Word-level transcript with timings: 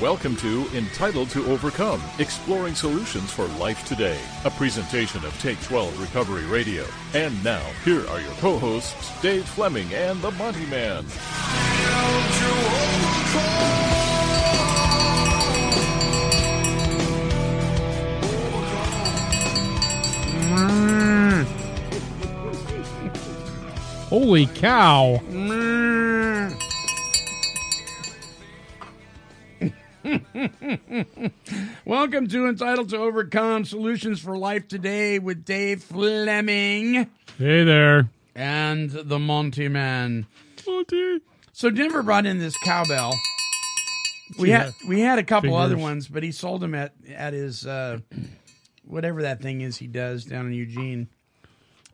Welcome 0.00 0.36
to 0.36 0.68
Entitled 0.74 1.30
to 1.30 1.46
Overcome 1.46 2.02
Exploring 2.18 2.74
Solutions 2.74 3.30
for 3.30 3.46
Life 3.58 3.82
Today, 3.86 4.20
a 4.44 4.50
presentation 4.50 5.24
of 5.24 5.32
Take 5.40 5.58
12 5.62 5.98
Recovery 5.98 6.44
Radio. 6.44 6.84
And 7.14 7.42
now, 7.42 7.62
here 7.82 8.06
are 8.08 8.20
your 8.20 8.32
co 8.32 8.58
hosts, 8.58 9.18
Dave 9.22 9.48
Fleming 9.48 9.90
and 9.94 10.20
the 10.20 10.32
Monty 10.32 10.66
Man. 10.66 11.06
Holy 24.10 24.44
cow. 24.44 25.22
Mm. 25.30 25.95
Welcome 31.84 32.28
to 32.28 32.46
Entitled 32.46 32.90
to 32.90 32.96
Overcome 32.98 33.64
Solutions 33.64 34.20
for 34.20 34.36
Life 34.38 34.68
Today 34.68 35.18
with 35.18 35.44
Dave 35.44 35.82
Fleming 35.82 37.10
Hey 37.38 37.64
there. 37.64 38.08
and 38.34 38.90
the 38.90 39.18
Monty 39.18 39.66
Man. 39.68 40.26
Monty. 40.66 41.20
So 41.52 41.70
Denver 41.70 42.02
brought 42.04 42.24
in 42.26 42.38
this 42.38 42.56
cowbell. 42.58 43.12
We 44.38 44.50
had 44.50 44.72
we 44.88 45.00
had 45.00 45.18
a 45.18 45.24
couple 45.24 45.50
Figures. 45.50 45.64
other 45.64 45.76
ones, 45.76 46.06
but 46.08 46.22
he 46.22 46.30
sold 46.30 46.60
them 46.60 46.74
at 46.74 46.92
at 47.12 47.32
his 47.32 47.66
uh, 47.66 47.98
whatever 48.84 49.22
that 49.22 49.40
thing 49.42 49.60
is 49.60 49.76
he 49.78 49.86
does 49.88 50.24
down 50.24 50.46
in 50.46 50.52
Eugene. 50.52 51.08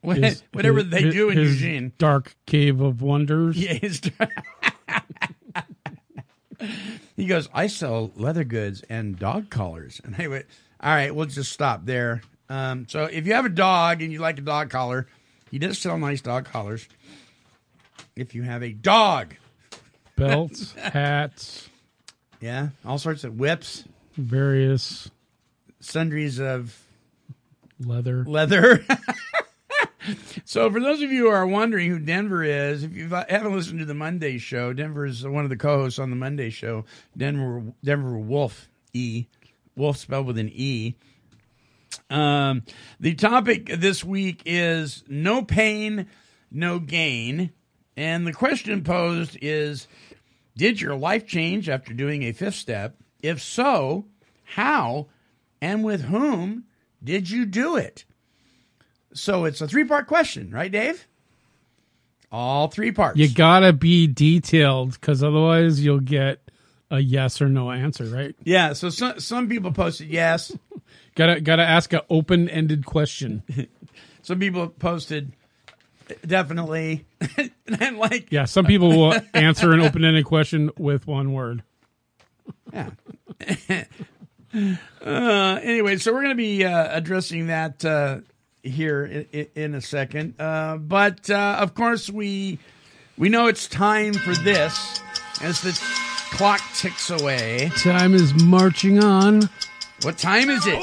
What- 0.03 0.19
His- 0.19 0.43
whatever 0.53 0.79
his- 0.81 0.91
they 0.91 1.09
do 1.11 1.31
in 1.31 1.39
Eugene. 1.39 1.93
Dark 1.97 2.35
Cave 2.47 2.81
of 2.83 3.01
Wonders. 3.01 3.57
Yeah, 3.57 3.73
his- 3.75 4.03
he 7.17 7.27
goes, 7.27 7.49
I 7.53 7.67
sell 7.67 8.11
leather 8.17 8.45
goods 8.45 8.83
and 8.89 9.19
dog 9.19 9.51
collars. 9.51 10.01
And 10.05 10.15
I 10.19 10.29
went, 10.29 10.47
all 10.81 10.93
right, 10.95 11.15
we'll 11.15 11.27
just 11.27 11.53
stop 11.53 11.85
there. 11.85 12.23
Um, 12.49 12.87
so 12.89 13.05
if 13.05 13.27
you 13.27 13.35
have 13.35 13.47
a 13.47 13.51
dog 13.51 14.03
and 14.03 14.13
you 14.13 14.19
like 14.19 14.39
a 14.39 14.43
dog 14.43 14.71
collar, 14.71 15.07
he 15.51 15.59
does 15.59 15.79
sell 15.79 15.99
nice 15.99 16.21
dog 16.21 16.47
collars. 16.47 16.87
If 18.17 18.35
you 18.35 18.43
have 18.43 18.63
a 18.63 18.73
dog, 18.73 19.35
Belts, 20.17 20.73
hats, 20.79 21.69
yeah, 22.41 22.69
all 22.85 22.99
sorts 22.99 23.25
of 23.25 23.39
whips, 23.39 23.85
various 24.17 25.11
sundries 25.81 26.39
of 26.41 26.79
leather. 27.81 28.25
leather. 28.25 28.85
so, 30.45 30.71
for 30.71 30.81
those 30.81 31.03
of 31.03 31.13
you 31.13 31.25
who 31.25 31.29
are 31.29 31.47
wondering 31.47 31.91
who 31.91 31.99
Denver 31.99 32.43
is, 32.43 32.83
if 32.83 32.95
you 32.95 33.09
haven't 33.09 33.55
listened 33.55 33.81
to 33.81 33.85
the 33.85 33.95
Monday 33.95 34.39
show, 34.39 34.73
Denver 34.73 35.07
is 35.07 35.27
one 35.27 35.45
of 35.45 35.51
the 35.51 35.57
co-hosts 35.57 35.99
on 35.99 36.11
the 36.11 36.17
Monday 36.17 36.51
show. 36.51 36.85
Denver, 37.17 37.63
Denver 37.85 38.19
Wolf 38.19 38.69
E, 38.93 39.27
Wolf 39.77 39.97
spelled 39.97 40.27
with 40.27 40.39
an 40.39 40.51
E. 40.53 40.95
Um, 42.11 42.63
the 43.01 43.15
topic 43.15 43.67
this 43.67 44.05
week 44.05 44.43
is 44.45 45.05
no 45.09 45.43
pain, 45.43 46.07
no 46.51 46.79
gain, 46.79 47.53
and 47.97 48.27
the 48.27 48.33
question 48.33 48.83
posed 48.83 49.39
is: 49.41 49.89
Did 50.57 50.81
your 50.81 50.97
life 50.97 51.27
change 51.27 51.69
after 51.69 51.93
doing 51.95 52.23
a 52.23 52.33
fifth 52.33 52.57
step? 52.57 52.97
If 53.23 53.41
so, 53.41 54.07
how 54.45 55.09
and 55.61 55.85
with 55.85 56.03
whom 56.03 56.65
did 57.03 57.31
you 57.31 57.47
do 57.47 57.77
it? 57.77 58.05
So 59.15 59.45
it's 59.45 59.61
a 59.61 59.69
three 59.69 59.85
part 59.85 60.07
question, 60.07 60.51
right, 60.51 60.71
Dave? 60.71 61.07
All 62.31 62.69
three 62.69 62.93
parts. 62.93 63.19
You 63.19 63.29
gotta 63.33 63.73
be 63.73 64.07
detailed 64.07 64.93
because 64.93 65.23
otherwise 65.23 65.85
you'll 65.85 66.01
get 66.01 66.41
a 66.91 66.99
yes 66.99 67.41
or 67.43 67.49
no 67.49 67.71
answer, 67.71 68.05
right? 68.05 68.35
yeah. 68.45 68.73
So 68.73 68.89
some 68.91 69.21
some 69.21 69.49
people 69.49 69.73
posted 69.73 70.09
yes. 70.09 70.53
Gotta 71.15 71.41
gotta 71.43 71.63
ask 71.63 71.93
an 71.93 72.01
open 72.09 72.49
ended 72.49 72.87
question. 72.87 73.43
Some 74.23 74.39
people 74.39 74.69
posted 74.69 75.33
definitely. 76.27 77.05
and 77.81 77.99
like 77.99 78.31
Yeah, 78.31 78.45
some 78.47 78.65
people 78.65 78.89
will 78.91 79.15
answer 79.35 79.73
an 79.73 79.81
open 79.81 80.05
ended 80.05 80.25
question 80.25 80.71
with 80.79 81.07
one 81.07 81.33
word. 81.33 81.65
yeah. 82.73 82.91
uh, 85.05 85.59
anyway, 85.63 85.97
so 85.97 86.13
we're 86.13 86.23
going 86.23 86.31
to 86.31 86.35
be 86.37 86.65
uh, 86.65 86.89
addressing 86.97 87.49
that 87.49 87.85
uh, 87.85 88.19
here 88.63 89.05
in, 89.33 89.47
in 89.55 89.75
a 89.75 89.81
second. 89.81 90.41
Uh, 90.41 90.77
but 90.77 91.29
uh, 91.31 91.57
of 91.61 91.75
course, 91.75 92.09
we 92.11 92.59
we 93.19 93.29
know 93.29 93.47
it's 93.47 93.69
time 93.69 94.15
for 94.15 94.35
this 94.35 95.01
as 95.41 95.61
the 95.63 95.73
clock 96.37 96.61
ticks 96.75 97.11
away. 97.11 97.71
Time 97.77 98.15
is 98.15 98.33
marching 98.45 99.03
on. 99.03 99.49
What 100.03 100.19
time 100.19 100.51
is 100.51 100.67
it? 100.67 100.79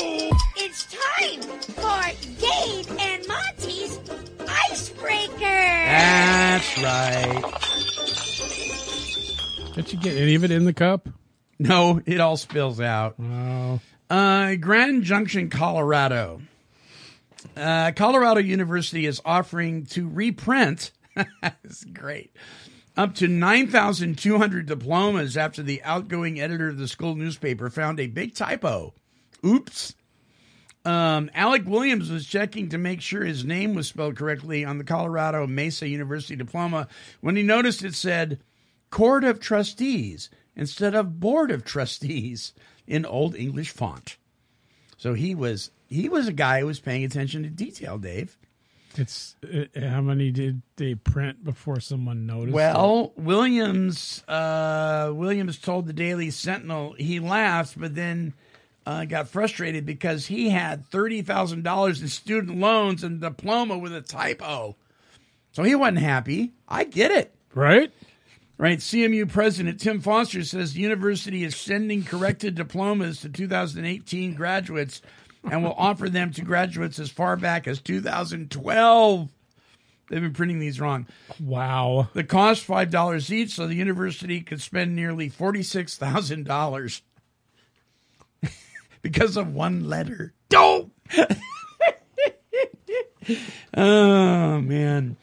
It's 0.58 0.86
time 0.86 1.42
for 1.42 2.02
Dave 2.40 2.90
and 3.00 3.28
Monty's 3.28 4.00
Icebreaker. 4.48 5.40
That's 5.40 6.78
right. 6.82 7.44
Did 9.76 9.94
you 9.94 10.00
get 10.00 10.18
any 10.18 10.36
of 10.36 10.44
it 10.44 10.52
in 10.52 10.66
the 10.66 10.74
cup? 10.74 11.08
No, 11.58 12.02
it 12.06 12.20
all 12.20 12.38
spills 12.38 12.80
out. 12.80 13.16
Oh, 13.22 13.80
Uh, 14.10 14.56
Grand 14.56 15.04
Junction, 15.04 15.50
Colorado. 15.50 16.42
Uh, 17.56 17.92
Colorado 17.96 18.40
University 18.40 19.06
is 19.06 19.22
offering 19.26 19.86
to 19.88 20.08
reprint. 20.08 20.92
is 21.64 21.86
great. 21.94 22.36
Up 22.96 23.16
to 23.16 23.28
9,200 23.28 24.66
diplomas 24.66 25.38
after 25.38 25.64
the 25.64 25.82
outgoing 25.84 26.40
editor 26.40 26.70
of 26.70 26.78
the 26.78 26.88
school 26.88 27.16
newspaper 27.16 27.70
found 27.70 28.00
a 28.00 28.08
big 28.08 28.36
typo. 28.36 28.94
Oops. 29.46 29.96
Um, 30.86 31.30
Alec 31.34 31.64
Williams 31.66 32.10
was 32.10 32.26
checking 32.26 32.70
to 32.70 32.78
make 32.78 33.02
sure 33.02 33.24
his 33.24 33.46
name 33.46 33.74
was 33.74 33.88
spelled 33.88 34.16
correctly 34.16 34.64
on 34.66 34.78
the 34.78 34.84
Colorado 34.84 35.46
Mesa 35.46 35.88
University 35.88 36.36
diploma 36.36 36.88
when 37.22 37.36
he 37.36 37.44
noticed 37.44 37.84
it 37.84 37.96
said 37.96 38.40
Court 38.90 39.24
of 39.24 39.40
Trustees 39.40 40.30
instead 40.56 40.96
of 40.96 41.20
Board 41.20 41.52
of 41.52 41.64
Trustees 41.64 42.54
in 42.88 43.06
Old 43.06 43.36
English 43.36 43.72
font. 43.72 44.18
So 44.98 45.14
he 45.14 45.36
was 45.36 45.72
he 45.90 46.08
was 46.10 46.28
a 46.28 46.34
guy 46.34 46.60
who 46.62 46.68
was 46.68 46.80
paying 46.80 47.04
attention 47.04 47.44
to 47.44 47.50
detail, 47.50 47.98
Dave. 47.98 48.38
it's 48.96 49.36
uh, 49.44 49.66
how 49.80 50.02
many 50.02 50.32
did 50.32 50.62
they 50.78 50.96
print 50.96 51.44
before 51.44 51.80
someone 51.80 52.26
noticed? 52.26 52.50
it? 52.50 52.56
Well, 52.56 53.14
Williams 53.18 54.24
uh, 54.28 55.12
Williams 55.14 55.58
told 55.58 55.88
the 55.88 55.94
Daily 55.94 56.30
Sentinel 56.32 56.94
he 56.98 57.20
laughed, 57.20 57.80
but 57.80 57.96
then 57.96 58.34
uh, 58.86 59.06
got 59.06 59.28
frustrated 59.28 59.86
because 59.86 60.28
he 60.28 60.50
had 60.50 60.86
thirty 60.86 61.22
thousand 61.22 61.64
dollars 61.64 62.02
in 62.02 62.08
student 62.08 62.58
loans 62.60 63.04
and 63.04 63.20
diploma 63.20 63.78
with 63.78 63.94
a 63.94 64.02
typo. 64.02 64.76
So 65.52 65.64
he 65.64 65.76
wasn't 65.76 66.00
happy. 66.00 66.54
I 66.68 66.84
get 66.84 67.12
it. 67.12 67.36
right? 67.56 67.92
Right. 68.60 68.80
CMU 68.80 69.30
President 69.32 69.80
Tim 69.80 70.02
Foster 70.02 70.44
says 70.44 70.74
the 70.74 70.82
university 70.82 71.44
is 71.46 71.56
sending 71.56 72.04
corrected 72.04 72.56
diplomas 72.56 73.22
to 73.22 73.30
2018 73.30 74.34
graduates 74.36 75.02
and 75.44 75.64
will 75.64 75.76
offer 75.78 76.10
them 76.10 76.32
to 76.34 76.42
graduates 76.42 77.00
as 77.00 77.10
far 77.10 77.36
back 77.36 77.68
as 77.68 77.82
2012. 77.82 79.30
They've 80.10 80.22
been 80.22 80.34
printing 80.34 80.60
these 80.60 80.82
wrong. 80.82 81.08
Wow. 81.40 82.10
The 82.14 82.24
cost 82.24 82.64
five 82.66 82.90
dollars 82.90 83.32
each, 83.32 83.52
so 83.52 83.68
the 83.68 83.76
university 83.76 84.42
could 84.42 84.60
spend 84.60 84.96
nearly 84.96 85.30
forty-six 85.30 85.98
thousand 85.98 86.46
dollars 86.46 87.04
because 89.04 89.38
of 89.38 89.54
one 89.54 89.88
letter. 89.88 90.34
Don't. 90.50 90.92
oh 93.76 94.62
man. 94.62 95.16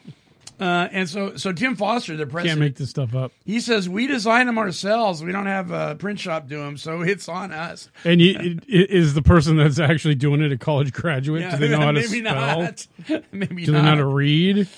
Uh, 0.58 0.88
and 0.90 1.08
so, 1.08 1.36
so 1.36 1.52
Tim 1.52 1.76
Foster, 1.76 2.16
the 2.16 2.26
president, 2.26 2.48
Can't 2.58 2.60
make 2.60 2.76
this 2.76 2.88
stuff 2.90 3.14
up. 3.14 3.32
he 3.44 3.60
says 3.60 3.88
we 3.88 4.06
design 4.06 4.46
them 4.46 4.56
ourselves. 4.58 5.22
We 5.22 5.30
don't 5.32 5.46
have 5.46 5.70
a 5.70 5.96
print 5.96 6.18
shop 6.18 6.48
do 6.48 6.58
them, 6.58 6.76
so 6.78 7.02
it's 7.02 7.28
on 7.28 7.52
us. 7.52 7.90
And 8.04 8.20
you, 8.22 8.30
it, 8.38 8.64
it, 8.66 8.90
is 8.90 9.12
the 9.14 9.20
person 9.22 9.56
that's 9.58 9.78
actually 9.78 10.14
doing 10.14 10.40
it 10.40 10.52
a 10.52 10.56
college 10.58 10.92
graduate? 10.94 11.50
Do 11.50 11.56
they 11.58 11.68
know 11.68 11.80
how 11.80 11.92
to 11.92 11.92
maybe 12.00 12.20
spell? 12.20 12.62
not. 12.62 12.86
maybe 13.32 13.64
Do 13.66 13.72
not. 13.72 13.78
they 13.78 13.84
know 13.84 13.88
how 13.90 13.94
to 13.96 14.06
read? 14.06 14.68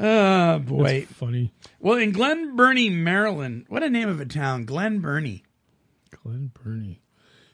Oh 0.00 0.58
boy. 0.60 1.00
That's 1.00 1.12
funny. 1.12 1.52
Well, 1.80 1.98
in 1.98 2.12
Glen 2.12 2.56
Burnie, 2.56 2.90
Maryland, 2.90 3.66
what 3.68 3.82
a 3.82 3.90
name 3.90 4.08
of 4.08 4.20
a 4.20 4.26
town, 4.26 4.64
Glen 4.64 5.00
Burnie, 5.00 5.44
Glenn 6.22 6.52
Burney. 6.62 7.00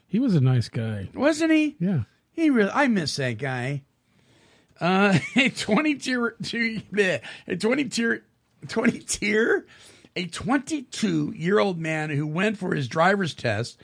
He 0.07 0.19
was 0.19 0.33
a 0.35 0.41
nice 0.41 0.69
guy. 0.69 1.09
wasn't 1.13 1.51
he? 1.51 1.75
Yeah. 1.79 2.03
He 2.31 2.49
really, 2.49 2.71
I 2.73 2.87
miss 2.87 3.15
that 3.17 3.37
guy. 3.37 3.83
Uh, 4.79 5.17
a 5.35 5.49
twenty 5.49 5.95
tier, 5.95 6.35
two, 6.43 6.81
bleh, 6.91 7.21
a 7.47 7.55
twenty 7.55 7.85
tier, 7.85 8.23
twenty 8.67 8.99
tier, 8.99 9.65
a 10.15 10.25
twenty-two 10.25 11.33
year 11.35 11.59
old 11.59 11.79
man 11.79 12.09
who 12.09 12.27
went 12.27 12.57
for 12.57 12.75
his 12.75 12.87
driver's 12.87 13.33
test 13.33 13.81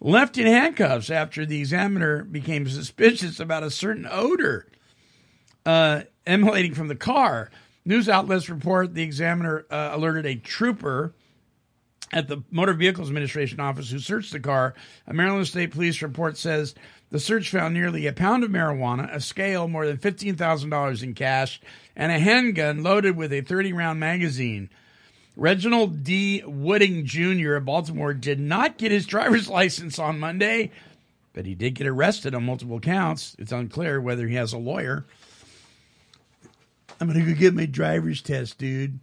left 0.00 0.38
in 0.38 0.46
handcuffs 0.46 1.10
after 1.10 1.44
the 1.44 1.58
examiner 1.58 2.24
became 2.24 2.66
suspicious 2.66 3.38
about 3.38 3.62
a 3.62 3.70
certain 3.70 4.08
odor 4.10 4.66
uh, 5.66 6.02
emanating 6.26 6.74
from 6.74 6.88
the 6.88 6.96
car. 6.96 7.50
News 7.84 8.08
outlets 8.08 8.48
report 8.48 8.94
the 8.94 9.02
examiner 9.02 9.66
uh, 9.70 9.90
alerted 9.92 10.26
a 10.26 10.36
trooper 10.36 11.14
at 12.12 12.28
the 12.28 12.42
Motor 12.50 12.74
Vehicles 12.74 13.08
Administration 13.08 13.60
office 13.60 13.90
who 13.90 13.98
searched 13.98 14.32
the 14.32 14.40
car. 14.40 14.74
A 15.06 15.14
Maryland 15.14 15.46
State 15.46 15.70
Police 15.70 16.02
report 16.02 16.36
says 16.36 16.74
the 17.10 17.18
search 17.18 17.50
found 17.50 17.74
nearly 17.74 18.06
a 18.06 18.12
pound 18.12 18.44
of 18.44 18.50
marijuana, 18.50 19.12
a 19.14 19.20
scale, 19.20 19.66
more 19.68 19.86
than 19.86 19.98
$15,000 19.98 21.02
in 21.02 21.14
cash, 21.14 21.60
and 21.96 22.12
a 22.12 22.18
handgun 22.18 22.82
loaded 22.82 23.16
with 23.16 23.32
a 23.32 23.40
30 23.40 23.72
round 23.72 24.00
magazine. 24.00 24.70
Reginald 25.36 26.04
D. 26.04 26.42
Wooding 26.44 27.06
Jr. 27.06 27.54
of 27.54 27.64
Baltimore 27.64 28.14
did 28.14 28.38
not 28.38 28.78
get 28.78 28.92
his 28.92 29.06
driver's 29.06 29.48
license 29.50 29.98
on 29.98 30.20
Monday, 30.20 30.70
but 31.32 31.46
he 31.46 31.54
did 31.54 31.74
get 31.74 31.86
arrested 31.86 32.34
on 32.34 32.44
multiple 32.44 32.80
counts. 32.80 33.34
It's 33.38 33.52
unclear 33.52 34.00
whether 34.00 34.28
he 34.28 34.36
has 34.36 34.52
a 34.52 34.58
lawyer. 34.58 35.04
I'm 37.00 37.08
going 37.08 37.24
to 37.24 37.32
go 37.32 37.38
get 37.38 37.54
my 37.54 37.66
driver's 37.66 38.20
test, 38.20 38.58
dude. 38.58 38.98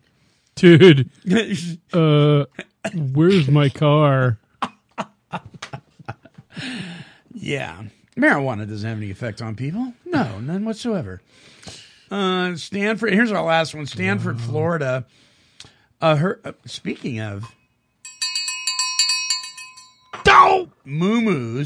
Dude, 0.56 1.10
uh, 1.94 2.46
where's 2.94 3.48
my 3.50 3.70
car? 3.70 4.40
Yeah. 7.34 7.84
Marijuana 8.18 8.68
doesn't 8.68 8.88
have 8.88 8.98
any 8.98 9.12
effect 9.12 9.42
on 9.42 9.56
people. 9.56 9.94
No, 10.06 10.40
none 10.40 10.66
whatsoever. 10.66 11.22
Uh, 12.10 12.56
Sanford, 12.56 13.14
here's 13.14 13.32
our 13.32 13.44
last 13.44 13.76
one 13.76 13.86
Sanford, 13.86 14.42
Florida. 14.42 15.06
Uh, 16.02 16.16
her, 16.16 16.42
uh, 16.44 16.54
speaking 16.66 17.20
of 17.20 17.54
oh, 20.48 20.70
moo 20.86 21.66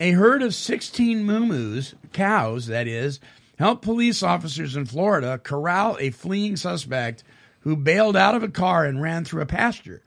a 0.00 0.10
herd 0.12 0.42
of 0.42 0.54
16 0.54 1.24
moo-moos, 1.24 1.94
cows, 2.12 2.66
that 2.66 2.86
is, 2.86 3.18
helped 3.58 3.82
police 3.82 4.22
officers 4.22 4.76
in 4.76 4.86
Florida 4.86 5.38
corral 5.42 5.96
a 5.98 6.10
fleeing 6.10 6.56
suspect 6.56 7.24
who 7.60 7.74
bailed 7.74 8.16
out 8.16 8.36
of 8.36 8.42
a 8.42 8.48
car 8.48 8.84
and 8.84 9.02
ran 9.02 9.24
through 9.24 9.42
a 9.42 9.46
pasture. 9.46 10.02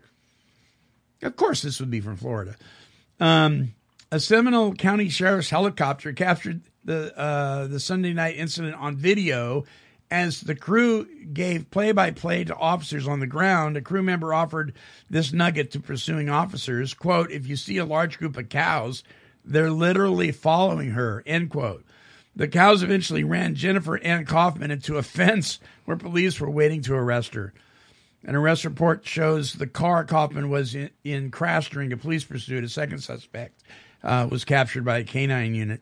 Of 1.22 1.36
course, 1.36 1.62
this 1.62 1.80
would 1.80 1.92
be 1.92 2.00
from 2.00 2.16
Florida. 2.16 2.56
Um, 3.20 3.74
a 4.12 4.20
Seminole 4.20 4.74
County 4.74 5.08
Sheriff's 5.08 5.50
helicopter 5.50 6.12
captured 6.12 6.62
the 6.84 7.18
uh, 7.18 7.68
the 7.68 7.80
Sunday 7.80 8.14
night 8.14 8.36
incident 8.36 8.76
on 8.76 8.96
video. 8.96 9.64
As 10.10 10.42
the 10.42 10.56
crew 10.56 11.08
gave 11.32 11.72
play 11.72 11.94
by 11.94 12.12
play 12.12 12.44
to 12.44 12.54
officers 12.54 13.08
on 13.08 13.22
the 13.22 13.28
ground, 13.28 13.78
a 13.78 13.82
crew 13.82 14.04
member 14.04 14.34
offered 14.34 14.74
this 15.10 15.32
nugget 15.32 15.72
to 15.72 15.80
pursuing 15.80 16.30
officers 16.30 16.94
quote, 16.94 17.32
If 17.32 17.48
you 17.48 17.56
see 17.56 17.78
a 17.78 17.86
large 17.86 18.20
group 18.20 18.36
of 18.36 18.50
cows, 18.50 19.04
they're 19.46 19.72
literally 19.72 20.34
following 20.34 20.92
her, 20.92 21.24
end 21.26 21.50
quote. 21.50 21.86
The 22.36 22.50
cows 22.50 22.84
eventually 22.84 23.24
ran 23.24 23.56
Jennifer 23.56 23.98
Ann 24.00 24.26
Kaufman 24.26 24.70
into 24.72 24.98
a 24.98 25.04
fence 25.04 25.60
where 25.86 25.96
police 25.96 26.42
were 26.42 26.52
waiting 26.52 26.82
to 26.82 26.96
arrest 26.96 27.34
her. 27.34 27.54
An 28.26 28.36
arrest 28.36 28.66
report 28.66 29.08
shows 29.08 29.54
the 29.54 29.66
car 29.66 30.04
Kaufman 30.04 30.50
was 30.50 30.76
in, 30.76 30.90
in 31.06 31.32
crashed 31.32 31.72
during 31.72 31.94
a 31.94 31.98
police 31.98 32.26
pursuit. 32.26 32.66
A 32.66 32.70
second 32.70 33.00
suspect 33.00 33.64
uh, 34.04 34.28
was 34.30 34.46
captured 34.46 34.86
by 34.86 35.00
a 35.00 35.04
canine 35.04 35.56
unit. 35.56 35.82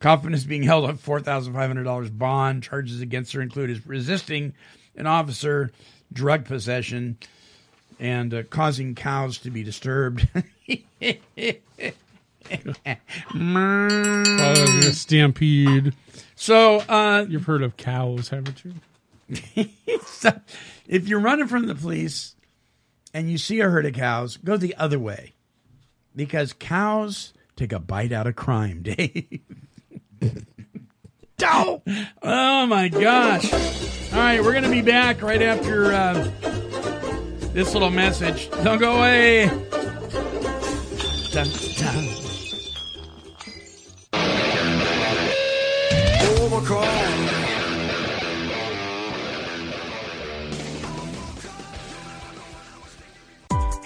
Kaufman 0.00 0.34
is 0.34 0.44
being 0.44 0.62
held 0.62 0.84
on 0.84 0.96
$4,500 0.96 2.16
bond. 2.16 2.62
Charges 2.62 3.00
against 3.00 3.32
her 3.32 3.40
include 3.40 3.70
as 3.70 3.86
resisting 3.86 4.54
an 4.96 5.06
officer, 5.06 5.72
drug 6.12 6.44
possession, 6.44 7.18
and 7.98 8.32
uh, 8.32 8.42
causing 8.44 8.94
cows 8.94 9.38
to 9.38 9.50
be 9.50 9.64
disturbed. 9.64 10.28
A 10.70 10.84
stampede. 14.92 15.94
so, 16.34 16.78
uh, 16.88 17.26
You've 17.28 17.44
heard 17.44 17.62
of 17.62 17.76
cows, 17.76 18.28
haven't 18.28 18.62
you? 18.64 19.68
so, 20.06 20.40
if 20.86 21.08
you're 21.08 21.20
running 21.20 21.46
from 21.46 21.66
the 21.66 21.74
police 21.74 22.36
and 23.12 23.30
you 23.30 23.36
see 23.36 23.60
a 23.60 23.68
herd 23.68 23.84
of 23.84 23.92
cows, 23.92 24.38
go 24.38 24.56
the 24.56 24.74
other 24.76 24.98
way 24.98 25.34
because 26.14 26.52
cows 26.52 27.32
take 27.56 27.72
a 27.72 27.78
bite 27.78 28.12
out 28.12 28.26
of 28.26 28.36
crime, 28.36 28.82
Dave. 28.82 29.40
oh, 31.42 31.82
oh 32.22 32.66
my 32.66 32.88
gosh. 32.88 33.52
All 34.12 34.18
right, 34.18 34.42
we're 34.42 34.52
going 34.52 34.64
to 34.64 34.70
be 34.70 34.82
back 34.82 35.22
right 35.22 35.42
after 35.42 35.92
uh, 35.92 36.14
this 37.52 37.72
little 37.74 37.90
message. 37.90 38.50
Don't 38.62 38.78
go 38.78 38.96
away. 38.96 39.46
Dun, 41.30 41.46
dun. 41.76 42.27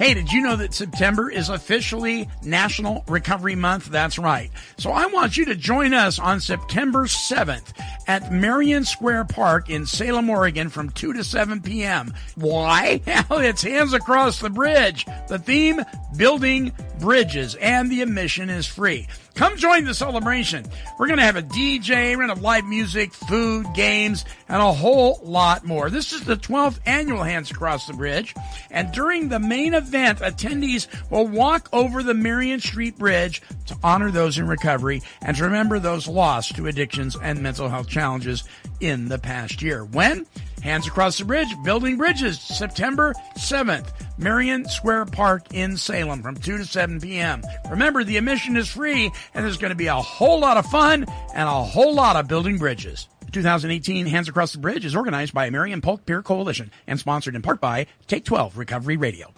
Hey, 0.02 0.14
did 0.14 0.32
you 0.32 0.40
know 0.40 0.56
that 0.56 0.74
September 0.74 1.30
is 1.30 1.48
officially 1.48 2.28
National 2.42 3.04
Recovery 3.06 3.54
Month? 3.54 3.86
That's 3.86 4.18
right. 4.18 4.50
So 4.76 4.90
I 4.90 5.06
want 5.06 5.36
you 5.36 5.44
to 5.44 5.54
join 5.54 5.94
us 5.94 6.18
on 6.18 6.40
September 6.40 7.04
7th 7.04 7.72
at 8.08 8.32
Marion 8.32 8.84
Square 8.84 9.26
Park 9.26 9.70
in 9.70 9.86
Salem, 9.86 10.28
Oregon 10.28 10.70
from 10.70 10.90
2 10.90 11.12
to 11.12 11.22
7 11.22 11.62
p.m. 11.62 12.12
Why? 12.34 13.00
It's 13.30 13.62
Hands 13.62 13.92
Across 13.92 14.40
the 14.40 14.50
Bridge. 14.50 15.06
The 15.28 15.38
theme, 15.38 15.82
Building 16.16 16.72
Bridges, 16.98 17.54
and 17.54 17.88
the 17.88 18.02
admission 18.02 18.50
is 18.50 18.66
free. 18.66 19.06
Come 19.34 19.56
join 19.56 19.84
the 19.84 19.94
celebration. 19.94 20.66
We're 20.98 21.06
going 21.06 21.18
to 21.18 21.24
have 21.24 21.36
a 21.36 21.42
DJ, 21.42 22.10
we're 22.10 22.26
going 22.26 22.28
to 22.28 22.34
have 22.34 22.42
live 22.42 22.64
music, 22.66 23.14
food, 23.14 23.66
games, 23.74 24.24
and 24.48 24.60
a 24.60 24.72
whole 24.72 25.20
lot 25.22 25.64
more. 25.64 25.88
This 25.88 26.12
is 26.12 26.24
the 26.24 26.36
12th 26.36 26.78
annual 26.86 27.22
Hands 27.22 27.50
Across 27.50 27.86
the 27.86 27.94
Bridge. 27.94 28.34
And 28.70 28.92
during 28.92 29.28
the 29.28 29.38
main 29.38 29.74
event, 29.74 30.18
attendees 30.18 30.86
will 31.10 31.26
walk 31.26 31.68
over 31.72 32.02
the 32.02 32.14
Marion 32.14 32.60
Street 32.60 32.98
Bridge 32.98 33.42
to 33.66 33.76
honor 33.82 34.10
those 34.10 34.38
in 34.38 34.46
recovery 34.46 35.02
and 35.22 35.36
to 35.36 35.44
remember 35.44 35.78
those 35.78 36.06
lost 36.06 36.56
to 36.56 36.66
addictions 36.66 37.16
and 37.20 37.42
mental 37.42 37.68
health 37.68 37.88
challenges 37.88 38.44
in 38.80 39.08
the 39.08 39.18
past 39.18 39.62
year. 39.62 39.84
When? 39.84 40.26
Hands 40.62 40.86
Across 40.86 41.18
the 41.18 41.24
Bridge, 41.24 41.54
Building 41.64 41.96
Bridges, 41.96 42.40
September 42.40 43.14
7th, 43.36 43.88
Marion 44.16 44.64
Square 44.68 45.06
Park 45.06 45.52
in 45.52 45.76
Salem 45.76 46.22
from 46.22 46.36
2 46.36 46.58
to 46.58 46.64
7 46.64 47.00
p.m. 47.00 47.42
Remember, 47.68 48.04
the 48.04 48.16
admission 48.16 48.56
is 48.56 48.68
free 48.68 49.10
and 49.34 49.44
there's 49.44 49.56
going 49.58 49.70
to 49.72 49.76
be 49.76 49.88
a 49.88 49.94
whole 49.94 50.38
lot 50.38 50.56
of 50.56 50.66
fun 50.66 51.04
and 51.34 51.48
a 51.48 51.64
whole 51.64 51.94
lot 51.94 52.16
of 52.16 52.28
building 52.28 52.58
bridges. 52.58 53.08
2018 53.32 54.06
Hands 54.06 54.28
Across 54.28 54.52
the 54.52 54.58
Bridge 54.58 54.84
is 54.84 54.94
organized 54.94 55.34
by 55.34 55.50
Marion 55.50 55.80
Polk 55.80 56.06
Peer 56.06 56.22
Coalition 56.22 56.70
and 56.86 57.00
sponsored 57.00 57.34
in 57.34 57.42
part 57.42 57.60
by 57.60 57.86
Take 58.06 58.24
12 58.24 58.56
Recovery 58.56 58.96
Radio. 58.96 59.32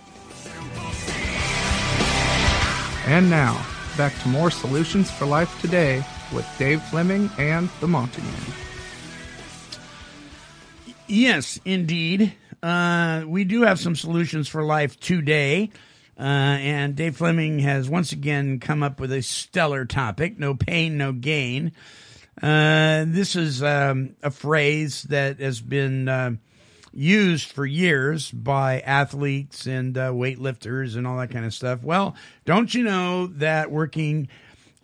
And 3.07 3.31
now, 3.31 3.65
back 3.97 4.19
to 4.23 4.29
more 4.29 4.51
Solutions 4.51 5.11
for 5.11 5.27
Life 5.27 5.61
today 5.61 6.05
with 6.33 6.47
Dave 6.59 6.83
Fleming 6.83 7.31
and 7.39 7.69
the 7.81 7.87
Monty 7.87 8.23
Man. 8.23 8.64
Yes, 11.15 11.61
indeed. 11.65 12.35
Uh, 12.61 13.23
we 13.25 13.45
do 13.45 13.63
have 13.63 13.79
some 13.79 13.95
solutions 13.95 14.49
for 14.49 14.65
life 14.65 14.99
today. 14.99 15.71
Uh, 16.19 16.23
and 16.23 16.97
Dave 16.97 17.17
Fleming 17.17 17.61
has 17.61 17.89
once 17.89 18.11
again 18.11 18.59
come 18.59 18.83
up 18.83 18.99
with 18.99 19.13
a 19.13 19.23
stellar 19.23 19.85
topic 19.85 20.41
no 20.41 20.55
pain, 20.55 20.97
no 20.99 21.13
gain. 21.13 21.71
Uh, 22.43 23.05
this 23.07 23.37
is 23.37 23.63
um, 23.63 24.17
a 24.25 24.31
phrase 24.33 25.05
that 25.05 25.39
has 25.39 25.61
been 25.61 26.09
uh, 26.09 26.33
used 26.93 27.49
for 27.49 27.65
years 27.65 28.33
by 28.33 28.81
athletes 28.81 29.67
and 29.67 29.97
uh, 29.97 30.11
weightlifters 30.11 30.97
and 30.97 31.07
all 31.07 31.19
that 31.19 31.31
kind 31.31 31.45
of 31.45 31.55
stuff. 31.55 31.85
Well, 31.85 32.17
don't 32.45 32.75
you 32.75 32.83
know 32.83 33.29
that 33.29 33.71
working 33.71 34.27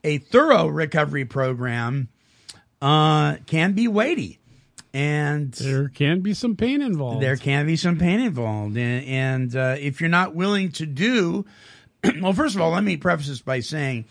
a 0.04 0.18
thorough 0.18 0.68
recovery 0.68 1.24
program 1.24 2.08
uh, 2.80 3.38
can 3.46 3.72
be 3.72 3.88
weighty? 3.88 4.39
And 4.92 5.52
There 5.52 5.88
can 5.88 6.20
be 6.20 6.34
some 6.34 6.56
pain 6.56 6.82
involved. 6.82 7.22
there 7.22 7.36
can 7.36 7.66
be 7.66 7.76
some 7.76 7.96
pain 7.96 8.18
involved, 8.20 8.76
and, 8.76 9.04
and 9.06 9.56
uh, 9.56 9.76
if 9.78 10.00
you're 10.00 10.10
not 10.10 10.34
willing 10.34 10.72
to 10.72 10.86
do, 10.86 11.44
well, 12.20 12.32
first 12.32 12.56
of 12.56 12.60
all, 12.60 12.70
let 12.72 12.82
me 12.82 12.96
preface 12.96 13.28
this 13.28 13.40
by 13.40 13.60
saying, 13.60 14.06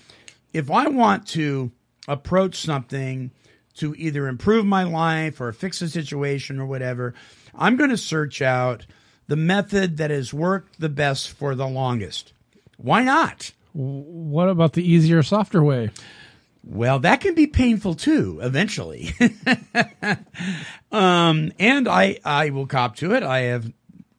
if 0.53 0.71
I 0.71 0.87
want 0.87 1.27
to 1.29 1.71
approach 2.07 2.55
something 2.61 3.31
to 3.75 3.93
either 3.97 4.27
improve 4.27 4.65
my 4.65 4.83
life 4.83 5.39
or 5.41 5.51
fix 5.51 5.81
a 5.81 5.89
situation 5.89 6.59
or 6.59 6.65
whatever, 6.65 7.13
I'm 7.53 7.75
going 7.75 7.89
to 7.91 7.97
search 7.97 8.41
out 8.41 8.85
the 9.27 9.35
method 9.35 9.97
that 9.97 10.11
has 10.11 10.33
worked 10.33 10.79
the 10.79 10.89
best 10.89 11.29
for 11.29 11.55
the 11.55 11.67
longest. 11.67 12.33
Why 12.77 13.03
not? 13.03 13.51
What 13.73 14.49
about 14.49 14.73
the 14.73 14.83
easier, 14.83 15.21
softer 15.21 15.63
way? 15.63 15.91
Well, 16.63 16.99
that 16.99 17.21
can 17.21 17.35
be 17.35 17.47
painful 17.47 17.95
too, 17.95 18.39
eventually. 18.41 19.13
um, 20.91 21.51
and 21.57 21.87
I, 21.87 22.19
I 22.23 22.49
will 22.49 22.67
cop 22.67 22.95
to 22.97 23.13
it. 23.13 23.23
I 23.23 23.39
have, 23.41 23.71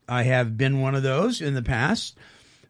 I 0.09 0.23
have 0.23 0.56
been 0.56 0.80
one 0.80 0.94
of 0.94 1.02
those 1.02 1.40
in 1.40 1.54
the 1.54 1.62
past 1.62 2.16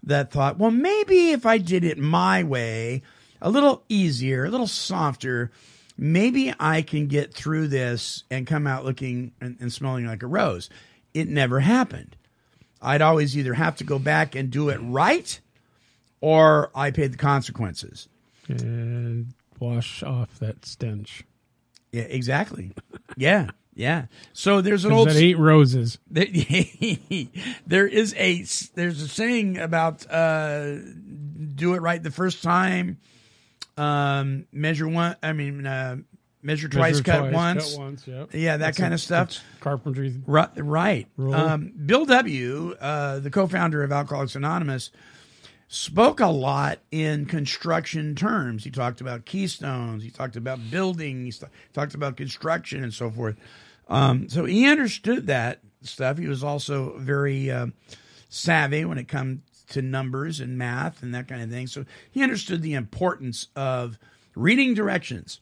that 0.02 0.30
thought, 0.30 0.58
well, 0.58 0.70
maybe 0.70 1.30
if 1.30 1.46
I 1.46 1.58
did 1.58 1.84
it 1.84 1.98
my 1.98 2.42
way, 2.42 3.02
a 3.40 3.50
little 3.50 3.84
easier, 3.88 4.44
a 4.44 4.50
little 4.50 4.66
softer, 4.66 5.50
maybe 5.96 6.52
I 6.58 6.82
can 6.82 7.06
get 7.06 7.32
through 7.32 7.68
this 7.68 8.24
and 8.30 8.46
come 8.46 8.66
out 8.66 8.84
looking 8.84 9.32
and, 9.40 9.56
and 9.60 9.72
smelling 9.72 10.06
like 10.06 10.22
a 10.22 10.26
rose. 10.26 10.68
It 11.14 11.28
never 11.28 11.60
happened. 11.60 12.16
I'd 12.82 13.02
always 13.02 13.36
either 13.36 13.54
have 13.54 13.76
to 13.76 13.84
go 13.84 13.98
back 13.98 14.34
and 14.34 14.50
do 14.50 14.68
it 14.70 14.78
right 14.78 15.38
or 16.20 16.70
I 16.74 16.90
paid 16.90 17.12
the 17.12 17.18
consequences. 17.18 18.08
And 18.48 19.32
wash 19.60 20.02
off 20.02 20.38
that 20.40 20.64
stench. 20.64 21.24
Yeah, 21.92 22.02
exactly. 22.02 22.72
yeah, 23.16 23.50
yeah. 23.74 24.06
So 24.32 24.60
there's 24.60 24.84
an 24.84 24.92
old 24.92 25.08
that 25.08 25.16
ain't 25.16 25.38
roses. 25.38 25.98
there 26.10 26.26
there 27.66 27.86
is 27.86 28.14
a 28.16 28.44
there's 28.74 29.02
a 29.02 29.08
saying 29.08 29.58
about 29.58 30.10
uh, 30.10 30.76
do 31.54 31.74
it 31.74 31.82
right 31.82 32.02
the 32.02 32.10
first 32.10 32.42
time, 32.42 32.98
um, 33.76 34.46
measure 34.52 34.88
one. 34.88 35.16
I 35.22 35.32
mean, 35.32 35.66
uh, 35.66 35.96
measure 36.42 36.68
twice, 36.68 36.94
Measure 36.94 37.04
cut 37.04 37.18
twice, 37.18 37.34
once. 37.34 37.74
Cut 37.74 37.80
once. 37.80 38.06
Yep. 38.06 38.30
Yeah, 38.34 38.56
that 38.56 38.58
That's 38.66 38.78
kind 38.78 38.92
a- 38.92 38.94
of 38.94 39.00
stuff. 39.00 39.38
Carpentry. 39.60 40.14
Right, 40.26 40.48
right. 40.56 41.06
Um, 41.18 41.72
Bill 41.84 42.04
W., 42.06 42.74
uh, 42.80 43.18
the 43.20 43.30
co-founder 43.30 43.82
of 43.82 43.92
Alcoholics 43.92 44.36
Anonymous, 44.36 44.90
spoke 45.72 46.18
a 46.18 46.26
lot 46.26 46.80
in 46.90 47.24
construction 47.26 48.16
terms. 48.16 48.64
He 48.64 48.72
talked 48.72 49.00
about 49.00 49.24
keystones. 49.24 50.02
He 50.02 50.10
talked 50.10 50.34
about 50.34 50.58
building. 50.68 51.24
He 51.24 51.32
talked 51.72 51.94
about 51.94 52.16
construction 52.16 52.82
and 52.82 52.92
so 52.92 53.08
forth. 53.08 53.36
Um, 53.88 54.28
so 54.28 54.44
he 54.44 54.68
understood 54.68 55.28
that 55.28 55.60
stuff. 55.82 56.18
He 56.18 56.26
was 56.26 56.42
also 56.42 56.98
very 56.98 57.50
um 57.52 57.72
savvy 58.28 58.84
when 58.84 58.98
it 58.98 59.06
comes 59.06 59.40
to 59.68 59.80
numbers 59.80 60.40
and 60.40 60.58
math 60.58 61.04
and 61.04 61.14
that 61.14 61.28
kind 61.28 61.40
of 61.40 61.50
thing. 61.50 61.68
So 61.68 61.84
he 62.10 62.22
understood 62.22 62.62
the 62.62 62.74
importance 62.74 63.46
of 63.54 63.96
reading 64.34 64.74
directions. 64.74 65.40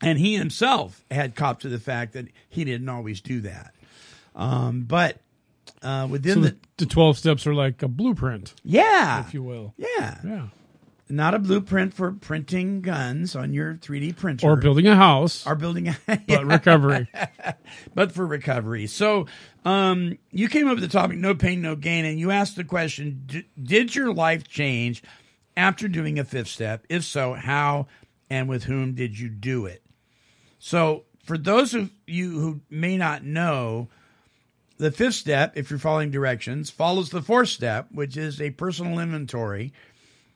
And 0.00 0.18
he 0.18 0.34
himself 0.34 1.04
had 1.10 1.34
copped 1.34 1.62
to 1.62 1.68
the 1.68 1.78
fact 1.78 2.14
that 2.14 2.26
he 2.48 2.64
didn't 2.64 2.88
always 2.88 3.20
do 3.20 3.40
that. 3.42 3.74
Um, 4.34 4.82
but 4.82 5.20
uh, 5.86 6.06
within 6.08 6.34
So 6.34 6.40
the, 6.40 6.48
the, 6.50 6.56
the 6.78 6.86
12 6.86 7.18
steps 7.18 7.46
are 7.46 7.54
like 7.54 7.82
a 7.82 7.88
blueprint, 7.88 8.54
yeah, 8.64 9.20
if 9.20 9.32
you 9.34 9.42
will. 9.42 9.74
yeah, 9.76 10.18
Yeah. 10.24 10.46
not 11.08 11.34
a 11.34 11.38
blueprint 11.38 11.94
for 11.94 12.12
printing 12.12 12.80
guns 12.82 13.36
on 13.36 13.52
your 13.52 13.74
3D 13.74 14.16
printer 14.16 14.46
Or 14.46 14.56
building 14.56 14.86
a 14.86 14.96
house, 14.96 15.46
or 15.46 15.54
building 15.54 15.88
a 15.88 15.96
but 16.26 16.44
recovery. 16.44 17.08
but 17.94 18.12
for 18.12 18.26
recovery. 18.26 18.86
So 18.88 19.26
um, 19.64 20.18
you 20.32 20.48
came 20.48 20.66
up 20.68 20.74
with 20.74 20.82
the 20.82 20.88
topic 20.88 21.18
"No 21.18 21.34
pain, 21.34 21.62
no 21.62 21.76
gain," 21.76 22.04
and 22.04 22.18
you 22.18 22.30
asked 22.30 22.56
the 22.56 22.64
question: 22.64 23.22
D- 23.26 23.46
Did 23.62 23.94
your 23.94 24.12
life 24.12 24.48
change 24.48 25.02
after 25.56 25.88
doing 25.88 26.18
a 26.18 26.24
fifth 26.24 26.48
step? 26.48 26.84
If 26.88 27.04
so, 27.04 27.34
how 27.34 27.86
and 28.28 28.48
with 28.48 28.64
whom 28.64 28.94
did 28.94 29.18
you 29.18 29.28
do 29.28 29.66
it? 29.66 29.82
So, 30.58 31.04
for 31.24 31.38
those 31.38 31.74
of 31.74 31.90
you 32.06 32.40
who 32.40 32.60
may 32.70 32.96
not 32.96 33.24
know, 33.24 33.88
the 34.78 34.90
fifth 34.90 35.14
step, 35.14 35.52
if 35.56 35.70
you're 35.70 35.78
following 35.78 36.10
directions, 36.10 36.70
follows 36.70 37.10
the 37.10 37.22
fourth 37.22 37.48
step, 37.48 37.88
which 37.92 38.16
is 38.16 38.40
a 38.40 38.50
personal 38.50 38.98
inventory 38.98 39.72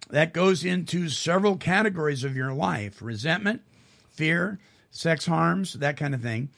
that 0.09 0.32
goes 0.32 0.64
into 0.64 1.09
several 1.09 1.56
categories 1.56 2.25
of 2.25 2.37
your 2.37 2.52
life 2.52 3.02
resentment, 3.02 3.62
fear, 4.09 4.59
sex 4.90 5.26
harms, 5.26 5.75
that 5.75 5.97
kind 5.97 6.14
of 6.14 6.23
thing. 6.23 6.49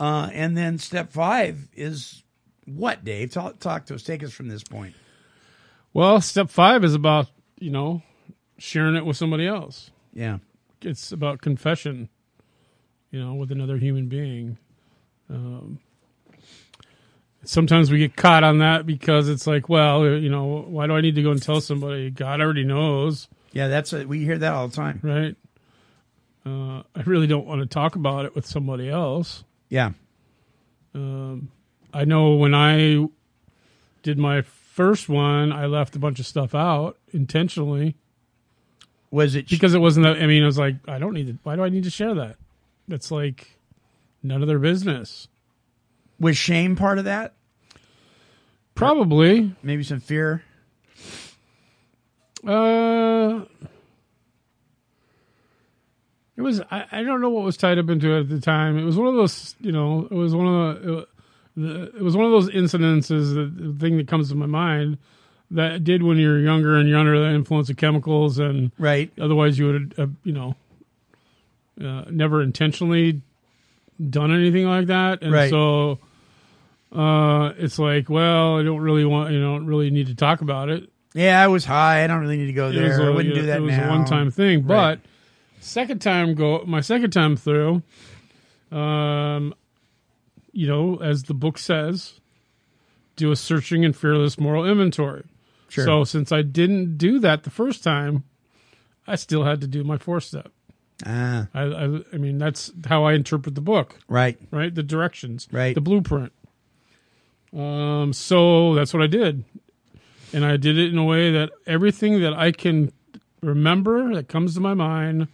Uh, 0.00 0.28
and 0.32 0.56
then 0.56 0.78
step 0.78 1.12
five 1.12 1.68
is 1.74 2.22
what, 2.64 3.04
Dave? 3.04 3.30
Talk, 3.30 3.60
talk 3.60 3.86
to 3.86 3.94
us. 3.94 4.02
Take 4.02 4.24
us 4.24 4.32
from 4.32 4.48
this 4.48 4.62
point. 4.64 4.94
well, 5.92 6.20
step 6.20 6.50
five 6.50 6.84
is 6.84 6.94
about, 6.94 7.28
you 7.58 7.70
know, 7.70 8.02
sharing 8.58 8.96
it 8.96 9.06
with 9.06 9.16
somebody 9.16 9.46
else. 9.46 9.90
Yeah. 10.12 10.38
It's 10.82 11.12
about 11.12 11.40
confession, 11.40 12.08
you 13.10 13.20
know, 13.22 13.34
with 13.34 13.50
another 13.50 13.78
human 13.78 14.08
being. 14.08 14.58
Um, 15.30 15.78
sometimes 17.48 17.90
we 17.90 17.98
get 17.98 18.16
caught 18.16 18.44
on 18.44 18.58
that 18.58 18.86
because 18.86 19.28
it's 19.28 19.46
like, 19.46 19.68
well, 19.68 20.06
you 20.06 20.28
know, 20.28 20.64
why 20.68 20.86
do 20.86 20.94
I 20.94 21.00
need 21.00 21.14
to 21.16 21.22
go 21.22 21.30
and 21.30 21.42
tell 21.42 21.60
somebody? 21.60 22.10
God 22.10 22.40
already 22.40 22.64
knows, 22.64 23.28
Yeah, 23.52 23.68
that's 23.68 23.92
a, 23.92 24.04
we 24.06 24.24
hear 24.24 24.38
that 24.38 24.52
all 24.52 24.68
the 24.68 24.76
time. 24.76 25.00
right? 25.02 25.36
Uh, 26.44 26.82
I 26.94 27.02
really 27.06 27.26
don't 27.26 27.46
want 27.46 27.60
to 27.60 27.66
talk 27.66 27.96
about 27.96 28.24
it 28.24 28.34
with 28.34 28.46
somebody 28.46 28.88
else. 28.88 29.44
Yeah. 29.68 29.90
Um, 30.94 31.50
I 31.92 32.04
know 32.04 32.34
when 32.36 32.54
I 32.54 33.06
did 34.02 34.18
my 34.18 34.42
first 34.42 35.08
one, 35.08 35.52
I 35.52 35.66
left 35.66 35.96
a 35.96 35.98
bunch 35.98 36.20
of 36.20 36.26
stuff 36.26 36.54
out 36.54 36.98
intentionally 37.12 37.96
Was 39.10 39.34
it 39.34 39.48
because 39.48 39.74
it 39.74 39.78
wasn't 39.78 40.04
that. 40.04 40.22
I 40.22 40.26
mean, 40.26 40.42
I 40.42 40.46
was 40.46 40.58
like, 40.58 40.76
I 40.86 40.98
don't 40.98 41.14
need 41.14 41.26
to. 41.28 41.38
Why 41.42 41.56
do 41.56 41.64
I 41.64 41.68
need 41.68 41.84
to 41.84 41.90
share 41.90 42.14
that? 42.14 42.36
It's 42.88 43.10
like 43.10 43.58
none 44.22 44.42
of 44.42 44.48
their 44.48 44.58
business. 44.58 45.28
was 46.20 46.36
shame 46.36 46.76
part 46.76 46.98
of 46.98 47.04
that? 47.06 47.34
Probably. 48.76 49.52
Maybe 49.64 49.82
some 49.82 49.98
fear. 50.00 50.42
Uh, 52.46 53.44
it 56.36 56.42
was. 56.42 56.60
I, 56.70 56.84
I 56.92 57.02
don't 57.02 57.20
know 57.20 57.30
what 57.30 57.44
was 57.44 57.56
tied 57.56 57.78
up 57.78 57.88
into 57.88 58.12
it 58.12 58.20
at 58.20 58.28
the 58.28 58.40
time. 58.40 58.78
It 58.78 58.84
was 58.84 58.96
one 58.96 59.08
of 59.08 59.14
those. 59.14 59.56
You 59.60 59.72
know, 59.72 60.06
it 60.10 60.14
was 60.14 60.34
one 60.34 60.46
of 60.46 60.82
the. 60.82 60.98
It, 60.98 61.08
the, 61.56 61.82
it 61.96 62.02
was 62.02 62.14
one 62.16 62.26
of 62.26 62.30
those 62.32 62.50
incidences. 62.50 63.34
That, 63.34 63.52
the 63.56 63.72
thing 63.80 63.96
that 63.96 64.06
comes 64.06 64.28
to 64.28 64.34
my 64.34 64.46
mind 64.46 64.98
that 65.50 65.82
did 65.82 66.02
when 66.02 66.18
you're 66.18 66.38
younger 66.38 66.76
and 66.76 66.88
you're 66.88 66.98
under 66.98 67.18
the 67.18 67.34
influence 67.34 67.70
of 67.70 67.76
chemicals, 67.78 68.38
and 68.38 68.70
Right. 68.78 69.10
otherwise 69.18 69.58
you 69.58 69.66
would, 69.66 69.94
uh, 69.96 70.06
you 70.24 70.32
know, 70.32 70.54
uh, 71.82 72.04
never 72.10 72.42
intentionally 72.42 73.22
done 74.10 74.30
anything 74.34 74.66
like 74.66 74.86
that. 74.88 75.22
And 75.22 75.32
Right. 75.32 75.48
so, 75.48 75.98
uh, 76.92 77.52
it's 77.58 77.78
like, 77.78 78.08
well, 78.08 78.58
I 78.58 78.62
don't 78.62 78.80
really 78.80 79.04
want, 79.04 79.32
you 79.32 79.40
know, 79.40 79.56
don't 79.58 79.66
really 79.66 79.90
need 79.90 80.06
to 80.08 80.14
talk 80.14 80.40
about 80.40 80.68
it. 80.68 80.88
Yeah, 81.14 81.42
I 81.42 81.46
was 81.48 81.64
high. 81.64 82.04
I 82.04 82.06
don't 82.06 82.20
really 82.20 82.36
need 82.36 82.46
to 82.46 82.52
go 82.52 82.70
there. 82.72 82.88
was 82.88 82.98
I 83.00 83.06
a- 83.06 83.12
wouldn't 83.12 83.34
do 83.34 83.42
that 83.46 83.58
It 83.58 83.62
was 83.62 83.76
now. 83.76 83.86
a 83.88 83.90
one-time 83.90 84.30
thing, 84.30 84.66
Right. 84.66 84.98
but 84.98 85.00
second 85.60 86.00
time 86.00 86.34
go, 86.34 86.62
my 86.66 86.80
second 86.80 87.10
time 87.10 87.36
through, 87.36 87.82
um, 88.70 89.54
you 90.52 90.66
know, 90.66 90.96
as 90.96 91.24
the 91.24 91.34
book 91.34 91.58
says, 91.58 92.20
do 93.16 93.30
a 93.30 93.36
searching 93.36 93.84
and 93.84 93.96
fearless 93.96 94.38
moral 94.38 94.64
inventory. 94.66 95.24
Sure. 95.68 95.84
So 95.84 96.04
since 96.04 96.32
I 96.32 96.42
didn't 96.42 96.96
do 96.98 97.18
that 97.20 97.42
the 97.44 97.50
first 97.50 97.82
time, 97.82 98.24
I 99.06 99.16
still 99.16 99.44
had 99.44 99.60
to 99.62 99.66
do 99.66 99.84
my 99.84 99.98
four 99.98 100.20
step. 100.20 100.52
Ah, 101.04 101.48
I, 101.52 101.62
I, 101.62 102.00
I 102.12 102.16
mean, 102.16 102.38
that's 102.38 102.72
how 102.86 103.04
I 103.04 103.12
interpret 103.12 103.54
the 103.54 103.60
book, 103.60 103.98
right. 104.08 104.38
right? 104.50 104.74
The 104.74 104.82
directions, 104.82 105.46
Right. 105.52 105.74
The 105.74 105.80
blueprint. 105.82 106.32
Um, 107.54 108.12
so 108.12 108.74
that's 108.74 108.92
what 108.92 109.02
I 109.02 109.06
did, 109.06 109.44
and 110.32 110.44
I 110.44 110.56
did 110.56 110.78
it 110.78 110.92
in 110.92 110.98
a 110.98 111.04
way 111.04 111.30
that 111.32 111.50
everything 111.66 112.20
that 112.20 112.34
I 112.34 112.52
can 112.52 112.92
remember 113.40 114.14
that 114.14 114.28
comes 114.28 114.54
to 114.54 114.60
my 114.60 114.74
mind, 114.74 115.28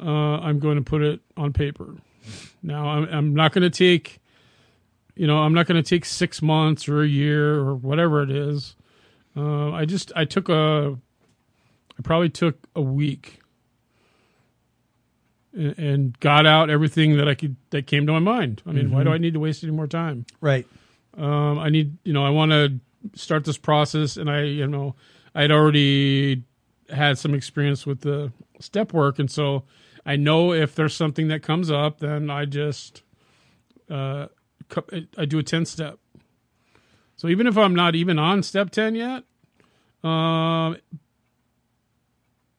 uh, 0.00 0.10
I'm 0.10 0.58
going 0.58 0.76
to 0.76 0.82
put 0.82 1.02
it 1.02 1.20
on 1.36 1.52
paper. 1.52 1.94
Now, 2.62 2.88
I'm, 2.88 3.04
I'm 3.04 3.34
not 3.34 3.52
going 3.52 3.62
to 3.62 3.70
take, 3.70 4.20
you 5.14 5.26
know, 5.26 5.38
I'm 5.38 5.54
not 5.54 5.66
going 5.66 5.80
to 5.80 5.88
take 5.88 6.04
six 6.04 6.42
months 6.42 6.88
or 6.88 7.02
a 7.02 7.06
year 7.06 7.54
or 7.56 7.74
whatever 7.74 8.22
it 8.22 8.30
is. 8.30 8.74
Uh, 9.36 9.70
I 9.72 9.84
just 9.84 10.10
I 10.16 10.24
took 10.24 10.48
a, 10.48 10.98
I 11.98 12.02
probably 12.02 12.30
took 12.30 12.66
a 12.74 12.80
week 12.82 13.40
and, 15.52 15.78
and 15.78 16.20
got 16.20 16.46
out 16.46 16.70
everything 16.70 17.18
that 17.18 17.28
I 17.28 17.34
could 17.34 17.56
that 17.70 17.86
came 17.86 18.06
to 18.06 18.12
my 18.12 18.18
mind. 18.18 18.62
I 18.66 18.72
mean, 18.72 18.90
why 18.90 19.04
do 19.04 19.10
I 19.10 19.18
need 19.18 19.34
to 19.34 19.40
waste 19.40 19.62
any 19.62 19.72
more 19.72 19.86
time? 19.86 20.24
Right. 20.40 20.66
Um, 21.16 21.58
I 21.58 21.70
need, 21.70 21.96
you 22.04 22.12
know, 22.12 22.24
I 22.24 22.30
want 22.30 22.52
to 22.52 22.78
start 23.14 23.44
this 23.44 23.58
process, 23.58 24.16
and 24.16 24.30
I, 24.30 24.42
you 24.42 24.66
know, 24.66 24.94
I'd 25.34 25.50
already 25.50 26.42
had 26.90 27.18
some 27.18 27.34
experience 27.34 27.86
with 27.86 28.00
the 28.00 28.32
step 28.60 28.92
work, 28.92 29.18
and 29.18 29.30
so 29.30 29.64
I 30.04 30.16
know 30.16 30.52
if 30.52 30.74
there's 30.74 30.94
something 30.94 31.28
that 31.28 31.42
comes 31.42 31.70
up, 31.70 32.00
then 32.00 32.30
I 32.30 32.44
just, 32.44 33.02
uh, 33.90 34.26
I 35.16 35.24
do 35.24 35.38
a 35.38 35.42
ten 35.42 35.64
step. 35.64 35.98
So 37.16 37.28
even 37.28 37.46
if 37.46 37.56
I'm 37.56 37.74
not 37.74 37.94
even 37.94 38.18
on 38.18 38.42
step 38.42 38.70
ten 38.70 38.94
yet, 38.94 39.24
um, 40.04 40.76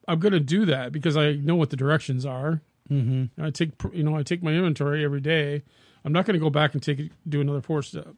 I'm 0.06 0.18
gonna 0.18 0.40
do 0.40 0.64
that 0.64 0.90
because 0.92 1.16
I 1.16 1.34
know 1.34 1.56
what 1.56 1.70
the 1.70 1.76
directions 1.76 2.26
are. 2.26 2.60
Mm-hmm. 2.90 3.42
I 3.42 3.50
take, 3.50 3.72
you 3.92 4.02
know, 4.02 4.16
I 4.16 4.22
take 4.22 4.42
my 4.42 4.52
inventory 4.52 5.04
every 5.04 5.20
day. 5.20 5.62
I'm 6.04 6.12
not 6.12 6.24
going 6.24 6.34
to 6.34 6.40
go 6.40 6.48
back 6.48 6.72
and 6.72 6.82
take 6.82 6.98
it, 6.98 7.12
do 7.28 7.40
another 7.40 7.60
four 7.60 7.82
step. 7.82 8.14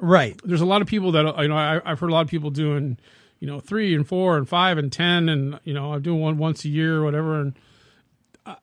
Right. 0.00 0.40
There's 0.44 0.60
a 0.60 0.66
lot 0.66 0.82
of 0.82 0.88
people 0.88 1.12
that 1.12 1.38
you 1.38 1.48
know 1.48 1.56
I, 1.56 1.80
I've 1.84 2.00
heard 2.00 2.10
a 2.10 2.12
lot 2.12 2.22
of 2.22 2.28
people 2.28 2.50
doing, 2.50 2.98
you 3.38 3.46
know, 3.46 3.60
three 3.60 3.94
and 3.94 4.06
four 4.06 4.36
and 4.36 4.48
five 4.48 4.78
and 4.78 4.90
ten, 4.92 5.28
and 5.28 5.60
you 5.64 5.74
know 5.74 5.92
I'm 5.92 6.02
doing 6.02 6.20
one 6.20 6.38
once 6.38 6.64
a 6.64 6.68
year 6.68 6.98
or 6.98 7.04
whatever. 7.04 7.40
And 7.40 7.58
uh, 8.46 8.56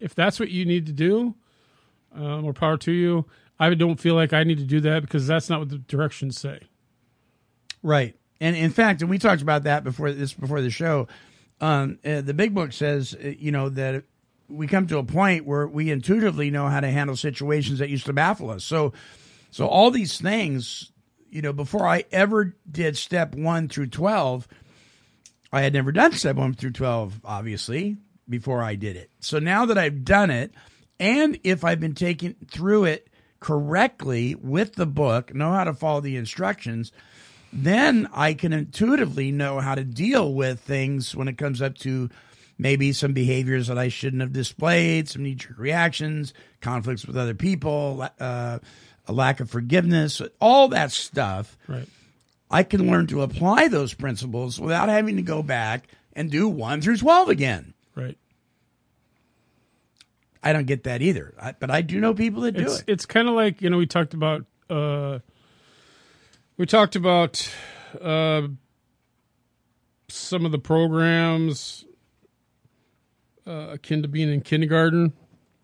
if 0.00 0.14
that's 0.14 0.40
what 0.40 0.50
you 0.50 0.64
need 0.64 0.86
to 0.86 0.92
do, 0.92 1.34
uh, 2.14 2.38
more 2.38 2.52
power 2.52 2.76
to 2.78 2.92
you. 2.92 3.26
I 3.58 3.72
don't 3.74 4.00
feel 4.00 4.14
like 4.14 4.32
I 4.32 4.42
need 4.42 4.58
to 4.58 4.64
do 4.64 4.80
that 4.80 5.02
because 5.02 5.26
that's 5.26 5.48
not 5.48 5.60
what 5.60 5.68
the 5.68 5.78
directions 5.78 6.38
say. 6.38 6.60
Right. 7.82 8.16
And 8.40 8.56
in 8.56 8.70
fact, 8.70 9.00
and 9.00 9.10
we 9.10 9.18
talked 9.18 9.42
about 9.42 9.62
that 9.64 9.84
before 9.84 10.12
this 10.12 10.32
before 10.32 10.60
the 10.60 10.70
show. 10.70 11.06
Um, 11.60 11.98
uh, 12.04 12.20
the 12.20 12.34
big 12.34 12.52
book 12.52 12.72
says, 12.72 13.14
uh, 13.14 13.28
you 13.38 13.52
know, 13.52 13.68
that 13.70 14.04
we 14.48 14.66
come 14.66 14.86
to 14.88 14.98
a 14.98 15.04
point 15.04 15.46
where 15.46 15.66
we 15.66 15.90
intuitively 15.90 16.50
know 16.50 16.68
how 16.68 16.80
to 16.80 16.90
handle 16.90 17.16
situations 17.16 17.78
that 17.78 17.88
used 17.88 18.06
to 18.06 18.12
baffle 18.12 18.50
us. 18.50 18.64
So, 18.64 18.92
so 19.54 19.68
all 19.68 19.92
these 19.92 20.20
things, 20.20 20.90
you 21.30 21.40
know, 21.40 21.52
before 21.52 21.86
I 21.86 22.06
ever 22.10 22.56
did 22.68 22.96
step 22.96 23.36
one 23.36 23.68
through 23.68 23.86
twelve, 23.86 24.48
I 25.52 25.62
had 25.62 25.72
never 25.72 25.92
done 25.92 26.10
step 26.10 26.34
one 26.34 26.54
through 26.54 26.72
twelve, 26.72 27.20
obviously, 27.24 27.96
before 28.28 28.64
I 28.64 28.74
did 28.74 28.96
it. 28.96 29.12
So 29.20 29.38
now 29.38 29.66
that 29.66 29.78
I've 29.78 30.04
done 30.04 30.30
it, 30.30 30.52
and 30.98 31.38
if 31.44 31.64
I've 31.64 31.78
been 31.78 31.94
taken 31.94 32.34
through 32.50 32.86
it 32.86 33.06
correctly 33.38 34.34
with 34.34 34.74
the 34.74 34.86
book, 34.86 35.32
know 35.32 35.52
how 35.52 35.62
to 35.62 35.72
follow 35.72 36.00
the 36.00 36.16
instructions, 36.16 36.90
then 37.52 38.08
I 38.12 38.34
can 38.34 38.52
intuitively 38.52 39.30
know 39.30 39.60
how 39.60 39.76
to 39.76 39.84
deal 39.84 40.34
with 40.34 40.58
things 40.58 41.14
when 41.14 41.28
it 41.28 41.38
comes 41.38 41.62
up 41.62 41.78
to 41.78 42.10
maybe 42.58 42.92
some 42.92 43.12
behaviors 43.12 43.68
that 43.68 43.78
I 43.78 43.86
shouldn't 43.86 44.22
have 44.22 44.32
displayed, 44.32 45.08
some 45.08 45.22
knee 45.22 45.36
jerk 45.36 45.58
reactions, 45.58 46.34
conflicts 46.60 47.06
with 47.06 47.16
other 47.16 47.34
people, 47.34 48.08
uh, 48.18 48.58
a 49.06 49.12
lack 49.12 49.40
of 49.40 49.50
forgiveness, 49.50 50.20
all 50.40 50.68
that 50.68 50.92
stuff. 50.92 51.56
Right. 51.68 51.88
I 52.50 52.62
can 52.62 52.86
learn 52.90 53.06
to 53.08 53.22
apply 53.22 53.68
those 53.68 53.94
principles 53.94 54.60
without 54.60 54.88
having 54.88 55.16
to 55.16 55.22
go 55.22 55.42
back 55.42 55.88
and 56.14 56.30
do 56.30 56.48
one 56.48 56.80
through 56.80 56.98
12 56.98 57.28
again. 57.28 57.74
Right. 57.94 58.16
I 60.42 60.52
don't 60.52 60.66
get 60.66 60.84
that 60.84 61.02
either. 61.02 61.34
I, 61.40 61.52
but 61.58 61.70
I 61.70 61.80
do 61.80 61.98
know 62.00 62.14
people 62.14 62.42
that 62.42 62.52
do 62.52 62.62
it's 62.64 62.80
it. 62.80 62.84
it's 62.86 63.06
kind 63.06 63.28
of 63.28 63.34
like 63.34 63.62
you 63.62 63.70
know 63.70 63.78
we 63.78 63.86
talked 63.86 64.12
about 64.14 64.44
uh 64.68 65.18
we 66.56 66.66
talked 66.66 66.96
about 66.96 67.50
uh 68.00 68.42
some 70.08 70.44
of 70.44 70.52
the 70.52 70.58
programs 70.58 71.84
uh, 73.46 73.68
akin 73.72 74.02
to 74.02 74.08
being 74.08 74.32
in 74.32 74.40
kindergarten 74.42 75.12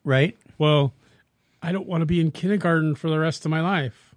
Right? 0.03 0.37
well 0.59 0.93
i 1.63 1.73
don't 1.73 1.87
want 1.87 2.03
to 2.03 2.07
be 2.07 2.21
in 2.21 2.31
kindergarten 2.31 2.95
for 2.95 3.09
the 3.11 3.19
rest 3.19 3.45
of 3.45 3.51
my 3.51 3.61
life 3.61 4.15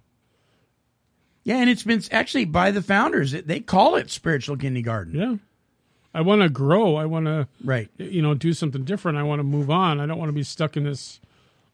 Yeah, 1.43 1.57
and 1.57 1.69
it's 1.69 1.83
been 1.83 2.01
actually 2.11 2.45
by 2.45 2.71
the 2.71 2.81
founders. 2.81 3.31
They 3.33 3.59
call 3.59 3.95
it 3.95 4.09
spiritual 4.09 4.57
kindergarten. 4.57 5.15
yeah 5.19 5.35
i 6.15 6.21
want 6.21 6.41
to 6.41 6.49
grow 6.49 6.95
i 6.95 7.05
want 7.05 7.25
to 7.25 7.47
Right. 7.63 7.89
you 7.97 8.21
know 8.21 8.33
do 8.33 8.53
something 8.53 8.83
different 8.83 9.17
i 9.17 9.23
want 9.23 9.39
to 9.39 9.43
move 9.43 9.69
on 9.69 9.99
i 9.99 10.05
don't 10.05 10.19
want 10.19 10.29
to 10.29 10.33
be 10.33 10.43
stuck 10.43 10.77
in 10.77 10.83
this 10.83 11.19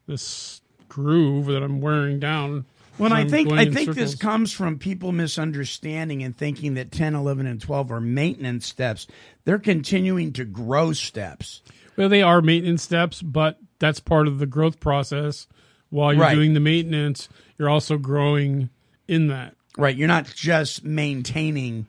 this 0.06 0.60
groove 0.88 1.46
that 1.46 1.62
i'm 1.62 1.80
wearing 1.80 2.18
down 2.18 2.64
Well, 2.98 3.12
I 3.12 3.26
think 3.28 3.50
I 3.52 3.62
in 3.62 3.72
think 3.74 3.94
this 3.94 4.14
comes 4.14 4.52
from 4.52 4.78
people 4.78 5.12
misunderstanding 5.12 6.22
and 6.22 6.36
thinking 6.36 6.74
that 6.74 6.90
10, 6.92 7.14
11, 7.14 7.46
and 7.46 7.58
12 7.60 7.90
are 7.92 8.00
maintenance 8.00 8.66
steps. 8.66 9.06
They're 9.44 9.58
continuing 9.58 10.32
to 10.34 10.44
grow 10.44 10.92
steps. 10.92 11.62
Well, 11.96 12.10
they 12.10 12.20
are 12.20 12.42
maintenance 12.42 12.82
steps, 12.82 13.22
but 13.22 13.58
that's 13.78 14.00
part 14.00 14.26
of 14.28 14.38
the 14.38 14.44
growth 14.46 14.80
process. 14.80 15.46
While 15.90 16.12
you're 16.14 16.22
Right. 16.22 16.34
doing 16.34 16.54
the 16.54 16.60
maintenance, 16.60 17.28
you're 17.58 17.68
also 17.68 17.98
growing 17.98 18.70
in 19.08 19.26
that. 19.28 19.56
Right. 19.76 19.96
You're 19.96 20.08
not 20.08 20.32
just 20.34 20.84
maintaining, 20.84 21.86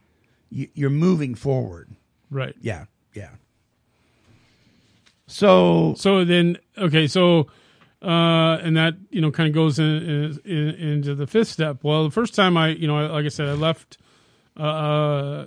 you- 0.49 0.69
you're 0.73 0.89
moving 0.89 1.35
forward. 1.35 1.89
Right. 2.29 2.55
Yeah. 2.61 2.85
Yeah. 3.13 3.29
So, 5.27 5.93
So 5.97 6.25
then, 6.25 6.57
okay, 6.77 7.07
so 7.07 7.47
uh, 8.01 8.57
and 8.63 8.75
that 8.77 8.95
you 9.11 9.21
know 9.21 9.31
kind 9.31 9.47
of 9.47 9.53
goes 9.53 9.77
in, 9.79 9.85
in, 9.85 10.39
in 10.43 10.69
into 10.69 11.13
the 11.15 11.27
fifth 11.27 11.49
step. 11.49 11.83
Well, 11.83 12.03
the 12.03 12.11
first 12.11 12.33
time 12.33 12.57
I, 12.57 12.69
you 12.69 12.87
know, 12.87 13.05
like 13.07 13.25
I 13.25 13.29
said, 13.29 13.47
I 13.47 13.53
left. 13.53 13.97
Uh, 14.59 14.63
uh, 14.63 15.45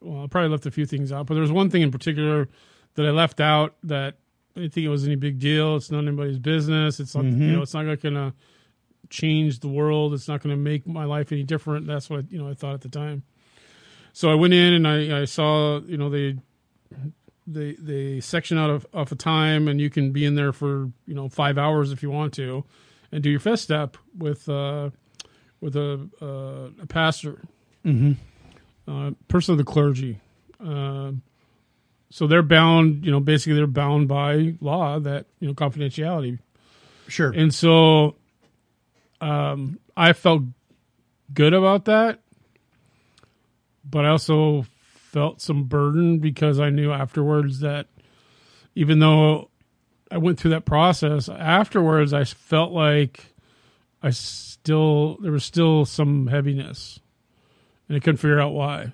well, 0.00 0.24
I 0.24 0.26
probably 0.28 0.48
left 0.50 0.64
a 0.66 0.70
few 0.70 0.86
things 0.86 1.12
out, 1.12 1.26
but 1.26 1.34
there 1.34 1.42
was 1.42 1.52
one 1.52 1.68
thing 1.70 1.82
in 1.82 1.90
particular 1.90 2.48
that 2.94 3.04
I 3.06 3.10
left 3.10 3.40
out 3.40 3.76
that 3.84 4.16
didn't 4.58 4.72
think 4.74 4.84
it 4.84 4.90
was 4.90 5.06
any 5.06 5.16
big 5.16 5.38
deal. 5.38 5.76
It's 5.76 5.90
not 5.90 6.00
anybody's 6.00 6.38
business. 6.38 7.00
It's 7.00 7.14
not, 7.14 7.24
you 7.24 7.52
know, 7.52 7.62
it's 7.62 7.74
not 7.74 7.84
going 7.84 8.14
to 8.14 8.32
change 9.10 9.60
the 9.60 9.68
world. 9.68 10.14
It's 10.14 10.28
not 10.28 10.42
going 10.42 10.54
to 10.54 10.60
make 10.60 10.86
my 10.86 11.04
life 11.04 11.32
any 11.32 11.42
different. 11.42 11.86
That's 11.86 12.10
what 12.10 12.30
you 12.30 12.38
know 12.38 12.48
I 12.48 12.54
thought 12.54 12.74
at 12.74 12.80
the 12.80 12.88
time. 12.88 13.22
So 14.12 14.30
I 14.30 14.34
went 14.34 14.54
in 14.54 14.74
and 14.74 14.88
I, 14.88 15.22
I 15.22 15.24
saw 15.24 15.80
you 15.80 15.96
know 15.96 16.10
they 16.10 16.36
they 17.46 17.72
they 17.74 18.20
section 18.20 18.58
out 18.58 18.70
of 18.70 18.86
off 18.92 19.12
a 19.12 19.16
time 19.16 19.68
and 19.68 19.80
you 19.80 19.90
can 19.90 20.12
be 20.12 20.24
in 20.24 20.34
there 20.34 20.52
for 20.52 20.90
you 21.06 21.14
know 21.14 21.28
five 21.28 21.58
hours 21.58 21.92
if 21.92 22.02
you 22.02 22.10
want 22.10 22.34
to, 22.34 22.64
and 23.12 23.22
do 23.22 23.30
your 23.30 23.40
fifth 23.40 23.60
step 23.60 23.96
with 24.16 24.48
uh, 24.48 24.90
with 25.60 25.76
a 25.76 26.08
uh, 26.20 26.82
a 26.82 26.86
pastor, 26.86 27.42
mm-hmm. 27.84 28.12
uh, 28.90 29.12
person 29.28 29.52
of 29.52 29.58
the 29.58 29.64
clergy. 29.64 30.20
Um 30.60 31.22
so 32.10 32.26
they're 32.26 32.42
bound, 32.42 33.04
you 33.04 33.10
know, 33.10 33.20
basically 33.20 33.54
they're 33.54 33.66
bound 33.66 34.08
by 34.08 34.54
law 34.60 34.98
that 34.98 35.26
you 35.40 35.48
know 35.48 35.54
confidentiality 35.54 36.38
sure. 37.06 37.30
and 37.30 37.52
so 37.54 38.16
um, 39.20 39.78
I 39.96 40.12
felt 40.12 40.42
good 41.32 41.54
about 41.54 41.86
that, 41.86 42.20
but 43.84 44.04
I 44.04 44.10
also 44.10 44.64
felt 45.08 45.40
some 45.40 45.64
burden 45.64 46.18
because 46.18 46.60
I 46.60 46.70
knew 46.70 46.92
afterwards 46.92 47.60
that 47.60 47.86
even 48.74 49.00
though 49.00 49.50
I 50.10 50.18
went 50.18 50.38
through 50.38 50.52
that 50.52 50.64
process, 50.64 51.28
afterwards 51.28 52.12
I 52.12 52.24
felt 52.24 52.72
like 52.72 53.34
I 54.02 54.10
still 54.10 55.18
there 55.20 55.32
was 55.32 55.44
still 55.44 55.84
some 55.84 56.28
heaviness, 56.28 57.00
and 57.88 57.96
I 57.96 58.00
couldn't 58.00 58.18
figure 58.18 58.40
out 58.40 58.52
why. 58.52 58.92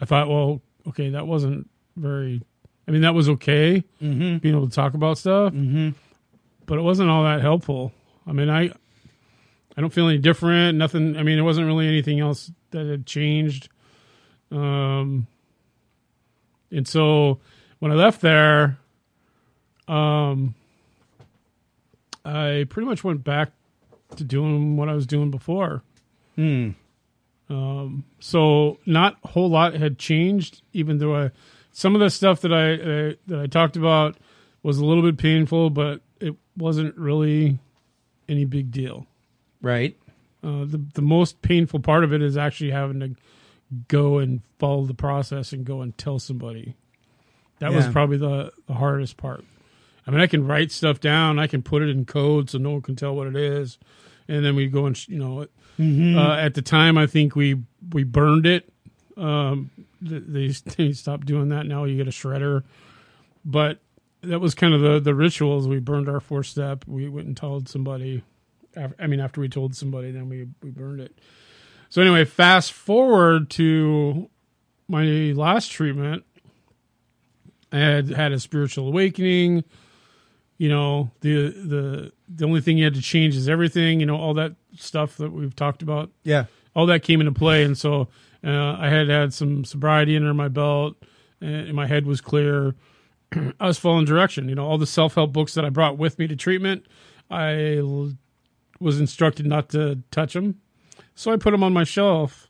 I 0.00 0.04
thought, 0.04 0.28
well, 0.28 0.60
okay, 0.88 1.10
that 1.10 1.26
wasn't 1.26 1.70
very. 1.96 2.42
I 2.86 2.90
mean, 2.90 3.02
that 3.02 3.14
was 3.14 3.28
okay, 3.30 3.82
being 3.98 4.40
able 4.44 4.68
to 4.68 4.74
talk 4.74 4.94
about 4.94 5.16
stuff 5.18 5.54
but 6.66 6.78
it 6.78 6.82
wasn't 6.82 7.10
all 7.10 7.24
that 7.24 7.40
helpful. 7.40 7.92
I 8.26 8.32
mean, 8.32 8.48
I 8.48 8.70
I 9.76 9.80
don't 9.80 9.92
feel 9.92 10.08
any 10.08 10.18
different. 10.18 10.78
Nothing. 10.78 11.16
I 11.16 11.22
mean, 11.22 11.38
it 11.38 11.42
wasn't 11.42 11.66
really 11.66 11.88
anything 11.88 12.20
else 12.20 12.50
that 12.70 12.86
had 12.86 13.06
changed. 13.06 13.68
Um, 14.50 15.26
and 16.70 16.86
so 16.86 17.40
when 17.80 17.90
I 17.90 17.94
left 17.94 18.20
there, 18.20 18.78
um, 19.88 20.54
I 22.24 22.66
pretty 22.68 22.86
much 22.86 23.02
went 23.02 23.24
back 23.24 23.50
to 24.16 24.24
doing 24.24 24.76
what 24.76 24.88
I 24.88 24.94
was 24.94 25.06
doing 25.06 25.30
before. 25.30 25.82
Hmm. 26.36 26.70
Um, 27.50 28.04
so 28.20 28.78
not 28.86 29.16
a 29.22 29.28
whole 29.28 29.50
lot 29.50 29.74
had 29.74 29.98
changed, 29.98 30.62
even 30.72 30.98
though 30.98 31.14
I, 31.14 31.30
some 31.74 31.94
of 31.94 32.00
the 32.00 32.08
stuff 32.08 32.40
that 32.40 32.52
I 32.52 32.74
uh, 32.74 33.14
that 33.26 33.40
I 33.40 33.46
talked 33.46 33.76
about 33.76 34.16
was 34.62 34.78
a 34.78 34.84
little 34.84 35.02
bit 35.02 35.18
painful, 35.18 35.68
but 35.68 36.00
it 36.20 36.34
wasn't 36.56 36.96
really 36.96 37.58
any 38.28 38.46
big 38.46 38.70
deal. 38.70 39.06
right. 39.60 39.96
Uh, 40.42 40.64
the 40.66 40.82
the 40.94 41.02
most 41.02 41.40
painful 41.40 41.80
part 41.80 42.04
of 42.04 42.12
it 42.12 42.20
is 42.22 42.36
actually 42.36 42.70
having 42.70 43.00
to 43.00 43.14
go 43.88 44.18
and 44.18 44.42
follow 44.58 44.84
the 44.84 44.94
process 44.94 45.52
and 45.54 45.64
go 45.64 45.80
and 45.80 45.96
tell 45.96 46.18
somebody. 46.18 46.74
That 47.60 47.72
was 47.72 47.86
probably 47.92 48.18
the, 48.18 48.52
the 48.66 48.74
hardest 48.74 49.16
part. 49.16 49.42
I 50.06 50.10
mean, 50.10 50.20
I 50.20 50.26
can 50.26 50.46
write 50.46 50.70
stuff 50.70 51.00
down, 51.00 51.38
I 51.38 51.46
can 51.46 51.62
put 51.62 51.80
it 51.80 51.88
in 51.88 52.04
code 52.04 52.50
so 52.50 52.58
no 52.58 52.72
one 52.72 52.82
can 52.82 52.94
tell 52.94 53.16
what 53.16 53.26
it 53.26 53.36
is, 53.36 53.78
and 54.28 54.44
then 54.44 54.54
we 54.54 54.66
go 54.66 54.84
and 54.84 55.08
you 55.08 55.18
know, 55.18 55.46
uh, 56.18 56.36
at 56.36 56.52
the 56.52 56.60
time 56.62 56.98
I 56.98 57.06
think 57.06 57.34
we 57.34 57.62
we 57.92 58.04
burned 58.04 58.44
it. 58.46 58.70
Um, 59.16 59.70
th- 60.06 60.22
they 60.26 60.48
they 60.76 60.92
stopped 60.92 61.26
doing 61.26 61.48
that. 61.50 61.66
Now 61.66 61.84
you 61.84 61.96
get 61.96 62.08
a 62.08 62.10
shredder, 62.10 62.64
but 63.44 63.78
that 64.22 64.40
was 64.40 64.54
kind 64.54 64.74
of 64.74 64.80
the 64.80 65.00
the 65.00 65.14
rituals. 65.14 65.68
We 65.68 65.78
burned 65.78 66.08
our 66.08 66.20
four 66.20 66.42
step. 66.42 66.84
We 66.86 67.08
went 67.08 67.26
and 67.26 67.36
told 67.36 67.68
somebody. 67.68 68.22
I 68.98 69.06
mean, 69.06 69.20
after 69.20 69.40
we 69.40 69.48
told 69.48 69.76
somebody, 69.76 70.10
then 70.10 70.28
we 70.28 70.48
we 70.62 70.70
burned 70.70 71.00
it. 71.00 71.16
So 71.90 72.02
anyway, 72.02 72.24
fast 72.24 72.72
forward 72.72 73.50
to 73.50 74.28
my 74.88 75.04
last 75.32 75.70
treatment. 75.70 76.24
I 77.72 77.78
had 77.78 78.08
had 78.08 78.32
a 78.32 78.40
spiritual 78.40 78.88
awakening. 78.88 79.64
You 80.58 80.68
know, 80.68 81.10
the 81.20 81.50
the 81.50 82.12
the 82.28 82.44
only 82.44 82.60
thing 82.60 82.78
you 82.78 82.84
had 82.84 82.94
to 82.94 83.02
change 83.02 83.36
is 83.36 83.48
everything. 83.48 84.00
You 84.00 84.06
know, 84.06 84.16
all 84.16 84.34
that 84.34 84.54
stuff 84.76 85.16
that 85.18 85.32
we've 85.32 85.54
talked 85.54 85.82
about 85.82 86.10
Yeah. 86.24 86.46
all 86.74 86.86
that 86.86 87.02
came 87.02 87.20
into 87.20 87.32
play, 87.32 87.62
and 87.64 87.76
so 87.78 88.08
uh, 88.44 88.76
I 88.78 88.88
had 88.88 89.08
had 89.08 89.32
some 89.32 89.64
sobriety 89.64 90.16
under 90.16 90.34
my 90.34 90.48
belt, 90.48 90.96
and 91.40 91.72
my 91.74 91.86
head 91.86 92.06
was 92.06 92.20
clear. 92.20 92.74
I 93.60 93.66
was 93.66 93.78
following 93.78 94.04
direction. 94.04 94.48
You 94.48 94.54
know, 94.54 94.66
all 94.66 94.78
the 94.78 94.86
self 94.86 95.14
help 95.14 95.32
books 95.32 95.54
that 95.54 95.64
I 95.64 95.70
brought 95.70 95.98
with 95.98 96.18
me 96.18 96.26
to 96.26 96.36
treatment, 96.36 96.86
I 97.30 97.76
l- 97.78 98.12
was 98.80 99.00
instructed 99.00 99.46
not 99.46 99.68
to 99.70 100.00
touch 100.10 100.34
them, 100.34 100.60
so 101.14 101.32
I 101.32 101.36
put 101.36 101.52
them 101.52 101.62
on 101.62 101.72
my 101.72 101.84
shelf 101.84 102.48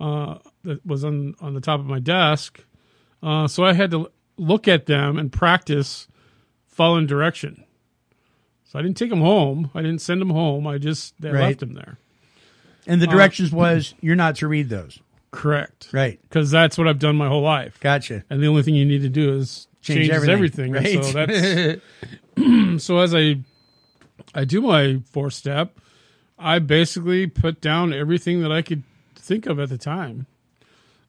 uh, 0.00 0.38
that 0.64 0.84
was 0.84 1.04
on 1.04 1.34
on 1.40 1.54
the 1.54 1.60
top 1.60 1.80
of 1.80 1.86
my 1.86 2.00
desk. 2.00 2.64
Uh, 3.22 3.46
so 3.48 3.64
I 3.64 3.72
had 3.72 3.90
to 3.92 4.10
look 4.36 4.68
at 4.68 4.86
them 4.86 5.18
and 5.18 5.32
practice 5.32 6.06
following 6.66 7.06
direction. 7.06 7.64
So 8.64 8.78
I 8.78 8.82
didn't 8.82 8.96
take 8.96 9.10
them 9.10 9.20
home. 9.22 9.70
I 9.74 9.82
didn't 9.82 10.00
send 10.00 10.20
them 10.20 10.30
home. 10.30 10.66
I 10.66 10.78
just 10.78 11.14
Right. 11.20 11.32
left 11.34 11.60
them 11.60 11.74
there. 11.74 11.98
And 12.86 13.00
the 13.02 13.08
Uh, 13.08 13.12
directions 13.12 13.50
was 13.52 13.94
you're 14.00 14.14
not 14.14 14.36
to 14.36 14.46
read 14.48 14.68
those. 14.68 15.00
Correct. 15.30 15.88
Right. 15.92 16.18
Because 16.22 16.50
that's 16.50 16.78
what 16.78 16.88
I've 16.88 16.98
done 16.98 17.16
my 17.16 17.28
whole 17.28 17.42
life. 17.42 17.78
Gotcha. 17.80 18.24
And 18.30 18.42
the 18.42 18.46
only 18.46 18.62
thing 18.62 18.74
you 18.74 18.84
need 18.84 19.02
to 19.02 19.08
do 19.08 19.34
is 19.34 19.68
Change 19.82 20.10
everything, 20.10 20.32
everything. 20.34 20.72
right? 20.72 21.04
So 21.04 21.26
that's 22.76 22.82
so 22.84 22.98
as 22.98 23.14
I 23.14 23.36
I 24.34 24.44
do 24.44 24.60
my 24.60 25.00
four 25.10 25.30
step, 25.30 25.78
I 26.38 26.58
basically 26.58 27.26
put 27.26 27.60
down 27.60 27.92
everything 27.92 28.42
that 28.42 28.52
I 28.52 28.62
could 28.62 28.82
think 29.16 29.46
of 29.46 29.58
at 29.60 29.68
the 29.68 29.78
time. 29.78 30.26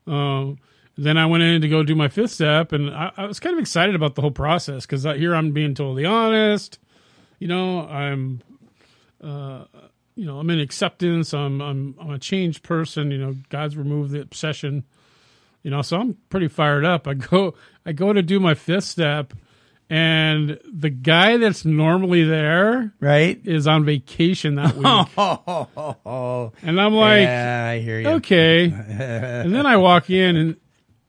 Um, 0.08 0.60
then 0.98 1.18
I 1.18 1.26
went 1.26 1.44
in 1.44 1.62
to 1.62 1.68
go 1.68 1.84
do 1.84 1.96
my 1.96 2.08
fifth 2.10 2.32
step, 2.32 2.72
and 2.72 2.90
I, 2.90 3.12
I 3.16 3.26
was 3.26 3.40
kind 3.40 3.54
of 3.54 3.60
excited 3.60 3.96
about 3.96 4.16
the 4.16 4.22
whole 4.22 4.32
process 4.32 4.86
because 4.86 5.04
here 5.04 5.34
I'm 5.34 5.52
being 5.52 5.74
totally 5.74 6.06
honest. 6.06 6.78
You 7.40 7.48
know, 7.48 7.88
I'm, 7.88 8.42
uh, 9.24 9.66
you 10.20 10.26
know, 10.26 10.38
I'm 10.40 10.50
in 10.50 10.60
acceptance. 10.60 11.34
I'm 11.34 11.62
I'm 11.62 11.96
I'm 12.00 12.12
a 12.12 12.20
changed 12.20 12.62
person. 12.64 13.10
You 13.12 13.18
know, 13.18 13.36
God's 13.50 13.78
removed 13.78 14.12
the 14.12 14.20
obsession. 14.22 14.84
You 15.64 15.72
know, 15.72 15.82
so 15.82 15.98
I'm 15.98 16.18
pretty 16.30 16.50
fired 16.50 16.84
up. 16.84 17.08
I 17.08 17.14
go 17.14 17.54
I 17.86 17.94
go 17.94 18.12
to 18.12 18.22
do 18.22 18.38
my 18.40 18.54
fifth 18.54 18.84
step, 18.84 19.34
and 19.90 20.60
the 20.72 20.90
guy 20.90 21.38
that's 21.38 21.64
normally 21.64 22.24
there 22.26 22.94
right? 23.00 23.40
is 23.46 23.66
on 23.68 23.86
vacation 23.86 24.56
that 24.56 24.76
week, 24.76 24.86
Oh, 25.18 26.52
and 26.64 26.80
I'm 26.82 26.94
like, 26.94 27.22
yeah, 27.22 27.70
I 27.74 27.80
hear 27.80 28.00
you. 28.00 28.08
okay. 28.20 28.66
and 28.90 29.56
then 29.56 29.66
I 29.66 29.78
walk 29.78 30.10
in, 30.10 30.36
and 30.36 30.58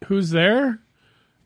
who's 0.06 0.30
there? 0.30 0.78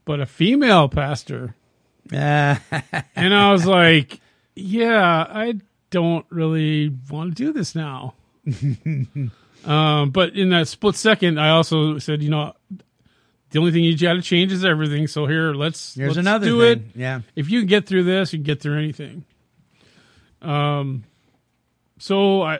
But 0.05 0.21
a 0.21 0.27
female 0.27 0.89
pastor. 0.91 1.55
And 2.13 3.35
I 3.35 3.53
was 3.53 3.65
like, 3.67 4.21
yeah, 4.55 5.27
I 5.29 5.55
don't 5.95 6.27
really 6.29 6.89
want 7.09 7.37
to 7.37 7.45
do 7.45 7.53
this 7.53 7.77
now. 7.77 8.15
um, 9.65 10.11
but 10.11 10.35
in 10.35 10.51
that 10.51 10.67
split 10.67 10.97
second, 10.97 11.39
I 11.39 11.51
also 11.51 11.99
said, 11.99 12.21
you 12.21 12.31
know, 12.31 12.53
the 13.51 13.61
only 13.61 13.71
thing 13.71 13.85
you 13.85 13.97
got 13.97 14.15
to 14.15 14.23
change 14.23 14.51
is 14.51 14.65
everything. 14.65 15.07
So 15.07 15.27
here, 15.27 15.55
let's 15.55 15.95
here's 15.95 16.17
let's 16.17 16.19
another 16.19 16.47
do 16.47 16.61
thing. 16.61 16.91
it. 16.97 16.99
Yeah. 16.99 17.21
If 17.37 17.49
you 17.49 17.61
can 17.61 17.69
get 17.69 17.87
through 17.87 18.03
this, 18.03 18.33
you 18.33 18.41
can 18.41 18.45
get 18.45 18.61
through 18.61 18.77
anything. 18.77 19.25
Um, 20.43 21.05
so 22.01 22.43
I, 22.43 22.59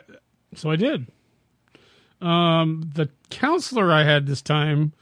so 0.55 0.71
I 0.71 0.77
did. 0.77 1.05
Um, 2.21 2.89
the 2.95 3.09
counselor 3.29 3.91
I 3.91 4.05
had 4.05 4.27
this 4.27 4.41
time, 4.41 4.93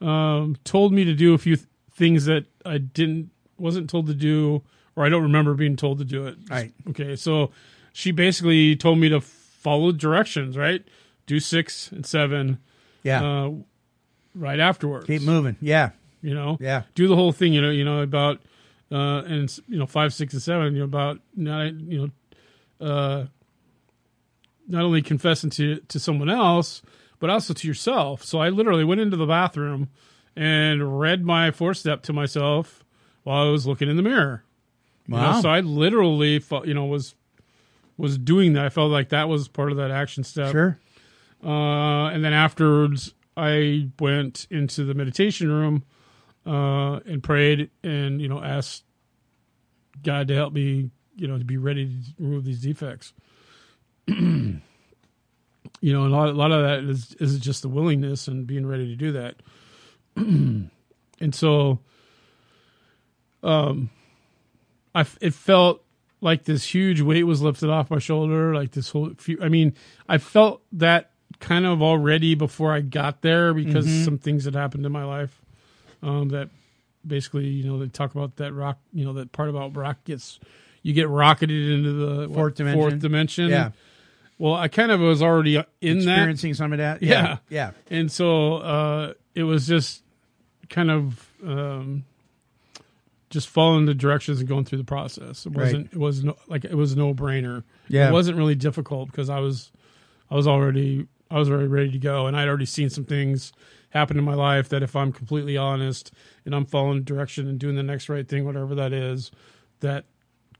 um, 0.00 0.56
told 0.62 0.92
me 0.92 1.02
to 1.04 1.14
do 1.14 1.34
a 1.34 1.38
few 1.38 1.56
th- 1.56 1.68
things 1.90 2.26
that 2.26 2.44
I 2.64 2.78
didn't 2.78 3.30
wasn't 3.58 3.90
told 3.90 4.06
to 4.06 4.14
do, 4.14 4.62
or 4.96 5.04
I 5.04 5.08
don't 5.08 5.22
remember 5.24 5.54
being 5.54 5.76
told 5.76 5.98
to 5.98 6.04
do 6.04 6.26
it. 6.26 6.36
Right. 6.50 6.72
Okay. 6.90 7.16
So 7.16 7.50
she 7.92 8.10
basically 8.12 8.76
told 8.76 8.98
me 8.98 9.08
to 9.08 9.20
follow 9.20 9.92
directions. 9.92 10.56
Right. 10.56 10.84
Do 11.26 11.40
six 11.40 11.90
and 11.92 12.04
seven. 12.06 12.58
Yeah. 13.02 13.22
Uh, 13.24 13.50
right 14.34 14.58
afterwards 14.58 15.06
Keep 15.06 15.22
moving. 15.22 15.56
Yeah. 15.60 15.90
you 16.20 16.34
know 16.34 16.56
Yeah. 16.60 16.82
do 16.96 17.06
the 17.06 17.14
whole 17.14 17.30
thing 17.32 17.52
you 17.52 17.60
know 17.60 17.70
you 17.70 17.84
know 17.84 18.00
about 18.02 18.40
uh 18.90 19.22
and 19.26 19.56
you 19.68 19.78
know 19.78 19.86
five 19.86 20.12
six 20.12 20.32
and 20.34 20.42
seven 20.42 20.72
you 20.72 20.80
know 20.80 20.84
about 20.84 21.20
not 21.36 21.72
you 21.74 22.10
know 22.80 22.84
uh 22.86 23.26
not 24.66 24.82
only 24.82 25.02
confessing 25.02 25.50
to 25.50 25.76
to 25.86 26.00
someone 26.00 26.28
else 26.28 26.82
but 27.20 27.30
also 27.30 27.54
to 27.54 27.68
yourself 27.68 28.24
so 28.24 28.40
i 28.40 28.48
literally 28.48 28.82
went 28.84 29.00
into 29.00 29.16
the 29.16 29.26
bathroom 29.26 29.88
and 30.34 30.98
read 30.98 31.24
my 31.24 31.52
four 31.52 31.72
step 31.72 32.02
to 32.02 32.12
myself 32.12 32.84
while 33.22 33.46
i 33.46 33.50
was 33.50 33.66
looking 33.68 33.88
in 33.88 33.96
the 33.96 34.02
mirror 34.02 34.42
You 35.06 35.16
know, 35.16 35.40
so 35.42 35.48
i 35.50 35.60
literally 35.60 36.38
felt 36.38 36.66
you 36.66 36.74
know 36.74 36.86
was 36.86 37.14
was 37.98 38.16
doing 38.18 38.54
that 38.54 38.64
i 38.64 38.68
felt 38.70 38.90
like 38.90 39.10
that 39.10 39.28
was 39.28 39.48
part 39.48 39.70
of 39.70 39.76
that 39.78 39.90
action 39.90 40.24
step 40.24 40.50
Sure. 40.52 40.78
uh, 41.44 42.06
and 42.08 42.24
then 42.24 42.32
afterwards, 42.32 43.12
I 43.36 43.88
went 44.00 44.46
into 44.50 44.84
the 44.84 44.94
meditation 44.94 45.50
room 45.50 45.82
uh, 46.46 47.00
and 47.04 47.22
prayed 47.22 47.70
and, 47.82 48.20
you 48.22 48.28
know, 48.28 48.40
asked 48.42 48.84
God 50.02 50.28
to 50.28 50.34
help 50.34 50.52
me, 50.52 50.90
you 51.16 51.26
know, 51.26 51.36
to 51.38 51.44
be 51.44 51.56
ready 51.56 51.86
to 51.86 52.22
remove 52.22 52.44
these 52.44 52.60
defects. 52.60 53.12
you 54.06 54.60
know, 55.82 56.06
a 56.06 56.08
lot, 56.08 56.28
a 56.28 56.32
lot 56.32 56.52
of 56.52 56.62
that 56.62 56.88
is, 56.88 57.14
is 57.18 57.38
just 57.40 57.62
the 57.62 57.68
willingness 57.68 58.28
and 58.28 58.46
being 58.46 58.66
ready 58.66 58.86
to 58.86 58.96
do 58.96 59.12
that. 59.12 59.34
and 60.16 60.70
so, 61.32 61.80
um, 63.42 63.90
I, 64.94 65.06
it 65.20 65.34
felt 65.34 65.82
like 66.20 66.44
this 66.44 66.64
huge 66.64 67.00
weight 67.00 67.24
was 67.24 67.42
lifted 67.42 67.70
off 67.70 67.90
my 67.90 67.98
shoulder. 67.98 68.54
Like 68.54 68.72
this 68.72 68.90
whole, 68.90 69.10
few, 69.18 69.38
I 69.42 69.48
mean, 69.48 69.74
I 70.08 70.18
felt 70.18 70.62
that 70.72 71.10
kind 71.40 71.66
of 71.66 71.82
already 71.82 72.34
before 72.34 72.72
I 72.72 72.80
got 72.80 73.20
there 73.22 73.52
because 73.52 73.86
some 74.04 74.18
things 74.18 74.44
had 74.44 74.54
happened 74.54 74.86
in 74.86 74.92
my 74.92 75.04
life. 75.04 75.42
Um, 76.02 76.28
that 76.28 76.50
basically, 77.06 77.46
you 77.46 77.64
know, 77.64 77.78
they 77.78 77.88
talk 77.88 78.14
about 78.14 78.36
that 78.36 78.52
rock, 78.52 78.78
you 78.92 79.04
know, 79.04 79.14
that 79.14 79.32
part 79.32 79.48
about 79.48 79.76
rock 79.76 80.04
gets, 80.04 80.38
you 80.82 80.92
get 80.92 81.08
rocketed 81.08 81.70
into 81.70 81.92
the 81.92 82.28
what, 82.28 82.34
Fourth 82.34 82.54
dimension. 82.54 82.80
Fourth 82.80 82.98
dimension. 82.98 83.48
Yeah. 83.48 83.70
Well, 84.38 84.54
I 84.54 84.68
kind 84.68 84.90
of 84.90 85.00
was 85.00 85.22
already 85.22 85.56
in 85.56 85.64
that 85.98 86.04
Experiencing 86.04 86.54
some 86.54 86.72
of 86.72 86.78
that. 86.78 87.02
Yeah. 87.02 87.38
Yeah. 87.48 87.72
and 87.90 88.10
so 88.10 88.56
uh, 88.56 89.12
it 89.34 89.44
was 89.44 89.66
just 89.66 90.02
kind 90.68 90.90
of 90.90 91.30
um, 91.42 92.04
just 93.34 93.48
following 93.48 93.84
the 93.84 93.94
directions 93.94 94.38
and 94.38 94.48
going 94.48 94.64
through 94.64 94.78
the 94.78 94.84
process. 94.84 95.44
It 95.44 95.52
wasn't. 95.52 95.92
It 95.92 95.98
was 95.98 96.22
no, 96.22 96.36
like 96.46 96.64
it 96.64 96.76
was 96.76 96.92
a 96.92 96.96
no 96.96 97.12
brainer. 97.12 97.64
Yeah. 97.88 98.08
it 98.08 98.12
wasn't 98.12 98.38
really 98.38 98.54
difficult 98.54 99.10
because 99.10 99.28
I 99.28 99.40
was, 99.40 99.72
I 100.30 100.36
was 100.36 100.46
already, 100.46 101.08
I 101.32 101.38
was 101.40 101.50
already 101.50 101.66
ready 101.66 101.90
to 101.90 101.98
go, 101.98 102.28
and 102.28 102.36
I'd 102.36 102.46
already 102.46 102.64
seen 102.64 102.88
some 102.88 103.04
things 103.04 103.52
happen 103.90 104.16
in 104.16 104.24
my 104.24 104.34
life 104.34 104.68
that 104.68 104.84
if 104.84 104.94
I'm 104.94 105.12
completely 105.12 105.56
honest 105.56 106.12
and 106.44 106.54
I'm 106.54 106.64
following 106.64 107.02
direction 107.02 107.48
and 107.48 107.58
doing 107.58 107.74
the 107.74 107.82
next 107.82 108.08
right 108.08 108.26
thing, 108.26 108.44
whatever 108.44 108.76
that 108.76 108.92
is, 108.92 109.32
that 109.80 110.04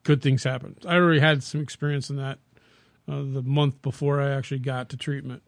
good 0.03 0.21
things 0.21 0.43
happen. 0.43 0.77
I 0.85 0.97
already 0.97 1.21
had 1.21 1.45
some 1.45 1.61
experience 1.61 2.11
in 2.11 2.17
that 2.17 2.41
uh, 3.09 3.23
the 3.23 3.43
month 3.43 3.83
before 3.83 4.21
I 4.21 4.33
actually 4.33 4.59
got 4.59 4.89
to 4.89 4.97
treatment. 4.97 5.45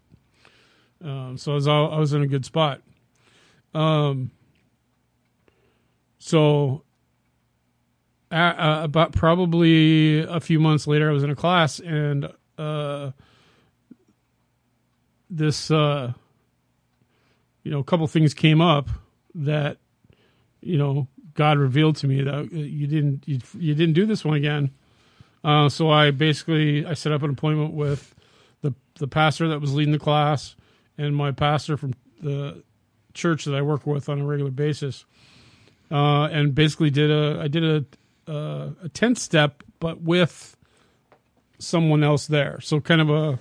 Um, 1.05 1.37
so 1.39 1.53
I 1.53 1.55
was 1.57 1.67
all, 1.67 1.93
I 1.93 1.99
was 1.99 2.13
in 2.13 2.23
a 2.23 2.27
good 2.27 2.45
spot. 2.45 2.83
Um, 3.75 4.31
so 6.19 6.83
uh, 8.37 8.85
about 8.85 9.13
probably 9.13 10.21
a 10.21 10.41
few 10.41 10.61
months 10.61 10.87
later, 10.87 11.09
I 11.09 11.13
was 11.13 11.25
in 11.25 11.31
a 11.31 11.37
class 11.37 11.79
and 11.79 12.31
uh, 12.59 13.11
this 15.31 15.71
uh, 15.71 16.13
you 17.63 17.71
know 17.71 17.79
a 17.79 17.85
couple 17.85 18.07
things 18.07 18.35
came 18.35 18.61
up 18.61 18.89
that 19.35 19.79
you 20.61 20.79
know 20.79 21.09
God 21.35 21.59
revealed 21.59 21.97
to 21.97 22.09
me 22.09 22.23
that 22.23 22.35
uh, 22.35 22.43
you 22.51 22.87
didn't 22.87 23.27
you, 23.27 23.41
you 23.59 23.75
didn't 23.75 23.95
do 23.95 24.07
this 24.07 24.25
one 24.25 24.37
again. 24.37 24.71
Uh, 25.45 25.69
so 25.69 25.91
I 25.91 26.11
basically 26.11 26.85
I 26.85 26.95
set 26.95 27.13
up 27.13 27.23
an 27.23 27.31
appointment 27.31 27.75
with 27.75 28.15
the 28.63 28.75
the 28.99 29.09
pastor 29.09 29.49
that 29.49 29.61
was 29.61 29.75
leading 29.75 29.93
the 29.93 29.99
class 29.99 30.57
and 30.99 31.15
my 31.15 31.33
pastor 31.33 31.77
from 31.77 31.93
the 32.21 32.63
church 33.15 33.45
that 33.45 33.55
I 33.55 33.63
work 33.63 33.87
with 33.87 34.09
on 34.09 34.21
a 34.21 34.25
regular 34.25 34.51
basis, 34.51 35.05
uh, 35.91 36.25
and 36.25 36.55
basically 36.55 36.91
did 36.91 37.11
a 37.11 37.41
I 37.41 37.49
did 37.49 37.65
a 37.65 37.85
a, 38.27 38.73
a 38.85 38.89
tenth 38.89 39.19
step, 39.19 39.63
but 39.81 40.03
with 40.03 40.57
someone 41.59 42.03
else 42.03 42.27
there. 42.27 42.61
So 42.61 42.81
kind 42.81 43.01
of 43.01 43.11
a 43.11 43.39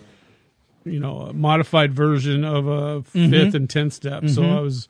you 0.83 0.99
know 0.99 1.21
a 1.21 1.33
modified 1.33 1.93
version 1.93 2.43
of 2.43 2.67
a 2.67 3.01
mm-hmm. 3.01 3.33
5th 3.33 3.53
and 3.53 3.69
tenth 3.69 3.93
step. 3.93 4.27
So 4.29 4.41
mm-hmm. 4.41 4.57
I 4.57 4.59
was 4.59 4.87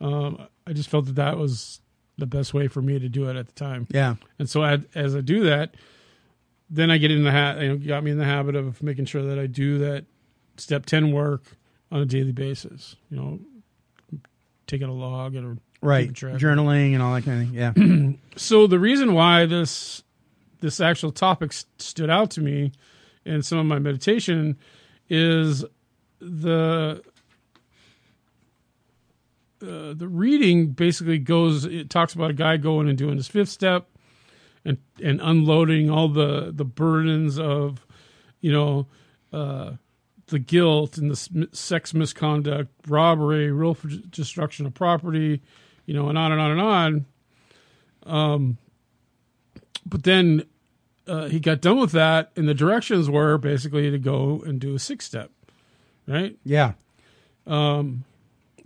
um, 0.00 0.46
I 0.66 0.72
just 0.72 0.88
felt 0.88 1.06
that 1.06 1.16
that 1.16 1.38
was 1.38 1.80
the 2.18 2.26
best 2.26 2.54
way 2.54 2.68
for 2.68 2.82
me 2.82 2.98
to 2.98 3.08
do 3.08 3.28
it 3.28 3.36
at 3.36 3.46
the 3.46 3.52
time. 3.52 3.86
Yeah. 3.90 4.16
And 4.38 4.48
so 4.48 4.62
I, 4.62 4.78
as 4.94 5.16
I 5.16 5.20
do 5.20 5.44
that, 5.44 5.74
then 6.68 6.90
I 6.90 6.98
get 6.98 7.10
in 7.10 7.24
the 7.24 7.32
ha- 7.32 7.58
you 7.58 7.68
know, 7.68 7.76
got 7.76 8.04
me 8.04 8.10
in 8.10 8.18
the 8.18 8.24
habit 8.24 8.54
of 8.54 8.82
making 8.82 9.06
sure 9.06 9.22
that 9.22 9.38
I 9.38 9.46
do 9.46 9.78
that 9.78 10.04
step 10.56 10.86
10 10.86 11.12
work 11.12 11.42
on 11.90 12.00
a 12.00 12.06
daily 12.06 12.32
basis, 12.32 12.96
you 13.10 13.16
know, 13.16 13.40
taking 14.66 14.88
a 14.88 14.92
log 14.92 15.36
or 15.36 15.56
Right. 15.82 16.12
Journaling 16.12 16.94
and 16.94 17.02
all 17.02 17.14
that 17.14 17.24
kind 17.24 17.42
of 17.42 17.48
thing. 17.48 18.14
Yeah. 18.14 18.18
So 18.34 18.66
the 18.66 18.78
reason 18.78 19.12
why 19.12 19.44
this, 19.44 20.02
this 20.60 20.80
actual 20.80 21.12
topic 21.12 21.52
stood 21.76 22.08
out 22.08 22.30
to 22.30 22.40
me 22.40 22.72
in 23.26 23.42
some 23.42 23.58
of 23.58 23.66
my 23.66 23.78
meditation 23.78 24.56
is 25.10 25.66
the, 26.18 27.02
uh, 29.60 29.92
the 29.92 30.08
reading 30.08 30.68
basically 30.68 31.18
goes, 31.18 31.66
it 31.66 31.90
talks 31.90 32.14
about 32.14 32.30
a 32.30 32.34
guy 32.34 32.56
going 32.56 32.88
and 32.88 32.96
doing 32.96 33.18
his 33.18 33.28
fifth 33.28 33.50
step 33.50 33.86
and 34.64 34.78
and 35.02 35.20
unloading 35.22 35.90
all 35.90 36.08
the 36.08 36.52
the 36.54 36.64
burdens 36.64 37.38
of 37.38 37.84
you 38.40 38.52
know 38.52 38.86
uh, 39.32 39.72
the 40.26 40.38
guilt 40.38 40.98
and 40.98 41.10
the 41.10 41.48
sex 41.52 41.94
misconduct, 41.94 42.70
robbery, 42.86 43.50
real 43.50 43.76
destruction 44.10 44.66
of 44.66 44.74
property, 44.74 45.42
you 45.86 45.94
know, 45.94 46.08
and 46.08 46.18
on 46.18 46.32
and 46.32 46.40
on 46.40 46.50
and 46.50 46.60
on. 46.60 47.06
Um, 48.04 48.58
but 49.84 50.04
then 50.04 50.44
uh, 51.06 51.28
he 51.28 51.40
got 51.40 51.60
done 51.60 51.80
with 51.80 51.92
that, 51.92 52.30
and 52.36 52.48
the 52.48 52.54
directions 52.54 53.10
were 53.10 53.38
basically 53.38 53.90
to 53.90 53.98
go 53.98 54.42
and 54.46 54.60
do 54.60 54.74
a 54.74 54.78
six 54.78 55.04
step, 55.04 55.30
right? 56.06 56.36
Yeah. 56.44 56.72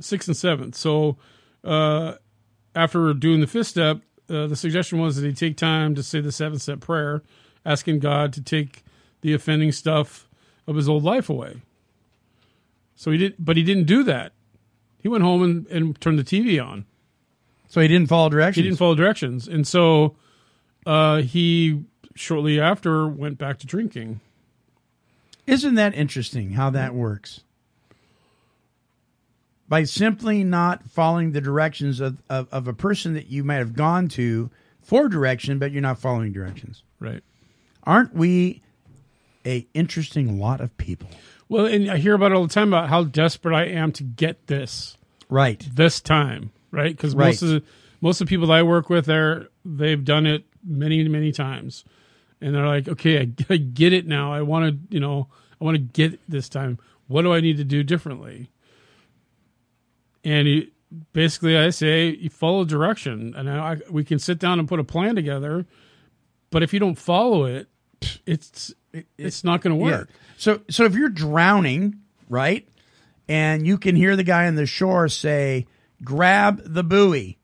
six 0.01 0.27
and 0.27 0.37
seven. 0.37 0.73
So 0.73 1.17
uh, 1.65 2.15
after 2.75 3.13
doing 3.15 3.41
the 3.41 3.47
fifth 3.47 3.69
step, 3.69 4.01
uh, 4.29 4.47
the 4.47 4.57
suggestion 4.57 4.99
was 4.99 5.17
that 5.17 5.27
he 5.27 5.33
take 5.33 5.57
time 5.57 5.95
to 5.95 6.03
say 6.03 6.21
the 6.21 6.33
seventh 6.33 6.63
step 6.63 6.81
prayer, 6.81 7.23
asking 7.65 8.01
God 8.01 8.33
to 8.35 8.43
take 8.43 8.85
the 9.23 9.33
offending 9.33 9.73
stuff 9.73 10.29
of 10.67 10.77
his 10.77 10.89
old 10.89 11.05
life 11.05 11.31
away. 11.31 11.63
So 12.95 13.11
he 13.11 13.19
did, 13.19 13.35
but 13.39 13.57
he 13.57 13.63
didn't 13.63 13.85
do 13.85 14.03
that. 14.05 14.33
He 15.01 15.09
went 15.09 15.23
home 15.23 15.43
and, 15.43 15.67
and 15.69 16.01
turned 16.01 16.19
the 16.19 16.25
TV 16.25 16.63
on. 16.65 16.87
So 17.69 17.81
he 17.81 17.89
didn't 17.89 18.09
follow 18.09 18.29
directions. 18.29 18.57
He 18.57 18.63
didn't 18.63 18.79
follow 18.79 18.95
directions, 18.95 19.49
and 19.49 19.67
so 19.67 20.17
uh, 20.87 21.23
he 21.23 21.83
shortly 22.15 22.61
after 22.61 23.07
went 23.07 23.39
back 23.39 23.59
to 23.59 23.67
drinking. 23.67 24.21
Isn't 25.47 25.75
that 25.75 25.95
interesting 25.95 26.53
how 26.53 26.71
that 26.71 26.95
works? 26.95 27.43
By 29.69 29.85
simply 29.85 30.45
not 30.45 30.85
following 30.89 31.33
the 31.33 31.41
directions 31.41 32.01
of, 32.01 32.23
of, 32.31 32.49
of 32.53 32.69
a 32.69 32.73
person 32.73 33.15
that 33.15 33.27
you 33.27 33.43
might 33.45 33.57
have 33.57 33.75
gone 33.75 34.09
to 34.09 34.51
for 34.81 35.09
direction, 35.09 35.59
but 35.59 35.73
you're 35.73 35.83
not 35.83 35.99
following 35.99 36.33
directions. 36.33 36.85
Right. 37.01 37.23
Aren't 37.83 38.15
we 38.15 38.63
a 39.45 39.67
interesting 39.75 40.39
lot 40.39 40.61
of 40.61 40.77
people? 40.77 41.09
Well, 41.49 41.67
and 41.67 41.91
I 41.91 41.97
hear 41.97 42.15
about 42.15 42.33
it 42.33 42.37
all 42.37 42.47
the 42.47 42.55
time 42.55 42.69
about 42.69 42.89
how 42.89 43.05
desperate 43.05 43.55
I 43.55 43.67
am 43.67 43.93
to 43.93 44.03
get 44.05 44.47
this 44.47 44.97
Right. 45.29 45.65
this 45.73 46.01
time, 46.01 46.51
right? 46.71 46.95
Because 46.97 47.15
Right. 47.15 47.27
most 47.29 47.43
of 47.43 47.49
the 47.49 47.63
most 48.01 48.21
of 48.21 48.27
the 48.27 48.31
people 48.31 48.47
that 48.49 48.53
I 48.55 48.63
work 48.63 48.91
with, 48.91 49.07
they're 49.07 49.49
they've 49.65 50.05
done 50.05 50.27
it 50.27 50.45
many 50.65 51.07
many 51.09 51.33
times, 51.33 51.85
and 52.41 52.55
they're 52.55 52.67
like, 52.67 52.89
okay, 52.89 53.21
I, 53.21 53.29
I 53.51 53.57
get 53.57 53.93
it 53.93 54.07
now. 54.07 54.33
I 54.33 54.43
want 54.43 54.67
to, 54.91 54.95
you 54.95 55.01
know, 55.01 55.29
I 55.61 55.65
want 55.65 55.77
to 55.77 55.83
get 55.83 56.21
this 56.29 56.49
time. 56.49 56.79
What 57.09 57.23
do 57.23 57.33
I 57.33 57.41
need 57.41 57.57
to 57.59 57.65
do 57.65 57.83
differently? 57.83 58.51
And 60.25 60.47
he, 60.49 60.73
basically, 61.13 61.57
I 61.57 61.71
say 61.71 62.09
you 62.09 62.31
follow 62.31 62.65
direction, 62.65 63.35
and 63.37 63.49
I, 63.49 63.77
we 63.91 64.05
can 64.05 64.19
sit 64.19 64.39
down 64.39 64.59
and 64.59 64.69
put 64.69 64.81
a 64.81 64.85
plan 64.85 65.15
together. 65.15 65.67
But 66.51 66.63
if 66.63 66.73
you 66.73 66.81
don't 66.81 66.97
follow 66.97 67.45
it, 67.45 67.69
it's 68.27 68.75
it's 69.19 69.45
not 69.45 69.61
going 69.61 69.77
to 69.77 69.83
work. 69.83 70.09
Yeah. 70.11 70.17
So 70.37 70.61
so 70.69 70.85
if 70.85 70.95
you're 70.95 71.09
drowning, 71.09 72.01
right, 72.29 72.69
and 73.29 73.67
you 73.67 73.79
can 73.79 73.95
hear 73.97 74.17
the 74.17 74.25
guy 74.25 74.47
on 74.47 74.55
the 74.57 74.67
shore 74.67 75.09
say, 75.09 75.67
"Grab 76.05 76.63
the 76.65 76.85
buoy," 76.85 77.39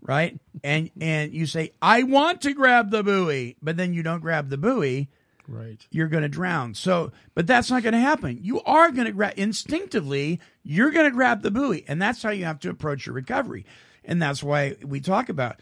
right, 0.00 0.38
and 0.62 0.90
and 1.00 1.32
you 1.32 1.46
say, 1.46 1.72
"I 1.80 2.02
want 2.02 2.40
to 2.42 2.52
grab 2.54 2.90
the 2.90 3.02
buoy," 3.02 3.56
but 3.62 3.76
then 3.76 3.94
you 3.94 4.02
don't 4.02 4.20
grab 4.20 4.48
the 4.48 4.58
buoy, 4.58 5.08
Right. 5.48 5.84
you're 5.90 6.08
going 6.08 6.22
to 6.22 6.28
drown. 6.28 6.74
So, 6.74 7.12
but 7.34 7.46
that's 7.46 7.70
not 7.70 7.82
going 7.82 7.92
to 7.94 7.98
happen. 7.98 8.38
You 8.42 8.62
are 8.62 8.90
going 8.90 9.06
to 9.06 9.12
grab 9.12 9.34
instinctively. 9.36 10.40
You're 10.62 10.90
going 10.90 11.06
to 11.06 11.14
grab 11.14 11.42
the 11.42 11.50
buoy, 11.50 11.84
and 11.88 12.00
that's 12.00 12.22
how 12.22 12.30
you 12.30 12.44
have 12.44 12.60
to 12.60 12.70
approach 12.70 13.06
your 13.06 13.14
recovery. 13.14 13.66
And 14.04 14.20
that's 14.20 14.42
why 14.42 14.76
we 14.82 15.00
talk 15.00 15.28
about 15.28 15.60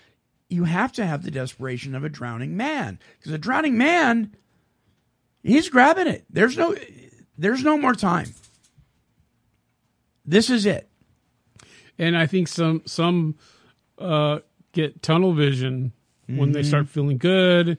you 0.48 0.64
have 0.64 0.92
to 0.92 1.07
have 1.07 1.22
the 1.22 1.31
desperation 1.31 1.94
of 1.94 2.05
a 2.05 2.09
drowning 2.09 2.57
man 2.57 2.98
because 3.18 3.33
a 3.33 3.38
drowning 3.38 3.79
man, 3.79 4.35
he's 5.42 5.68
grabbing 5.68 6.09
it. 6.09 6.24
There's 6.29 6.59
no, 6.59 6.74
there's 7.38 7.62
no 7.62 7.79
more 7.79 7.94
time. 7.94 8.35
This 10.26 10.50
is 10.50 10.66
it. 10.66 10.89
And 12.01 12.17
I 12.17 12.27
think 12.27 12.49
some 12.49 12.83
some 12.87 13.37
uh, 13.99 14.41
get 14.73 15.03
tunnel 15.03 15.33
vision 15.35 15.93
when 16.27 16.53
they 16.53 16.63
start 16.63 16.89
feeling 16.89 17.19
good. 17.19 17.77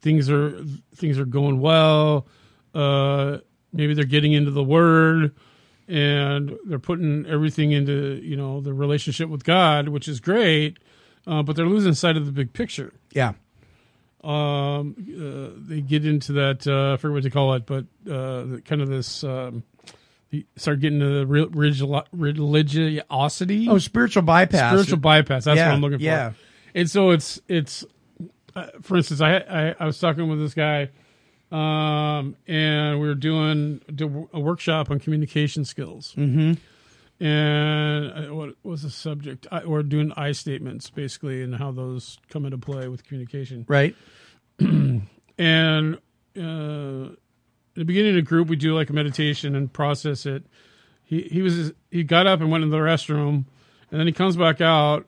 Things 0.00 0.28
are 0.30 0.62
things 0.94 1.18
are 1.18 1.24
going 1.24 1.60
well. 1.60 2.26
Uh, 2.74 3.38
maybe 3.72 3.94
they're 3.94 4.04
getting 4.04 4.32
into 4.32 4.50
the 4.50 4.62
Word, 4.64 5.34
and 5.88 6.56
they're 6.66 6.78
putting 6.78 7.24
everything 7.26 7.72
into 7.72 8.20
you 8.22 8.36
know 8.36 8.60
the 8.60 8.74
relationship 8.74 9.28
with 9.30 9.44
God, 9.44 9.88
which 9.88 10.08
is 10.08 10.20
great. 10.20 10.78
Uh, 11.26 11.42
but 11.42 11.56
they're 11.56 11.66
losing 11.66 11.94
sight 11.94 12.16
of 12.18 12.26
the 12.26 12.32
big 12.32 12.52
picture. 12.52 12.92
Yeah. 13.12 13.32
Um, 14.22 14.94
uh, 14.98 15.50
they 15.68 15.80
get 15.80 16.04
into 16.04 16.32
that 16.34 16.66
uh, 16.66 16.94
I 16.94 16.96
forget 16.96 17.14
what 17.14 17.22
they 17.22 17.30
call 17.30 17.54
it, 17.54 17.64
but 17.66 17.84
uh, 18.10 18.44
the- 18.44 18.62
kind 18.64 18.82
of 18.82 18.88
this. 18.88 19.24
Um, 19.24 19.62
start 20.56 20.80
getting 20.80 21.00
to 21.00 21.18
the 21.20 21.26
re- 21.26 21.46
relig- 21.50 22.06
religiosity 22.12 23.68
Oh, 23.68 23.78
spiritual 23.78 24.22
bypass. 24.22 24.72
spiritual 24.72 24.98
bypass. 24.98 25.44
That's 25.44 25.56
Yeah, 25.56 25.68
what 25.68 25.74
I'm 25.74 25.80
looking 25.80 25.98
for. 25.98 26.04
yeah. 26.04 26.32
And 26.74 26.90
so 26.90 27.10
it's 27.10 27.40
it's, 27.48 27.84
uh, 28.56 28.66
for 28.82 28.96
instance, 28.96 29.20
I, 29.20 29.36
I 29.38 29.74
I 29.80 29.86
was 29.86 29.98
talking 29.98 30.28
with 30.28 30.38
this 30.40 30.54
guy, 30.54 30.90
um, 31.52 32.36
and 32.48 33.00
we 33.00 33.06
were 33.06 33.14
doing 33.14 33.80
a 34.32 34.40
workshop 34.40 34.90
on 34.90 34.98
communication 35.00 35.64
skills. 35.64 36.14
Mm-hmm. 36.16 36.54
And 37.24 38.12
uh, 38.30 38.34
what 38.34 38.56
was 38.64 38.82
the 38.82 38.90
subject? 38.90 39.46
I, 39.52 39.64
we're 39.64 39.84
doing 39.84 40.12
I 40.16 40.32
statements 40.32 40.90
basically, 40.90 41.42
and 41.42 41.54
how 41.54 41.70
those 41.70 42.18
come 42.28 42.44
into 42.44 42.58
play 42.58 42.88
with 42.88 43.04
communication. 43.04 43.64
Right. 43.68 43.94
And 45.36 45.96
uh, 46.40 47.08
the 47.74 47.84
beginning 47.84 48.10
of 48.10 48.16
the 48.16 48.22
group, 48.22 48.48
we 48.48 48.56
do 48.56 48.74
like 48.74 48.90
a 48.90 48.92
meditation 48.92 49.54
and 49.54 49.72
process 49.72 50.26
it. 50.26 50.44
He 51.04 51.22
he 51.22 51.42
was 51.42 51.72
he 51.90 52.02
got 52.02 52.26
up 52.26 52.40
and 52.40 52.50
went 52.50 52.64
into 52.64 52.76
the 52.76 52.82
restroom, 52.82 53.44
and 53.90 54.00
then 54.00 54.06
he 54.06 54.12
comes 54.12 54.36
back 54.36 54.60
out, 54.60 55.06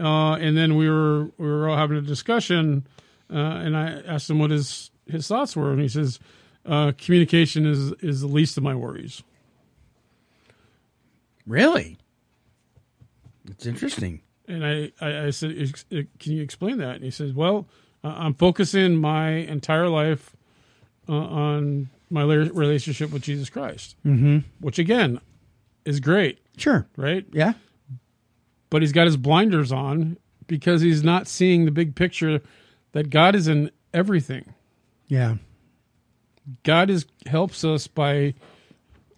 uh, 0.00 0.34
and 0.34 0.56
then 0.56 0.76
we 0.76 0.88
were 0.88 1.24
we 1.36 1.46
were 1.46 1.68
all 1.68 1.76
having 1.76 1.96
a 1.96 2.02
discussion, 2.02 2.86
uh, 3.30 3.36
and 3.36 3.76
I 3.76 4.00
asked 4.06 4.30
him 4.30 4.38
what 4.38 4.50
his 4.50 4.90
his 5.06 5.28
thoughts 5.28 5.54
were, 5.56 5.72
and 5.72 5.80
he 5.80 5.88
says, 5.88 6.18
uh, 6.64 6.92
"Communication 6.96 7.66
is 7.66 7.92
is 8.00 8.20
the 8.20 8.28
least 8.28 8.56
of 8.56 8.62
my 8.62 8.74
worries." 8.74 9.22
Really. 11.46 11.98
It's 13.46 13.66
interesting. 13.66 14.22
And 14.48 14.64
I, 14.64 14.92
I, 15.00 15.26
I 15.26 15.30
said, 15.30 15.54
"Can 15.90 16.32
you 16.32 16.42
explain 16.42 16.78
that?" 16.78 16.96
And 16.96 17.04
he 17.04 17.10
says, 17.10 17.32
"Well, 17.34 17.66
I'm 18.02 18.34
focusing 18.34 18.96
my 18.96 19.30
entire 19.30 19.88
life 19.88 20.34
uh, 21.08 21.12
on 21.12 21.90
my 22.10 22.22
la- 22.22 22.34
relationship 22.52 23.10
with 23.10 23.22
Jesus 23.22 23.50
Christ, 23.50 23.96
mm-hmm. 24.04 24.38
which 24.60 24.78
again 24.78 25.20
is 25.84 26.00
great, 26.00 26.38
Sure. 26.56 26.86
right? 26.96 27.26
Yeah. 27.32 27.54
But 28.70 28.82
he's 28.82 28.92
got 28.92 29.06
his 29.06 29.16
blinders 29.16 29.70
on 29.72 30.16
because 30.46 30.80
he's 30.80 31.02
not 31.02 31.28
seeing 31.28 31.64
the 31.64 31.70
big 31.70 31.94
picture 31.94 32.40
that 32.92 33.10
God 33.10 33.34
is 33.34 33.48
in 33.48 33.70
everything. 33.92 34.54
Yeah. 35.06 35.36
God 36.62 36.90
is 36.90 37.06
helps 37.26 37.64
us 37.64 37.86
by 37.86 38.34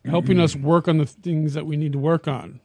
helping 0.05 0.39
us 0.39 0.55
work 0.55 0.87
on 0.87 0.99
the 0.99 1.07
things 1.07 1.55
that 1.55 1.67
we 1.67 1.77
need 1.77 1.93
to 1.93 1.99
work 1.99 2.29
on. 2.29 2.61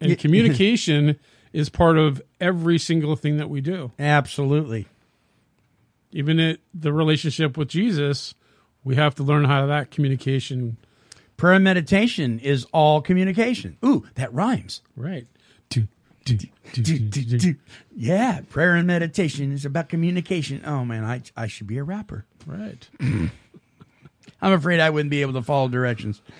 And 0.00 0.18
communication 0.18 1.18
is 1.52 1.68
part 1.68 1.96
of 1.96 2.20
every 2.40 2.78
single 2.78 3.14
thing 3.14 3.36
that 3.36 3.48
we 3.48 3.60
do. 3.60 3.92
Absolutely. 3.98 4.86
Even 6.14 6.38
at 6.40 6.60
the 6.72 6.92
relationship 6.92 7.58
with 7.58 7.68
Jesus, 7.68 8.34
we 8.84 8.94
have 8.94 9.14
to 9.16 9.22
learn 9.22 9.44
how 9.44 9.66
that 9.66 9.90
communication. 9.90 10.78
Prayer 11.36 11.54
and 11.54 11.64
meditation 11.64 12.38
is 12.38 12.64
all 12.72 13.02
communication. 13.02 13.76
Ooh, 13.84 14.06
that 14.14 14.32
rhymes. 14.32 14.80
Right. 14.96 15.26
Do, 15.68 15.88
do, 16.24 16.38
do. 16.98 17.54
Yeah, 17.94 18.40
prayer 18.48 18.76
and 18.76 18.86
meditation 18.86 19.52
is 19.52 19.66
about 19.66 19.90
communication. 19.90 20.62
Oh 20.64 20.82
man, 20.84 21.04
I 21.04 21.20
I 21.36 21.48
should 21.48 21.66
be 21.66 21.76
a 21.76 21.84
rapper. 21.84 22.24
Right. 22.46 22.88
I'm 23.00 24.52
afraid 24.52 24.80
I 24.80 24.88
wouldn't 24.88 25.10
be 25.10 25.20
able 25.20 25.34
to 25.34 25.42
follow 25.42 25.68
directions. 25.68 26.22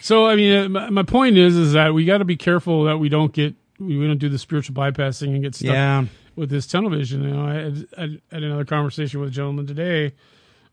So 0.00 0.26
I 0.26 0.34
mean, 0.34 0.52
uh, 0.64 0.68
my, 0.68 0.90
my 0.90 1.02
point 1.02 1.36
is, 1.36 1.56
is 1.56 1.74
that 1.74 1.92
we 1.92 2.06
got 2.06 2.18
to 2.18 2.24
be 2.24 2.36
careful 2.36 2.84
that 2.84 2.96
we 2.96 3.08
don't 3.08 3.32
get 3.32 3.54
we 3.78 4.06
don't 4.06 4.18
do 4.18 4.28
the 4.28 4.38
spiritual 4.38 4.74
bypassing 4.74 5.34
and 5.34 5.42
get 5.42 5.54
stuck 5.54 5.68
Yeah. 5.68 6.04
With 6.40 6.48
this 6.50 6.66
television. 6.66 7.22
You 7.22 7.30
know, 7.34 7.44
I 7.46 7.54
had, 7.54 7.86
I 7.96 8.00
had 8.34 8.42
another 8.42 8.64
conversation 8.64 9.20
with 9.20 9.28
a 9.28 9.32
gentleman 9.32 9.66
today. 9.66 10.12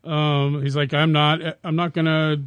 Um, 0.02 0.62
he's 0.62 0.74
like, 0.74 0.94
I'm 0.94 1.12
not, 1.12 1.40
I'm 1.62 1.76
not 1.76 1.92
gonna, 1.92 2.38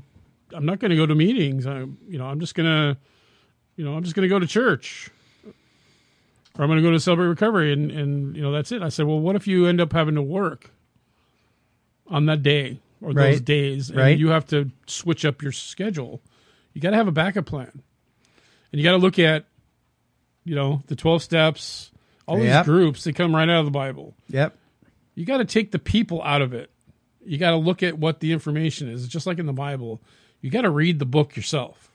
I'm 0.54 0.66
not 0.66 0.80
gonna 0.80 0.96
go 0.96 1.06
to 1.06 1.14
meetings. 1.14 1.68
I, 1.68 1.82
you 2.08 2.18
know, 2.18 2.26
I'm 2.26 2.40
just 2.40 2.56
gonna, 2.56 2.98
you 3.76 3.86
know, 3.86 3.94
I'm 3.94 4.04
just 4.04 4.16
gonna 4.16 4.28
go 4.28 4.40
to 4.40 4.48
church, 4.48 5.12
or 5.46 6.64
I'm 6.64 6.70
gonna 6.70 6.82
go 6.82 6.92
to 6.92 7.00
celebrate 7.00 7.28
recovery, 7.28 7.72
and 7.72 7.92
and 7.92 8.36
you 8.36 8.42
know, 8.42 8.52
that's 8.52 8.72
it. 8.72 8.82
I 8.82 8.90
said, 8.90 9.06
well, 9.06 9.20
what 9.20 9.36
if 9.36 9.48
you 9.48 9.68
end 9.68 9.80
up 9.80 9.94
having 9.94 10.16
to 10.16 10.22
work 10.22 10.72
on 12.08 12.26
that 12.26 12.42
day 12.42 12.80
or 13.02 13.14
those 13.14 13.42
days, 13.42 13.90
and 13.90 14.00
Right. 14.00 14.18
you 14.18 14.30
have 14.30 14.48
to 14.48 14.72
switch 14.88 15.24
up 15.26 15.42
your 15.44 15.52
schedule? 15.52 16.22
You 16.74 16.82
got 16.82 16.90
to 16.92 16.98
have 16.98 17.08
a 17.08 17.12
backup 17.12 17.46
plan, 17.46 17.84
and 18.72 18.82
you 18.82 18.84
got 18.84 18.92
to 18.94 18.98
look 18.98 19.20
at, 19.20 19.46
you 20.44 20.56
know, 20.56 20.82
the 20.88 20.96
twelve 20.96 21.22
steps 21.22 21.92
All 22.28 22.40
Yep. 22.40 22.66
these 22.66 22.72
groups, 22.72 23.04
that 23.04 23.16
come 23.16 23.36
right 23.36 23.50
out 23.50 23.60
of 23.60 23.66
the 23.66 23.72
Bible. 23.72 24.16
Yep. 24.30 24.56
You 25.16 25.26
got 25.26 25.38
to 25.38 25.46
take 25.46 25.72
the 25.72 25.80
people 25.80 26.22
out 26.24 26.42
of 26.42 26.54
it. 26.54 26.70
You 27.26 27.38
got 27.38 27.52
to 27.52 27.58
look 27.58 27.84
at 27.84 27.98
what 27.98 28.20
the 28.20 28.32
information 28.32 28.90
is. 28.90 29.04
It's 29.04 29.14
just 29.14 29.28
like 29.28 29.40
in 29.40 29.46
the 29.46 29.54
Bible. 29.54 30.02
You 30.42 30.50
got 30.50 30.62
to 30.62 30.70
read 30.70 31.00
the 31.00 31.06
book 31.06 31.36
yourself 31.36 31.92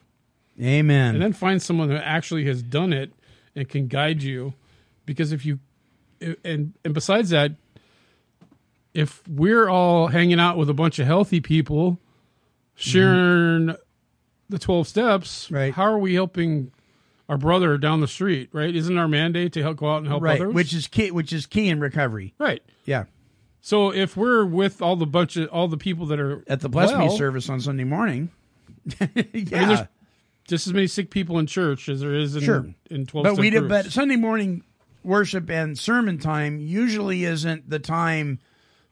Amen. 0.60 1.14
and 1.14 1.22
then 1.22 1.32
find 1.32 1.60
someone 1.60 1.90
who 1.90 1.96
actually 1.96 2.44
has 2.46 2.62
done 2.62 2.92
it 2.92 3.12
and 3.54 3.68
can 3.68 3.88
guide 3.88 4.22
you. 4.22 4.54
Because 5.04 5.32
if 5.32 5.44
you, 5.44 5.58
and 6.20 6.74
and 6.84 6.94
besides 6.94 7.30
that, 7.30 7.52
if 8.94 9.26
we're 9.28 9.68
all 9.68 10.08
hanging 10.08 10.40
out 10.40 10.56
with 10.56 10.70
a 10.70 10.74
bunch 10.74 10.98
of 10.98 11.06
healthy 11.06 11.40
people, 11.40 11.98
sharing 12.74 13.66
mm-hmm. 13.66 13.72
the 14.48 14.58
twelve 14.58 14.88
steps, 14.88 15.50
Right. 15.50 15.72
How 15.74 15.84
are 15.84 15.98
we 15.98 16.14
helping 16.14 16.72
our 17.28 17.36
brother 17.38 17.76
down 17.78 18.00
the 18.00 18.08
street? 18.08 18.50
Right? 18.52 18.74
Isn't 18.74 18.96
our 18.98 19.08
mandate 19.08 19.52
to 19.54 19.62
help 19.62 19.78
go 19.78 19.90
out 19.90 19.98
and 19.98 20.06
help 20.06 20.22
right, 20.22 20.40
others? 20.40 20.54
which 20.54 20.72
is 20.72 20.86
key. 20.86 21.10
Which 21.10 21.32
is 21.32 21.46
key 21.46 21.68
in 21.68 21.80
recovery. 21.80 22.34
right. 22.38 22.62
Yeah. 22.84 23.04
So 23.60 23.92
if 23.92 24.16
we're 24.16 24.44
with 24.44 24.80
all 24.80 24.94
the 24.94 25.06
bunch 25.06 25.36
of 25.36 25.48
all 25.48 25.66
the 25.66 25.76
people 25.76 26.06
that 26.06 26.20
are 26.20 26.44
At 26.46 26.60
the 26.60 26.68
Bless 26.68 26.96
Me 26.96 27.16
service 27.16 27.48
on 27.48 27.60
Sunday 27.60 27.82
morning. 27.84 28.30
yeah. 29.00 29.66
there's 29.66 29.80
just 30.46 30.68
as 30.68 30.72
many 30.72 30.86
sick 30.86 31.10
people 31.10 31.40
in 31.40 31.46
church 31.46 31.88
as 31.88 32.00
there 32.00 32.14
is 32.14 32.36
in 32.36 32.42
Sure. 32.42 32.66
in 32.90 33.06
twelve. 33.06 33.24
but 33.24 33.36
we 33.36 33.50
did. 33.50 33.68
But 33.68 33.86
Sunday 33.86 34.14
morning 34.14 34.62
worship 35.02 35.50
and 35.50 35.76
sermon 35.76 36.18
time 36.18 36.60
usually 36.60 37.24
isn't 37.24 37.68
the 37.68 37.80
time 37.80 38.38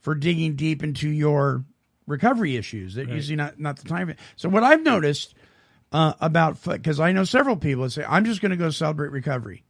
for 0.01 0.15
digging 0.17 0.57
deep 0.57 0.83
into 0.83 1.09
your 1.09 1.65
recovery 2.09 2.57
issues. 2.57 2.95
That 2.97 3.09
usually 3.09 3.37
not 3.37 3.61
not 3.61 3.77
the 3.79 3.89
time. 3.89 4.13
So 4.35 4.49
what 4.49 4.65
I've 4.65 4.83
noticed 4.83 5.35
uh, 5.95 6.13
about 6.21 6.63
because 6.65 6.99
I 7.01 7.13
know 7.13 7.23
several 7.25 7.57
people 7.57 7.85
that 7.85 7.91
say 7.91 8.05
I'm 8.07 8.25
just 8.25 8.41
going 8.43 8.51
to 8.51 8.57
go 8.57 8.69
celebrate 8.71 9.13
recovery. 9.13 9.65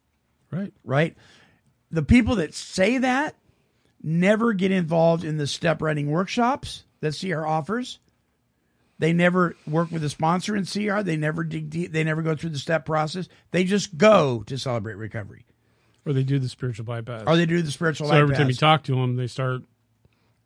right. 0.50 0.72
Right. 0.82 1.14
The 1.90 2.02
people 2.02 2.36
that 2.36 2.54
say 2.54 2.98
that 2.98 3.36
never 4.02 4.52
get 4.54 4.72
involved 4.72 5.22
in 5.22 5.36
the 5.36 5.46
step 5.46 5.80
writing 5.82 6.10
workshops 6.10 6.84
that 7.00 7.16
CR 7.20 7.46
offers. 7.46 8.00
They 8.98 9.12
never 9.12 9.54
work 9.66 9.90
with 9.90 10.02
a 10.04 10.08
sponsor 10.08 10.56
in 10.56 10.64
CR. 10.66 11.02
They 11.02 11.16
never 11.16 11.44
dig 11.44 11.68
deep. 11.68 11.92
They 11.92 12.04
never 12.04 12.22
go 12.22 12.34
through 12.36 12.50
the 12.50 12.58
step 12.58 12.86
process. 12.86 13.28
They 13.50 13.64
just 13.64 13.98
go 13.98 14.44
to 14.46 14.56
celebrate 14.56 14.94
recovery, 14.94 15.44
Or 16.06 16.12
they 16.12 16.22
do 16.22 16.38
the 16.38 16.48
spiritual 16.48 16.84
bypass. 16.84 17.24
or 17.26 17.36
they 17.36 17.44
do 17.46 17.60
the 17.60 17.72
spiritual 17.72 18.06
so 18.06 18.14
life 18.14 18.22
every 18.22 18.36
time 18.36 18.48
you 18.48 18.54
talk 18.54 18.84
to 18.84 18.94
them, 18.94 19.16
they 19.16 19.26
start 19.26 19.62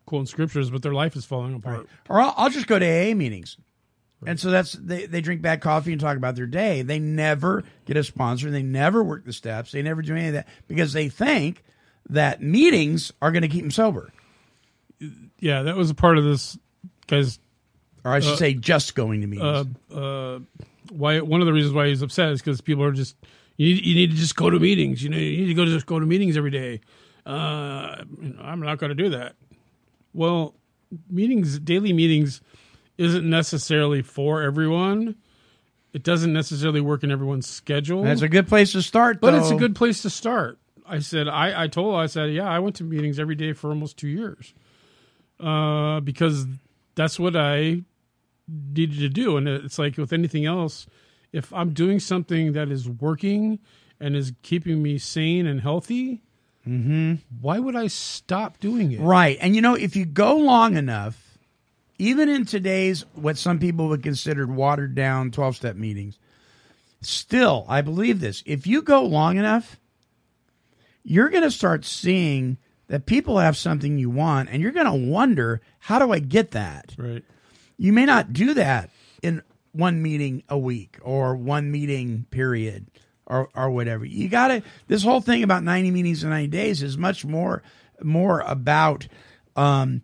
quoting 0.07 0.27
scriptures, 0.27 0.71
but 0.71 0.83
their 0.83 0.95
life 0.95 1.14
is 1.14 1.25
falling 1.27 1.55
apart. 1.55 1.87
or 2.09 2.21
I'll, 2.21 2.35
I'll 2.37 2.51
just 2.51 2.67
go 2.67 2.79
to 2.79 2.87
AA 2.87 3.14
meetings. 3.14 3.59
And 4.27 4.39
so 4.39 4.51
that's 4.51 4.73
they, 4.73 5.07
they 5.07 5.21
drink 5.21 5.43
bad 5.43 5.61
coffee 5.61 5.93
and 5.93 6.01
talk 6.01 6.17
about 6.17 6.35
their 6.35 6.47
day. 6.47 6.83
They 6.83 6.99
never 6.99 7.63
get 7.85 7.97
a 7.97 8.03
sponsor. 8.03 8.51
They 8.51 8.63
never 8.63 9.03
work 9.03 9.25
the 9.25 9.33
steps. 9.33 9.73
They 9.73 9.83
never 9.83 10.03
do 10.03 10.17
any 10.17 10.29
of 10.29 10.33
that 10.35 10.49
because 10.67 10.93
they 10.93 11.09
think 11.09 11.63
that 12.09 12.43
meetings 12.43 13.13
are 13.23 13.31
going 13.31 13.43
to 13.43 13.49
keep 13.49 13.63
them 13.63 13.71
sober. 13.71 14.13
Yeah, 15.39 15.63
that 15.63 15.77
was 15.77 15.91
a 15.91 15.95
part 15.95 16.19
of 16.19 16.25
this 16.25 16.59
guy's. 17.07 17.39
Or 18.05 18.13
I 18.13 18.21
should 18.21 18.39
say, 18.39 18.55
just 18.55 18.95
going 18.95 19.21
to 19.21 19.27
meetings. 19.27 19.75
Uh, 19.93 19.95
uh, 19.95 20.39
why 20.91 21.21
one 21.21 21.41
of 21.41 21.47
the 21.47 21.53
reasons 21.53 21.75
why 21.75 21.89
he's 21.89 22.03
upset 22.03 22.33
is 22.33 22.41
because 22.41 22.61
people 22.61 22.83
are 22.85 22.93
just 22.93 23.17
you 23.57 23.75
need, 23.75 23.85
you 23.85 23.95
need 23.95 24.11
to 24.11 24.17
just 24.17 24.37
go 24.37 24.49
to 24.49 24.59
meetings. 24.59 25.03
You 25.03 25.11
know, 25.11 25.19
you 25.19 25.39
need 25.39 25.47
to 25.47 25.55
go 25.55 25.65
to 25.65 25.71
just 25.71 25.87
go 25.87 25.99
to 26.01 26.07
meetings 26.07 26.37
every 26.37 26.51
day. 26.51 26.81
Uh, 27.27 28.05
you 28.21 28.31
know, 28.31 28.43
I'm 28.43 28.61
not 28.61 28.79
going 28.79 28.91
to 28.91 28.95
do 28.95 29.11
that. 29.11 29.35
Well, 30.15 30.55
meetings, 31.11 31.59
daily 31.59 31.93
meetings, 31.93 32.41
isn't 32.99 33.29
necessarily 33.29 34.03
for 34.03 34.43
everyone. 34.43 35.17
It 35.93 36.03
doesn't 36.03 36.33
necessarily 36.33 36.81
work 36.81 37.03
in 37.03 37.11
everyone's 37.11 37.49
schedule. 37.49 38.03
That's 38.03 38.23
a 38.23 38.29
good 38.29 38.47
place 38.47 38.73
to 38.73 38.83
start, 38.83 39.21
But 39.21 39.35
it's 39.35 39.51
a 39.51 39.57
good 39.57 39.75
place 39.75 40.03
to 40.03 40.11
start. 40.11 40.59
I 40.87 40.99
said, 40.99 41.29
I, 41.29 41.65
I 41.65 41.67
told 41.69 41.97
I 41.97 42.07
said, 42.07 42.33
yeah, 42.33 42.49
I 42.49 42.59
went 42.59 42.77
to 42.77 42.85
meetings 42.85 43.19
every 43.19 43.35
day 43.35 43.53
for 43.53 43.71
almost 43.71 43.97
two 43.97 44.09
years 44.09 44.55
uh, 45.41 46.01
because 46.01 46.47
that's 46.95 47.19
what 47.19 47.37
I 47.37 47.83
needed 48.49 48.99
to 49.01 49.09
do. 49.09 49.37
And 49.37 49.49
it's 49.49 49.79
like 49.79 49.97
with 49.99 50.13
anything 50.13 50.47
else, 50.47 50.87
if 51.33 51.53
I'm 51.53 51.73
doing 51.75 52.01
something 52.01 52.53
that 52.53 52.71
is 52.71 52.89
working 52.89 53.59
and 54.01 54.17
is 54.17 54.33
keeping 54.43 54.83
me 54.83 54.99
sane 54.99 55.47
and 55.47 55.61
healthy, 55.61 56.23
why 57.41 57.59
would 57.59 57.77
I 57.77 57.87
stop 57.87 58.59
doing 58.61 58.93
it? 58.93 59.01
Right. 59.01 59.39
And 59.41 59.55
you 59.55 59.63
know, 59.63 59.75
if 59.75 59.97
you 59.97 60.05
go 60.05 60.37
long 60.37 60.77
enough, 60.77 61.28
even 61.99 62.29
in 62.29 62.45
today's 62.45 63.05
what 63.15 63.37
some 63.37 63.59
people 63.59 63.89
would 63.89 64.03
consider 64.03 64.47
watered 64.47 64.95
down 64.95 65.31
12 65.31 65.57
step 65.57 65.77
meetings, 65.77 66.19
still, 67.03 67.65
I 67.69 67.83
believe 67.83 68.21
this. 68.21 68.43
If 68.47 68.67
you 68.67 68.83
go 68.83 69.05
long 69.05 69.37
enough, 69.37 69.79
you're 71.03 71.29
going 71.29 71.43
to 71.43 71.51
start 71.51 71.85
seeing 71.85 72.59
that 72.89 73.07
people 73.07 73.39
have 73.39 73.57
something 73.57 73.99
you 73.99 74.11
want 74.11 74.49
and 74.51 74.63
you're 74.63 74.73
going 74.73 74.87
to 74.87 75.11
wonder, 75.11 75.61
how 75.81 75.99
do 75.99 76.13
I 76.13 76.19
get 76.19 76.53
that? 76.53 76.95
Right. 76.97 77.25
You 77.77 77.93
may 77.93 78.07
not 78.07 78.33
do 78.33 78.55
that 78.55 78.91
in 79.23 79.43
one 79.73 80.03
meeting 80.03 80.43
a 80.49 80.59
week 80.59 80.99
or 81.03 81.37
one 81.37 81.71
meeting 81.71 82.27
period 82.31 82.87
or 83.27 83.49
or 83.55 83.71
whatever. 83.71 84.05
You 84.05 84.29
got 84.29 84.49
to 84.49 84.63
this 84.89 85.03
whole 85.03 85.21
thing 85.21 85.43
about 85.43 85.63
90 85.63 85.91
meetings 85.91 86.25
in 86.25 86.31
90 86.31 86.49
days 86.49 86.83
is 86.83 86.99
much 86.99 87.25
more 87.25 87.63
more 88.03 88.41
about 88.41 89.07
um 89.55 90.03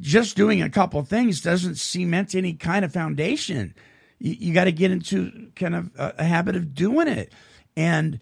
just 0.00 0.36
doing 0.36 0.62
a 0.62 0.70
couple 0.70 1.00
of 1.00 1.08
things 1.08 1.40
doesn't 1.40 1.76
cement 1.76 2.34
any 2.34 2.54
kind 2.54 2.84
of 2.84 2.92
foundation. 2.92 3.74
You, 4.18 4.32
you 4.38 4.54
got 4.54 4.64
to 4.64 4.72
get 4.72 4.90
into 4.90 5.50
kind 5.56 5.74
of 5.74 5.90
a, 5.98 6.14
a 6.18 6.24
habit 6.24 6.56
of 6.56 6.74
doing 6.74 7.08
it. 7.08 7.32
And 7.76 8.20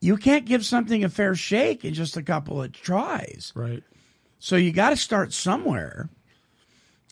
you 0.00 0.16
can't 0.16 0.44
give 0.44 0.64
something 0.64 1.04
a 1.04 1.08
fair 1.08 1.34
shake 1.34 1.84
in 1.84 1.94
just 1.94 2.16
a 2.16 2.22
couple 2.22 2.62
of 2.62 2.72
tries. 2.72 3.52
Right. 3.54 3.82
So 4.38 4.56
you 4.56 4.72
got 4.72 4.90
to 4.90 4.96
start 4.96 5.32
somewhere. 5.32 6.08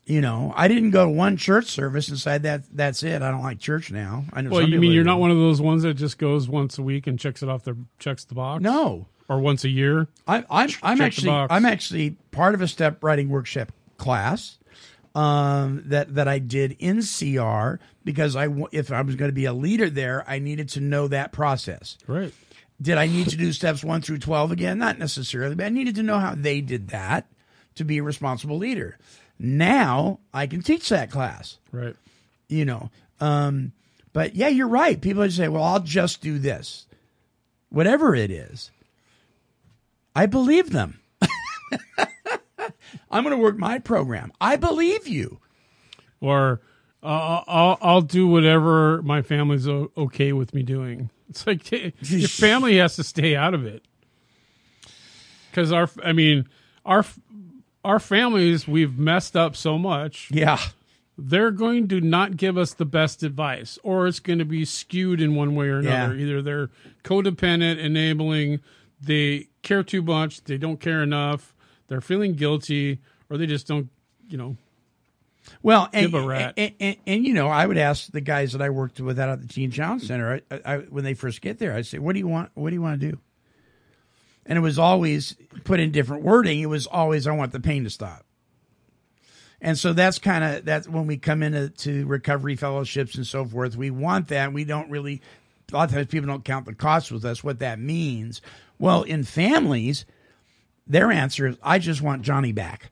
You 0.04 0.20
know, 0.20 0.52
I 0.54 0.68
didn't 0.68 0.92
go 0.92 1.04
to 1.06 1.10
one 1.10 1.36
church 1.36 1.66
service 1.66 2.08
and 2.08 2.16
say 2.16 2.38
that 2.38 2.62
that's 2.72 3.02
it. 3.02 3.22
I 3.22 3.30
don't 3.32 3.42
like 3.42 3.58
church 3.58 3.90
now. 3.90 4.24
I 4.32 4.40
know. 4.40 4.50
Well, 4.50 4.62
you 4.62 4.78
mean 4.78 4.92
you're 4.92 5.02
not 5.02 5.18
one 5.18 5.32
of 5.32 5.36
those 5.36 5.60
ones 5.60 5.82
that 5.82 5.94
just 5.94 6.16
goes 6.18 6.48
once 6.48 6.78
a 6.78 6.82
week 6.82 7.08
and 7.08 7.18
checks 7.18 7.42
it 7.42 7.48
off 7.48 7.64
the 7.64 7.76
checks 7.98 8.24
the 8.24 8.36
box? 8.36 8.62
No, 8.62 9.08
Or 9.28 9.40
once 9.40 9.64
a 9.64 9.68
year? 9.68 10.06
I, 10.28 10.44
I'm 10.48 10.70
I'm 10.84 11.00
actually. 11.00 11.32
I'm 11.32 11.64
actually 11.64 12.10
part 12.30 12.54
of 12.54 12.60
a 12.60 12.68
step 12.68 13.02
writing 13.02 13.30
workshop 13.30 13.72
class 13.98 14.58
um, 15.14 15.82
that 15.86 16.14
that 16.14 16.28
I 16.28 16.38
did 16.38 16.76
in 16.78 17.00
CR 17.02 17.82
because 18.04 18.36
I 18.36 18.48
if 18.72 18.92
I 18.92 19.00
was 19.02 19.16
going 19.16 19.30
to 19.30 19.34
be 19.34 19.46
a 19.46 19.52
leader 19.52 19.88
there, 19.88 20.24
I 20.28 20.38
needed 20.38 20.68
to 20.70 20.80
know 20.80 21.08
that 21.08 21.32
process. 21.32 21.96
Right. 22.06 22.32
Did 22.80 22.98
I 22.98 23.06
need 23.06 23.28
to 23.30 23.36
do 23.36 23.52
steps 23.52 23.82
one 23.82 24.02
through 24.02 24.18
twelve 24.18 24.52
again? 24.52 24.78
Not 24.78 24.98
necessarily, 24.98 25.54
but 25.54 25.64
I 25.66 25.70
needed 25.70 25.94
to 25.94 26.02
know 26.02 26.18
how 26.18 26.34
they 26.34 26.60
did 26.60 26.88
that 26.88 27.26
to 27.76 27.84
be 27.84 27.98
a 27.98 28.02
responsible 28.02 28.58
leader. 28.58 28.98
Now 29.38 30.20
I 30.34 30.46
can 30.46 30.60
teach 30.62 30.88
that 30.90 31.10
class. 31.10 31.58
Right. 31.72 31.96
you 32.48 32.64
know. 32.64 32.90
Um, 33.20 33.72
but 34.12 34.34
yeah, 34.34 34.48
you're 34.48 34.68
right. 34.68 35.00
People 35.00 35.20
would 35.22 35.32
say, 35.32 35.48
"Well, 35.48 35.62
I'll 35.62 35.80
just 35.80 36.20
do 36.20 36.38
this," 36.38 36.86
whatever 37.70 38.14
it 38.14 38.30
is. 38.30 38.70
I 40.14 40.26
believe 40.26 40.70
them. 40.70 41.00
I'm 43.10 43.22
going 43.24 43.36
to 43.36 43.42
work 43.42 43.56
my 43.58 43.78
program. 43.78 44.32
I 44.40 44.56
believe 44.56 45.06
you. 45.08 45.38
or 46.20 46.60
uh, 47.02 47.42
I'll 47.46 47.78
I'll 47.80 48.00
do 48.02 48.26
whatever 48.26 49.00
my 49.02 49.22
family's 49.22 49.68
o- 49.68 49.90
okay 49.96 50.32
with 50.32 50.52
me 50.54 50.62
doing. 50.62 51.10
It's 51.28 51.46
like 51.46 51.62
t- 51.64 51.92
your 52.00 52.28
family 52.28 52.78
has 52.78 52.96
to 52.96 53.04
stay 53.04 53.36
out 53.36 53.54
of 53.54 53.64
it 53.64 53.82
because 55.50 55.72
our 55.72 55.88
I 56.04 56.12
mean 56.12 56.48
our 56.84 57.04
our 57.84 57.98
families 58.00 58.66
we've 58.66 58.98
messed 58.98 59.36
up 59.36 59.54
so 59.56 59.78
much 59.78 60.28
Yeah, 60.32 60.58
they're 61.16 61.50
going 61.52 61.88
to 61.88 62.00
not 62.00 62.36
give 62.36 62.58
us 62.58 62.74
the 62.74 62.84
best 62.84 63.22
advice 63.22 63.78
or 63.82 64.06
it's 64.06 64.20
going 64.20 64.38
to 64.40 64.44
be 64.44 64.64
skewed 64.64 65.20
in 65.20 65.34
one 65.34 65.54
way 65.54 65.68
or 65.68 65.78
another 65.78 66.14
Yeah. 66.14 66.22
either 66.22 66.42
they're 66.42 66.70
codependent 67.04 67.78
enabling 67.78 68.60
they 69.00 69.48
care 69.62 69.82
too 69.84 70.02
much 70.02 70.42
they 70.44 70.58
don't 70.58 70.80
care 70.80 71.02
enough 71.02 71.54
they're 71.88 72.00
feeling 72.00 72.34
guilty 72.34 73.00
or 73.30 73.38
they 73.38 73.46
just 73.46 73.66
don't 73.66 73.88
you 74.28 74.36
know 74.36 74.56
Well, 75.62 75.88
and, 75.92 76.10
Give 76.10 76.14
a 76.14 76.26
rat. 76.26 76.54
And, 76.56 76.72
and, 76.80 76.96
and, 77.06 77.26
you 77.26 77.32
know, 77.32 77.46
I 77.48 77.66
would 77.66 77.78
ask 77.78 78.10
the 78.10 78.20
guys 78.20 78.52
that 78.52 78.62
I 78.62 78.70
worked 78.70 79.00
with 79.00 79.18
out 79.18 79.28
at 79.28 79.40
the 79.42 79.48
Teen 79.48 79.70
Challenge 79.70 80.02
Center 80.02 80.40
I, 80.50 80.60
I, 80.64 80.76
when 80.78 81.04
they 81.04 81.14
first 81.14 81.40
get 81.40 81.58
there. 81.58 81.72
I'd 81.72 81.86
say, 81.86 81.98
"What 81.98 82.14
do 82.14 82.18
you 82.18 82.26
want? 82.28 82.50
What 82.54 82.70
do 82.70 82.74
you 82.74 82.82
want 82.82 83.00
to 83.00 83.12
do?" 83.12 83.18
And 84.44 84.56
it 84.58 84.60
was 84.60 84.78
always 84.78 85.36
put 85.64 85.80
in 85.80 85.92
different 85.92 86.22
wording. 86.24 86.60
It 86.60 86.66
was 86.66 86.86
always, 86.86 87.26
"I 87.26 87.32
want 87.32 87.52
the 87.52 87.60
pain 87.60 87.84
to 87.84 87.90
stop." 87.90 88.24
And 89.60 89.78
so 89.78 89.92
that's 89.92 90.18
kind 90.18 90.44
of 90.44 90.64
that's 90.64 90.88
when 90.88 91.06
we 91.06 91.16
come 91.16 91.42
into 91.42 91.70
to 91.70 92.06
recovery 92.06 92.56
fellowships 92.56 93.14
and 93.14 93.26
so 93.26 93.44
forth. 93.44 93.76
We 93.76 93.90
want 93.90 94.28
that. 94.28 94.52
We 94.52 94.64
don't 94.64 94.90
really. 94.90 95.22
A 95.72 95.76
lot 95.76 95.88
of 95.88 95.94
times, 95.94 96.06
people 96.08 96.28
don't 96.28 96.44
count 96.44 96.66
the 96.66 96.74
cost 96.74 97.10
with 97.10 97.24
us. 97.24 97.42
What 97.42 97.60
that 97.60 97.78
means. 97.78 98.42
Well, 98.78 99.02
in 99.02 99.24
families, 99.24 100.04
their 100.86 101.10
answer 101.10 101.46
is, 101.46 101.56
"I 101.62 101.78
just 101.78 102.02
want 102.02 102.22
Johnny 102.22 102.52
back." 102.52 102.90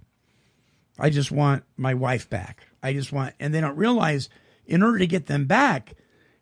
I 0.98 1.10
just 1.10 1.32
want 1.32 1.64
my 1.76 1.94
wife 1.94 2.30
back. 2.30 2.68
I 2.82 2.92
just 2.92 3.12
want, 3.12 3.34
and 3.40 3.52
they 3.52 3.60
don't 3.60 3.76
realize 3.76 4.28
in 4.66 4.80
order 4.80 4.98
to 4.98 5.06
get 5.08 5.26
them 5.26 5.46
back, 5.46 5.94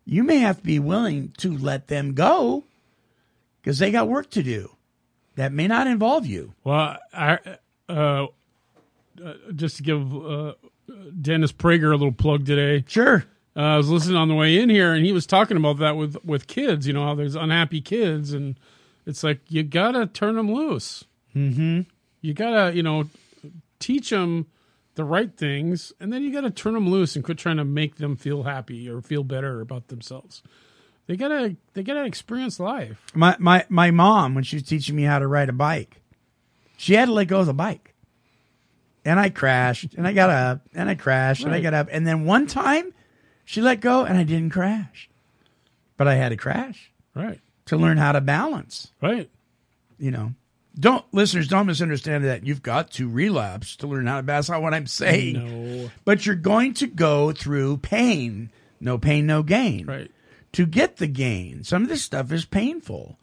you 0.05 0.23
may 0.23 0.37
have 0.37 0.57
to 0.57 0.63
be 0.63 0.77
willing 0.77 1.33
to 1.37 1.57
let 1.57 1.87
them 1.87 2.13
go 2.13 2.63
because 3.61 3.79
they 3.79 3.89
got 3.91 4.07
work 4.07 4.29
to 4.31 4.43
do. 4.43 4.69
that 5.35 5.51
may 5.51 5.67
not 5.67 5.87
involve 5.87 6.25
you. 6.27 6.53
Well, 6.63 6.97
I 7.11 7.39
uh, 7.89 8.27
uh, 9.23 9.33
just 9.55 9.77
to 9.77 9.83
give 9.83 10.13
uh, 10.15 10.53
Dennis 11.19 11.51
Prager 11.51 11.87
a 11.87 11.95
little 11.95 12.11
plug 12.11 12.45
today. 12.45 12.83
Sure. 12.87 13.25
Uh, 13.55 13.59
I 13.59 13.77
was 13.77 13.89
listening 13.89 14.17
on 14.17 14.27
the 14.27 14.35
way 14.35 14.59
in 14.59 14.69
here, 14.69 14.93
and 14.93 15.05
he 15.05 15.11
was 15.11 15.25
talking 15.25 15.57
about 15.57 15.77
that 15.79 15.95
with 15.97 16.17
with 16.23 16.45
kids. 16.47 16.85
You 16.85 16.93
know 16.93 17.05
how 17.05 17.15
there's 17.15 17.35
unhappy 17.35 17.81
kids, 17.81 18.33
and 18.33 18.59
it's 19.05 19.23
like 19.23 19.41
you 19.49 19.63
gotta 19.63 20.05
turn 20.07 20.35
them 20.35 20.51
loose. 20.51 21.05
Mm-hmm. 21.35 21.81
You 22.21 22.33
gotta, 22.33 22.75
you 22.75 22.83
know, 22.83 23.09
teach 23.79 24.09
them 24.09 24.47
the 24.95 25.03
right 25.03 25.35
things, 25.35 25.91
and 25.99 26.13
then 26.13 26.21
you 26.23 26.31
gotta 26.31 26.51
turn 26.51 26.73
them 26.73 26.89
loose 26.89 27.15
and 27.15 27.23
quit 27.25 27.37
trying 27.37 27.57
to 27.57 27.65
make 27.65 27.95
them 27.95 28.15
feel 28.15 28.43
happy 28.43 28.87
or 28.89 29.01
feel 29.01 29.23
better 29.23 29.59
about 29.61 29.87
themselves. 29.87 30.43
They 31.07 31.17
gotta 31.17 31.55
they 31.73 31.83
gotta 31.83 32.05
experience 32.05 32.59
life. 32.59 33.01
My 33.13 33.35
my 33.39 33.65
my 33.69 33.91
mom 33.91 34.35
when 34.35 34.43
she 34.43 34.55
was 34.57 34.63
teaching 34.63 34.95
me 34.95 35.03
how 35.03 35.19
to 35.19 35.27
ride 35.27 35.49
a 35.49 35.53
bike, 35.53 36.01
she 36.77 36.93
had 36.93 37.05
to 37.05 37.11
let 37.13 37.27
go 37.27 37.41
of 37.41 37.47
the 37.47 37.53
bike. 37.53 37.93
And 39.05 39.19
I 39.19 39.29
crashed 39.29 39.95
and 39.95 40.07
I 40.07 40.13
got 40.13 40.29
up 40.29 40.61
and 40.73 40.87
I 40.89 40.95
crashed 40.95 41.43
and 41.43 41.53
I 41.53 41.59
got 41.59 41.73
up 41.73 41.89
and 41.91 42.07
then 42.07 42.23
one 42.23 42.47
time 42.47 42.93
she 43.43 43.59
let 43.61 43.81
go 43.81 44.05
and 44.05 44.17
I 44.17 44.23
didn't 44.23 44.51
crash. 44.51 45.09
But 45.97 46.07
I 46.07 46.15
had 46.15 46.29
to 46.29 46.37
crash 46.37 46.89
Right. 47.13 47.41
to 47.65 47.75
learn 47.75 47.97
how 47.97 48.13
to 48.13 48.21
balance, 48.21 48.91
Right. 49.01 49.29
you 49.99 50.09
know. 50.09 50.33
Don't 50.79 51.05
listeners 51.13 51.47
don't 51.47 51.67
misunderstand 51.67 52.25
that 52.25 52.45
you've 52.45 52.63
got 52.63 52.91
to 52.91 53.07
relapse 53.07 53.75
to 53.77 53.87
learn 53.87 54.07
how 54.07 54.21
to. 54.21 54.25
That's 54.25 54.49
not 54.49 54.61
what 54.61 54.73
I'm 54.73 54.87
saying. 54.87 55.81
No. 55.83 55.91
But 56.03 56.25
you're 56.25 56.35
going 56.35 56.73
to 56.75 56.87
go 56.87 57.31
through 57.31 57.77
pain. 57.77 58.51
No 58.79 58.97
pain, 58.97 59.25
no 59.27 59.43
gain. 59.43 59.85
Right. 59.85 60.11
to 60.53 60.65
get 60.65 60.97
the 60.97 61.07
gain. 61.07 61.63
Some 61.63 61.83
of 61.83 61.89
this 61.89 62.03
stuff 62.03 62.31
is 62.31 62.45
painful. 62.45 63.17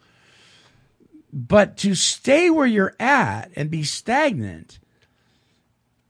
But 1.32 1.76
to 1.78 1.94
stay 1.94 2.50
where 2.50 2.66
you're 2.66 2.96
at 2.98 3.50
and 3.56 3.70
be 3.70 3.82
stagnant, 3.84 4.78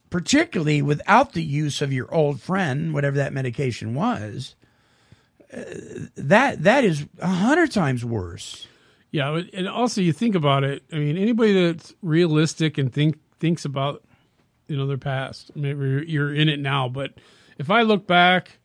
particularly 0.08 0.82
without 0.82 1.32
the 1.32 1.42
use 1.42 1.82
of 1.82 1.92
your 1.92 2.12
old 2.14 2.40
friend, 2.40 2.94
whatever 2.94 3.16
that 3.18 3.32
medication 3.32 3.94
was, 3.94 4.54
uh, 5.52 5.62
that 6.16 6.62
that 6.62 6.84
is 6.84 7.06
a 7.18 7.26
hundred 7.26 7.70
times 7.70 8.04
worse. 8.04 8.66
Yeah, 9.12 9.40
and 9.52 9.68
also 9.68 10.00
you 10.00 10.12
think 10.12 10.34
about 10.34 10.62
it. 10.62 10.84
I 10.92 10.96
mean, 10.96 11.16
anybody 11.18 11.52
that's 11.52 11.94
realistic 12.02 12.78
and 12.78 12.92
think 12.92 13.18
thinks 13.40 13.64
about 13.64 14.04
you 14.68 14.76
know 14.76 14.86
their 14.86 14.98
past. 14.98 15.50
Maybe 15.56 16.04
you're- 16.06 16.38
in 16.40 16.48
it 16.48 16.60
now, 16.60 16.88
but 16.88 17.14
if 17.58 17.70
I 17.70 17.82
look 17.82 18.06
back, 18.06 18.58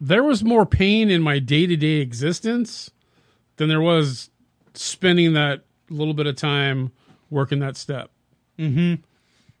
there 0.00 0.22
was 0.22 0.42
more 0.42 0.64
pain 0.64 1.10
in 1.10 1.20
my 1.22 1.38
day 1.38 1.66
to 1.66 1.76
day 1.76 1.96
existence 2.00 2.90
than 3.56 3.68
there 3.68 3.80
was 3.80 4.30
spending 4.74 5.34
that 5.34 5.64
little 5.90 6.14
bit 6.14 6.26
of 6.26 6.34
time 6.36 6.90
working 7.28 7.58
that 7.58 7.76
step. 7.76 8.10
Mm-hmm. 8.58 9.02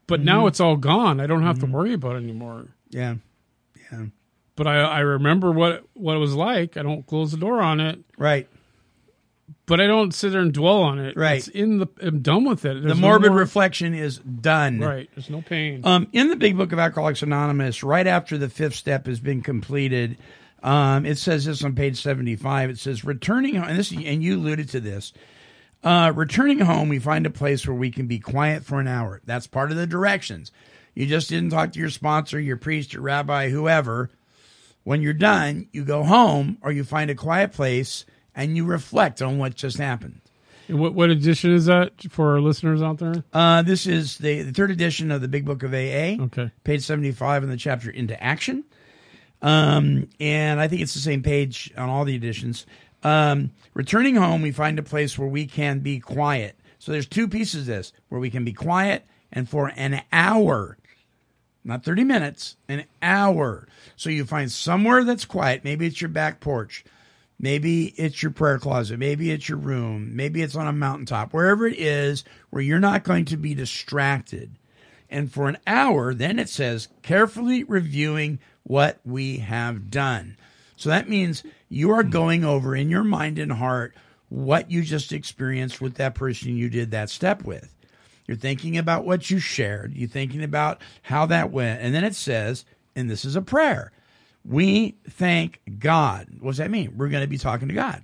But 0.06 0.20
now 0.22 0.46
it's 0.46 0.58
all 0.60 0.76
gone. 0.76 1.20
I 1.20 1.26
don't 1.26 1.42
have 1.42 1.58
to 1.60 1.66
worry 1.66 1.92
about 1.92 2.16
it 2.16 2.24
anymore. 2.24 2.66
Yeah, 2.90 3.16
yeah. 3.90 4.06
But 4.56 4.66
I, 4.66 4.80
I 4.80 5.00
remember 5.00 5.52
what 5.52 5.84
what 5.94 6.16
it 6.16 6.18
was 6.18 6.34
like. 6.34 6.76
I 6.76 6.82
don't 6.82 7.06
close 7.06 7.30
the 7.30 7.36
door 7.36 7.60
on 7.60 7.78
it. 7.80 7.98
Right. 8.16 8.48
But 9.72 9.80
I 9.80 9.86
don't 9.86 10.12
sit 10.12 10.32
there 10.32 10.42
and 10.42 10.52
dwell 10.52 10.82
on 10.82 10.98
it. 10.98 11.16
Right. 11.16 11.38
It's 11.38 11.48
in 11.48 11.78
the. 11.78 11.86
I'm 12.02 12.20
done 12.20 12.44
with 12.44 12.66
it. 12.66 12.74
The 12.74 12.80
There's 12.80 13.00
no 13.00 13.08
morbid 13.08 13.30
more- 13.30 13.38
reflection 13.38 13.94
is 13.94 14.18
done. 14.18 14.80
Right. 14.80 15.08
There's 15.14 15.30
no 15.30 15.40
pain. 15.40 15.80
Um, 15.84 16.08
in 16.12 16.28
the 16.28 16.36
Big 16.36 16.58
Book 16.58 16.72
of 16.72 16.78
Alcoholics 16.78 17.22
Anonymous, 17.22 17.82
right 17.82 18.06
after 18.06 18.36
the 18.36 18.50
fifth 18.50 18.74
step 18.74 19.06
has 19.06 19.18
been 19.18 19.40
completed, 19.40 20.18
um, 20.62 21.06
it 21.06 21.16
says 21.16 21.46
this 21.46 21.64
on 21.64 21.74
page 21.74 22.02
seventy-five. 22.02 22.68
It 22.68 22.78
says, 22.78 23.02
"Returning 23.02 23.54
home," 23.54 23.66
and 23.66 23.78
this, 23.78 23.90
and 23.92 24.22
you 24.22 24.36
alluded 24.36 24.68
to 24.68 24.80
this. 24.80 25.14
Uh, 25.82 26.12
returning 26.14 26.58
home, 26.58 26.90
we 26.90 26.98
find 26.98 27.24
a 27.24 27.30
place 27.30 27.66
where 27.66 27.74
we 27.74 27.90
can 27.90 28.06
be 28.06 28.18
quiet 28.18 28.66
for 28.66 28.78
an 28.78 28.86
hour. 28.86 29.22
That's 29.24 29.46
part 29.46 29.70
of 29.70 29.78
the 29.78 29.86
directions. 29.86 30.52
You 30.94 31.06
just 31.06 31.30
didn't 31.30 31.48
talk 31.48 31.72
to 31.72 31.78
your 31.80 31.88
sponsor, 31.88 32.38
your 32.38 32.58
priest, 32.58 32.92
your 32.92 33.00
rabbi, 33.00 33.48
whoever. 33.48 34.10
When 34.84 35.00
you're 35.00 35.14
done, 35.14 35.68
you 35.72 35.82
go 35.82 36.02
home 36.04 36.58
or 36.60 36.72
you 36.72 36.84
find 36.84 37.10
a 37.10 37.14
quiet 37.14 37.52
place 37.52 38.04
and 38.34 38.56
you 38.56 38.64
reflect 38.64 39.20
on 39.22 39.38
what 39.38 39.54
just 39.54 39.78
happened. 39.78 40.20
And 40.68 40.78
what 40.78 40.94
what 40.94 41.10
edition 41.10 41.52
is 41.52 41.66
that 41.66 41.92
for 42.10 42.32
our 42.32 42.40
listeners 42.40 42.82
out 42.82 42.98
there? 42.98 43.24
Uh, 43.32 43.62
this 43.62 43.86
is 43.86 44.18
the, 44.18 44.42
the 44.42 44.52
third 44.52 44.70
edition 44.70 45.10
of 45.10 45.20
the 45.20 45.28
Big 45.28 45.44
Book 45.44 45.62
of 45.62 45.72
AA. 45.72 46.22
Okay. 46.24 46.50
Page 46.64 46.82
75 46.82 47.42
in 47.42 47.50
the 47.50 47.56
chapter 47.56 47.90
Into 47.90 48.20
Action. 48.22 48.64
Um, 49.42 50.08
and 50.20 50.60
I 50.60 50.68
think 50.68 50.82
it's 50.82 50.94
the 50.94 51.00
same 51.00 51.22
page 51.22 51.72
on 51.76 51.88
all 51.88 52.04
the 52.04 52.14
editions. 52.14 52.64
Um, 53.02 53.50
returning 53.74 54.14
home, 54.14 54.42
we 54.42 54.52
find 54.52 54.78
a 54.78 54.82
place 54.82 55.18
where 55.18 55.28
we 55.28 55.46
can 55.46 55.80
be 55.80 55.98
quiet. 55.98 56.56
So 56.78 56.92
there's 56.92 57.06
two 57.06 57.28
pieces 57.28 57.62
of 57.62 57.66
this 57.66 57.92
where 58.08 58.20
we 58.20 58.30
can 58.30 58.44
be 58.44 58.52
quiet 58.52 59.04
and 59.32 59.48
for 59.48 59.72
an 59.76 60.02
hour, 60.12 60.78
not 61.64 61.84
30 61.84 62.04
minutes, 62.04 62.56
an 62.68 62.84
hour. 63.02 63.66
So 63.96 64.10
you 64.10 64.24
find 64.24 64.50
somewhere 64.50 65.04
that's 65.04 65.24
quiet. 65.24 65.64
Maybe 65.64 65.86
it's 65.86 66.00
your 66.00 66.08
back 66.08 66.40
porch. 66.40 66.84
Maybe 67.42 67.86
it's 67.96 68.22
your 68.22 68.30
prayer 68.30 68.58
closet. 68.60 68.98
Maybe 68.98 69.32
it's 69.32 69.48
your 69.48 69.58
room. 69.58 70.14
Maybe 70.14 70.42
it's 70.42 70.54
on 70.54 70.68
a 70.68 70.72
mountaintop. 70.72 71.34
Wherever 71.34 71.66
it 71.66 71.78
is 71.78 72.24
where 72.50 72.62
you're 72.62 72.78
not 72.78 73.02
going 73.02 73.24
to 73.26 73.36
be 73.36 73.54
distracted. 73.54 74.52
And 75.10 75.30
for 75.30 75.48
an 75.48 75.58
hour, 75.66 76.14
then 76.14 76.38
it 76.38 76.48
says 76.48 76.88
carefully 77.02 77.64
reviewing 77.64 78.38
what 78.62 79.00
we 79.04 79.38
have 79.38 79.90
done. 79.90 80.36
So 80.76 80.88
that 80.88 81.08
means 81.08 81.42
you 81.68 81.90
are 81.90 82.04
going 82.04 82.44
over 82.44 82.76
in 82.76 82.88
your 82.88 83.04
mind 83.04 83.38
and 83.38 83.52
heart 83.52 83.94
what 84.28 84.70
you 84.70 84.82
just 84.82 85.12
experienced 85.12 85.80
with 85.80 85.96
that 85.96 86.14
person 86.14 86.56
you 86.56 86.70
did 86.70 86.92
that 86.92 87.10
step 87.10 87.42
with. 87.44 87.74
You're 88.26 88.36
thinking 88.36 88.78
about 88.78 89.04
what 89.04 89.30
you 89.30 89.40
shared. 89.40 89.94
You're 89.94 90.08
thinking 90.08 90.44
about 90.44 90.80
how 91.02 91.26
that 91.26 91.50
went. 91.50 91.82
And 91.82 91.92
then 91.92 92.04
it 92.04 92.14
says, 92.14 92.64
and 92.94 93.10
this 93.10 93.24
is 93.24 93.36
a 93.36 93.42
prayer. 93.42 93.90
We 94.44 94.96
thank 95.08 95.60
God. 95.78 96.28
What 96.40 96.52
does 96.52 96.58
that 96.58 96.70
mean? 96.70 96.96
We're 96.96 97.08
going 97.08 97.22
to 97.22 97.28
be 97.28 97.38
talking 97.38 97.68
to 97.68 97.74
God. 97.74 98.02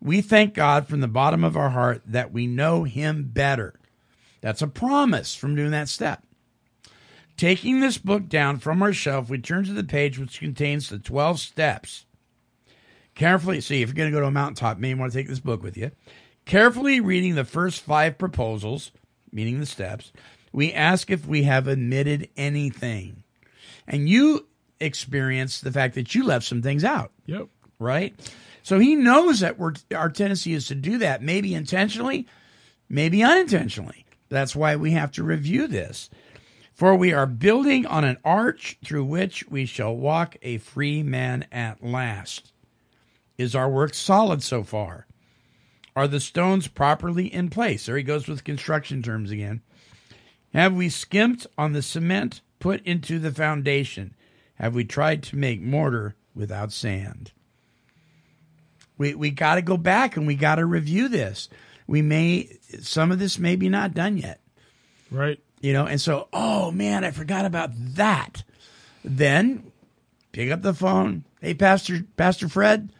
We 0.00 0.20
thank 0.20 0.54
God 0.54 0.86
from 0.86 1.00
the 1.00 1.08
bottom 1.08 1.44
of 1.44 1.56
our 1.56 1.70
heart 1.70 2.02
that 2.06 2.32
we 2.32 2.46
know 2.46 2.84
Him 2.84 3.30
better. 3.32 3.74
That's 4.40 4.62
a 4.62 4.66
promise 4.66 5.34
from 5.34 5.54
doing 5.54 5.70
that 5.70 5.88
step. 5.88 6.22
Taking 7.36 7.80
this 7.80 7.98
book 7.98 8.28
down 8.28 8.58
from 8.58 8.82
our 8.82 8.92
shelf, 8.92 9.28
we 9.28 9.38
turn 9.38 9.64
to 9.64 9.72
the 9.72 9.82
page 9.82 10.18
which 10.18 10.38
contains 10.38 10.88
the 10.88 10.98
12 10.98 11.40
steps. 11.40 12.04
Carefully, 13.14 13.60
see, 13.60 13.82
if 13.82 13.88
you're 13.88 13.94
going 13.94 14.10
to 14.10 14.14
go 14.14 14.20
to 14.20 14.26
a 14.26 14.30
mountaintop, 14.30 14.78
maybe 14.78 14.90
you 14.90 14.96
want 14.96 15.12
to 15.12 15.18
take 15.18 15.28
this 15.28 15.40
book 15.40 15.62
with 15.62 15.76
you. 15.76 15.90
Carefully 16.44 17.00
reading 17.00 17.34
the 17.34 17.44
first 17.44 17.82
five 17.82 18.18
proposals, 18.18 18.92
meaning 19.32 19.60
the 19.60 19.66
steps, 19.66 20.12
we 20.52 20.72
ask 20.72 21.10
if 21.10 21.26
we 21.26 21.44
have 21.44 21.66
omitted 21.66 22.28
anything. 22.36 23.24
And 23.86 24.08
you 24.08 24.46
experience 24.80 25.60
the 25.60 25.72
fact 25.72 25.94
that 25.94 26.14
you 26.14 26.24
left 26.24 26.46
some 26.46 26.62
things 26.62 26.84
out 26.84 27.12
Yep. 27.26 27.48
right? 27.78 28.14
So 28.62 28.78
he 28.78 28.94
knows 28.96 29.40
that 29.40 29.58
we're, 29.58 29.74
our 29.94 30.08
tendency 30.08 30.54
is 30.54 30.66
to 30.68 30.74
do 30.74 30.98
that, 30.98 31.22
maybe 31.22 31.54
intentionally, 31.54 32.26
maybe 32.88 33.22
unintentionally. 33.22 34.06
That's 34.30 34.56
why 34.56 34.76
we 34.76 34.92
have 34.92 35.12
to 35.12 35.22
review 35.22 35.66
this. 35.66 36.08
For 36.72 36.94
we 36.96 37.12
are 37.12 37.26
building 37.26 37.86
on 37.86 38.04
an 38.04 38.16
arch 38.24 38.78
through 38.84 39.04
which 39.04 39.46
we 39.48 39.64
shall 39.66 39.94
walk 39.94 40.36
a 40.42 40.58
free 40.58 41.02
man 41.02 41.46
at 41.52 41.84
last. 41.84 42.52
Is 43.38 43.54
our 43.54 43.68
work 43.68 43.94
solid 43.94 44.42
so 44.42 44.62
far? 44.64 45.06
Are 45.94 46.08
the 46.08 46.18
stones 46.18 46.66
properly 46.66 47.32
in 47.32 47.50
place? 47.50 47.86
There 47.86 47.96
he 47.96 48.02
goes 48.02 48.26
with 48.26 48.42
construction 48.44 49.02
terms 49.02 49.30
again. 49.30 49.60
Have 50.52 50.72
we 50.74 50.88
skimped 50.88 51.46
on 51.58 51.72
the 51.72 51.82
cement 51.82 52.40
put 52.58 52.84
into 52.84 53.18
the 53.18 53.30
foundation? 53.30 54.14
Have 54.54 54.74
we 54.74 54.84
tried 54.84 55.22
to 55.24 55.36
make 55.36 55.60
mortar 55.60 56.14
without 56.34 56.72
sand? 56.72 57.32
We 58.96 59.14
we 59.14 59.30
got 59.30 59.56
to 59.56 59.62
go 59.62 59.76
back 59.76 60.16
and 60.16 60.26
we 60.26 60.34
got 60.36 60.56
to 60.56 60.66
review 60.66 61.08
this. 61.08 61.48
We 61.86 62.00
may 62.02 62.58
some 62.80 63.10
of 63.10 63.18
this 63.18 63.38
may 63.38 63.56
be 63.56 63.68
not 63.68 63.94
done 63.94 64.16
yet, 64.16 64.40
Right. 65.10 65.40
you 65.60 65.72
know. 65.72 65.86
And 65.86 66.00
so, 66.00 66.28
oh 66.32 66.70
man, 66.70 67.04
I 67.04 67.10
forgot 67.10 67.44
about 67.44 67.70
that. 67.96 68.44
Then 69.04 69.70
pick 70.32 70.50
up 70.50 70.62
the 70.62 70.72
phone. 70.74 71.24
Hey, 71.40 71.54
Pastor 71.54 72.04
Pastor 72.16 72.48
Fred, 72.48 72.90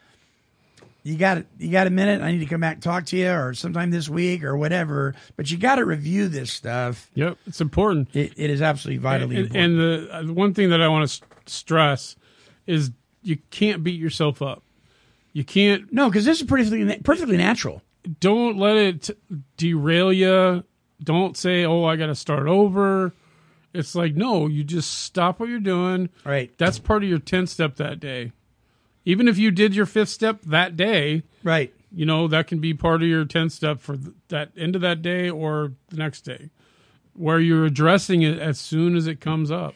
you 1.05 1.16
got 1.16 1.44
you 1.59 1.70
got 1.70 1.86
a 1.86 1.90
minute? 1.90 2.20
I 2.20 2.32
need 2.32 2.40
to 2.40 2.46
come 2.46 2.61
back 2.61 2.74
and 2.74 2.82
talk 2.82 3.07
to 3.07 3.16
you, 3.16 3.30
or 3.30 3.55
sometime 3.55 3.90
this 3.92 4.09
week, 4.09 4.42
or 4.42 4.57
whatever. 4.57 5.14
But 5.36 5.48
you 5.50 5.57
got 5.59 5.76
to 5.76 5.84
review 5.84 6.26
this 6.28 6.52
stuff. 6.52 7.09
Yep. 7.14 7.38
It's 7.46 7.61
important. 7.61 8.09
It, 8.14 8.32
it 8.36 8.50
is 8.50 8.61
absolutely 8.61 8.98
vitally 8.98 9.36
and, 9.36 9.44
important. 9.46 9.64
and 9.72 9.80
the, 9.80 10.12
uh, 10.12 10.22
the 10.24 10.32
one 10.32 10.52
thing 10.55 10.70
that 10.70 10.82
I 10.82 10.88
want 10.88 11.09
to 11.09 11.22
stress 11.47 12.16
is 12.66 12.90
you 13.22 13.38
can't 13.51 13.82
beat 13.84 13.99
yourself 14.01 14.42
up. 14.42 14.62
You 15.32 15.45
can't. 15.45 15.92
no, 15.92 16.09
because 16.09 16.24
this 16.24 16.40
is 16.40 16.47
perfectly 16.47 16.99
perfectly 16.99 17.36
natural. 17.36 17.82
Don't 18.20 18.57
let 18.59 18.76
it 18.76 19.11
derail 19.57 20.12
you. 20.12 20.62
Don't 21.03 21.36
say, 21.36 21.64
"Oh, 21.64 21.84
I 21.84 21.97
got 21.97 22.07
to 22.07 22.14
start 22.14 22.47
over." 22.47 23.12
It's 23.72 23.95
like 23.97 24.14
no, 24.14 24.47
you 24.47 24.62
just 24.62 24.92
stop 25.03 25.40
what 25.40 25.49
you're 25.49 25.59
doing. 25.59 26.09
Right. 26.24 26.57
That's 26.59 26.78
part 26.78 27.03
of 27.03 27.09
your 27.09 27.18
10th 27.18 27.49
step 27.49 27.76
that 27.76 27.99
day. 27.99 28.30
Even 29.05 29.26
if 29.26 29.36
you 29.36 29.51
did 29.51 29.74
your 29.74 29.86
fifth 29.86 30.09
step 30.11 30.40
that 30.42 30.76
day, 30.76 31.24
Right. 31.42 31.74
you 31.92 32.07
know, 32.07 32.28
that 32.28 32.47
can 32.47 32.61
be 32.61 32.72
part 32.72 33.03
of 33.03 33.09
your 33.09 33.24
10 33.24 33.51
step 33.51 33.80
for 33.80 33.99
that 34.28 34.51
end 34.57 34.76
of 34.76 34.82
that 34.82 35.03
day 35.03 35.28
or 35.28 35.72
the 35.88 35.97
next 35.97 36.20
day, 36.22 36.51
where 37.14 37.40
you're 37.40 37.66
addressing 37.66 38.22
it 38.22 38.38
as 38.38 38.59
soon 38.61 38.97
as 38.97 39.07
it 39.09 39.20
comes 39.20 39.51
up. 39.51 39.74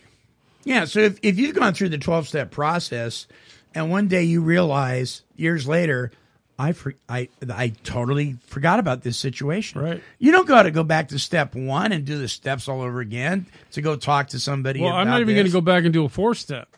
Yeah. 0.64 0.84
So 0.84 1.00
if, 1.00 1.18
if 1.22 1.38
you've 1.38 1.54
gone 1.54 1.74
through 1.74 1.90
the 1.90 1.98
12 1.98 2.28
step 2.28 2.50
process 2.50 3.26
and 3.74 3.90
one 3.90 4.08
day 4.08 4.24
you 4.24 4.40
realize 4.40 5.22
years 5.36 5.66
later, 5.66 6.10
I, 6.58 6.72
for, 6.72 6.94
I, 7.08 7.28
I 7.48 7.68
totally 7.84 8.36
forgot 8.46 8.80
about 8.80 9.02
this 9.02 9.16
situation. 9.16 9.80
Right. 9.80 10.02
You 10.18 10.32
don't 10.32 10.48
got 10.48 10.64
to 10.64 10.72
go 10.72 10.82
back 10.82 11.08
to 11.08 11.18
step 11.18 11.54
one 11.54 11.92
and 11.92 12.04
do 12.04 12.18
the 12.18 12.28
steps 12.28 12.68
all 12.68 12.82
over 12.82 13.00
again 13.00 13.46
to 13.72 13.80
go 13.80 13.94
talk 13.94 14.28
to 14.28 14.40
somebody. 14.40 14.80
Well, 14.80 14.92
I'm 14.92 15.06
not 15.06 15.20
even 15.20 15.34
going 15.34 15.46
to 15.46 15.52
go 15.52 15.60
back 15.60 15.84
and 15.84 15.92
do 15.92 16.04
a 16.04 16.08
four 16.08 16.34
step. 16.34 16.68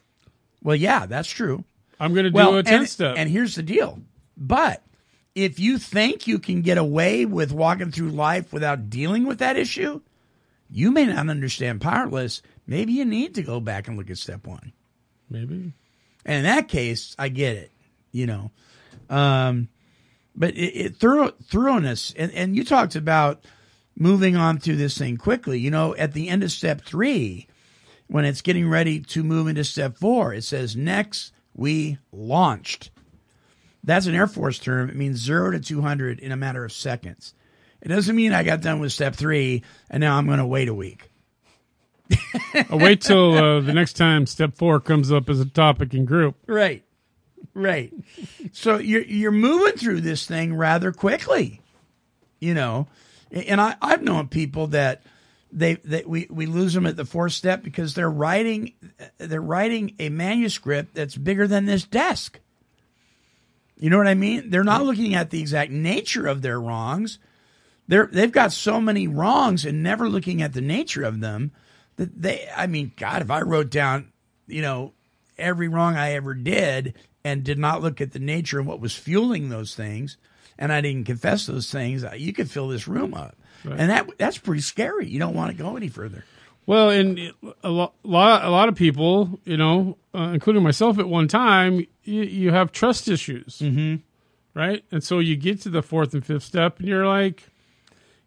Well, 0.63 0.77
yeah, 0.77 1.07
that's 1.07 1.29
true. 1.29 1.65
I'm 1.99 2.13
going 2.13 2.25
to 2.25 2.31
do 2.31 2.35
well, 2.35 2.57
a 2.57 2.63
10 2.63 2.81
and, 2.81 2.89
step. 2.89 3.15
And 3.17 3.31
here's 3.31 3.55
the 3.55 3.63
deal. 3.63 4.01
But 4.37 4.83
if 5.35 5.59
you 5.59 5.79
think 5.79 6.27
you 6.27 6.39
can 6.39 6.61
get 6.61 6.77
away 6.77 7.25
with 7.25 7.53
walking 7.53 7.91
through 7.91 8.11
life 8.11 8.53
without 8.53 8.91
dealing 8.91 9.27
with 9.27 9.39
that 9.39 9.57
issue, 9.57 10.01
you 10.71 10.91
may 10.91 11.07
not 11.07 11.29
understand 11.29 11.81
powerless. 11.81 12.43
Maybe 12.67 12.93
you 12.93 13.05
need 13.05 13.35
to 13.35 13.43
go 13.43 13.61
back 13.61 13.89
and 13.89 13.97
look 13.97 14.11
at 14.11 14.19
step 14.19 14.47
one. 14.47 14.73
Maybe. 15.29 15.73
And 16.25 16.37
in 16.39 16.43
that 16.45 16.69
case, 16.69 17.15
I 17.19 17.29
get 17.29 17.57
it, 17.57 17.73
you 18.13 18.27
know. 18.27 18.51
Um, 19.09 19.69
but 20.35 20.55
it, 20.57 20.77
it 20.77 20.97
thorough, 20.97 21.33
thoroughness, 21.45 22.15
and, 22.17 22.33
and 22.33 22.55
you 22.55 22.65
talked 22.65 22.95
about 22.95 23.45
moving 23.97 24.37
on 24.37 24.59
through 24.59 24.77
this 24.77 24.97
thing 24.97 25.17
quickly. 25.17 25.59
You 25.59 25.71
know, 25.71 25.95
at 25.97 26.13
the 26.13 26.29
end 26.29 26.43
of 26.43 26.53
step 26.53 26.83
three, 26.83 27.49
when 28.07 28.25
it's 28.25 28.43
getting 28.43 28.69
ready 28.69 29.01
to 29.01 29.23
move 29.23 29.49
into 29.49 29.65
step 29.65 29.97
four, 29.97 30.35
it 30.35 30.45
says, 30.45 30.77
next 30.77 31.33
we 31.55 31.99
launched. 32.13 32.91
That's 33.83 34.07
an 34.07 34.15
Air 34.15 34.27
Force 34.27 34.59
term. 34.59 34.91
It 34.91 34.97
means 34.97 35.19
zero 35.19 35.51
to 35.51 35.61
200 35.61 36.19
in 36.19 36.33
a 36.33 36.37
matter 36.37 36.65
of 36.65 36.73
seconds. 36.73 37.35
It 37.83 37.89
doesn't 37.89 38.15
mean 38.15 38.33
I 38.33 38.43
got 38.43 38.61
done 38.61 38.81
with 38.81 38.93
step 38.93 39.15
three 39.15 39.63
and 39.89 40.01
now 40.01 40.17
I'm 40.17 40.27
going 40.27 40.39
to 40.39 40.47
wait 40.47 40.69
a 40.69 40.75
week. 40.75 41.11
I'll 42.71 42.79
wait 42.79 43.01
till 43.01 43.35
uh, 43.35 43.61
the 43.61 43.73
next 43.73 43.95
time 43.95 44.27
step 44.27 44.57
four 44.57 44.81
comes 44.81 45.13
up 45.13 45.31
as 45.31 45.41
a 45.41 45.47
topic 45.47 45.95
in 45.95 46.05
group. 46.05 46.37
Right. 46.47 46.85
Right. 47.55 47.93
so 48.53 48.79
you're 48.79 49.03
you're 49.03 49.33
moving 49.33 49.77
through 49.77 50.01
this 50.03 50.27
thing 50.27 50.55
rather 50.55 50.93
quickly. 50.93 51.61
You 52.39 52.55
know. 52.55 52.89
And 53.33 53.61
I, 53.61 53.77
I've 53.81 54.03
known 54.03 54.29
people 54.29 54.69
that 54.69 55.03
they 55.53 55.75
that 55.75 56.09
we, 56.09 56.27
we 56.31 56.47
lose 56.47 56.75
them 56.75 56.87
at 56.87 56.97
the 56.97 57.05
fourth 57.05 57.33
step 57.33 57.63
because 57.63 57.95
they're 57.95 58.11
writing 58.11 58.75
they're 59.19 59.41
writing 59.41 59.95
a 59.99 60.09
manuscript 60.09 60.95
that's 60.95 61.17
bigger 61.17 61.47
than 61.47 61.67
this 61.67 61.85
desk. 61.85 62.41
You 63.77 63.89
know 63.89 63.99
what 63.99 64.09
I 64.09 64.15
mean? 64.15 64.51
They're 64.51 64.65
not 64.65 64.85
looking 64.85 65.15
at 65.15 65.31
the 65.31 65.41
exact 65.41 65.71
nature 65.71 66.27
of 66.27 66.43
their 66.43 66.61
wrongs. 66.61 67.19
They're 67.91 68.07
they've 68.07 68.31
got 68.31 68.53
so 68.53 68.81
many 68.81 69.09
wrongs 69.09 69.65
and 69.65 69.83
never 69.83 70.09
looking 70.09 70.43
at 70.43 70.53
the 70.53 70.61
nature 70.61 71.03
of 71.03 71.19
them 71.19 71.51
that 71.97 72.23
they 72.23 72.49
I 72.57 72.69
mean, 72.69 72.93
God, 72.97 73.21
if 73.21 73.33
I 73.33 73.41
wrote 73.41 73.69
down, 73.69 74.13
you 74.47 74.63
know, 74.63 74.93
every 75.37 75.67
wrong 75.67 75.97
I 75.97 76.13
ever 76.13 76.35
did 76.35 76.95
and 77.25 77.43
did 77.43 77.59
not 77.59 77.83
look 77.83 78.01
at 78.01 78.13
the 78.13 78.21
nature 78.21 78.61
of 78.61 78.67
what 78.67 78.79
was 78.79 78.95
fueling 78.95 79.49
those 79.49 79.75
things, 79.75 80.19
and 80.57 80.73
I 80.73 80.81
didn't 80.81 81.07
confess 81.07 81.47
those 81.47 81.69
things, 81.73 82.05
you 82.17 82.33
could 82.33 82.49
fill 82.49 82.69
this 82.69 82.87
room 82.87 83.13
up, 83.13 83.37
and 83.65 83.91
that 83.91 84.09
that's 84.19 84.39
pretty 84.39 84.63
scary. 84.63 85.09
You 85.09 85.19
don't 85.19 85.35
want 85.35 85.51
to 85.51 85.61
go 85.61 85.77
any 85.77 85.89
further. 85.89 86.25
Well, 86.67 86.91
and 86.91 87.33
a 87.65 87.71
lot, 87.71 87.95
a 88.05 88.51
lot 88.51 88.69
of 88.69 88.77
people, 88.77 89.41
you 89.45 89.57
know, 89.57 89.99
uh, 90.15 90.31
including 90.33 90.63
myself 90.63 91.01
at 91.01 91.09
one 91.09 91.27
time, 91.27 91.89
you, 92.05 92.23
you 92.23 92.53
have 92.53 92.71
trust 92.71 93.09
issues, 93.09 93.59
mm-hmm. 93.59 93.97
right? 94.55 94.85
And 94.93 95.03
so 95.03 95.19
you 95.19 95.35
get 95.35 95.61
to 95.63 95.71
the 95.71 95.83
fourth 95.83 96.15
and 96.15 96.25
fifth 96.25 96.45
step, 96.45 96.79
and 96.79 96.87
you're 96.87 97.09
like, 97.09 97.50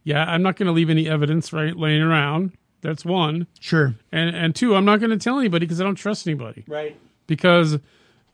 "Yeah, 0.03 0.23
I'm 0.25 0.41
not 0.43 0.55
going 0.55 0.67
to 0.67 0.73
leave 0.73 0.89
any 0.89 1.07
evidence 1.09 1.51
right 1.53 1.75
laying 1.75 2.01
around." 2.01 2.51
That's 2.81 3.05
one, 3.05 3.47
Sure. 3.59 3.95
and 4.11 4.35
and 4.35 4.53
two, 4.55 4.75
I'm 4.75 4.83
not 4.85 4.99
going 4.99 5.11
to 5.11 5.17
tell 5.17 5.39
anybody 5.39 5.65
because 5.65 5.79
I 5.79 5.83
don't 5.85 5.95
trust 5.95 6.27
anybody. 6.27 6.65
Right. 6.67 6.97
because 7.27 7.75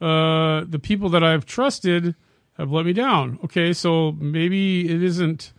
uh, 0.01 0.63
the 0.67 0.80
people 0.82 1.09
that 1.09 1.24
I've 1.24 1.45
trusted 1.45 2.15
have 2.57 2.72
let 2.72 2.86
me 2.86 2.93
down. 2.93 3.38
Okay, 3.43 3.74
so 3.74 4.13
maybe 4.13 4.89
it 4.89 5.03
isn't 5.03 5.53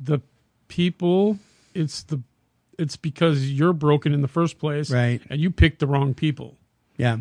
the 0.00 0.20
people; 0.68 1.38
it's 1.74 2.02
the 2.04 2.22
it's 2.78 2.96
because 2.96 3.50
you're 3.50 3.74
broken 3.74 4.14
in 4.14 4.22
the 4.22 4.28
first 4.28 4.58
place, 4.58 4.90
Right. 4.90 5.20
And 5.28 5.40
you 5.40 5.50
picked 5.50 5.78
the 5.80 5.86
wrong 5.86 6.14
people. 6.14 6.56
Yeah. 6.96 7.18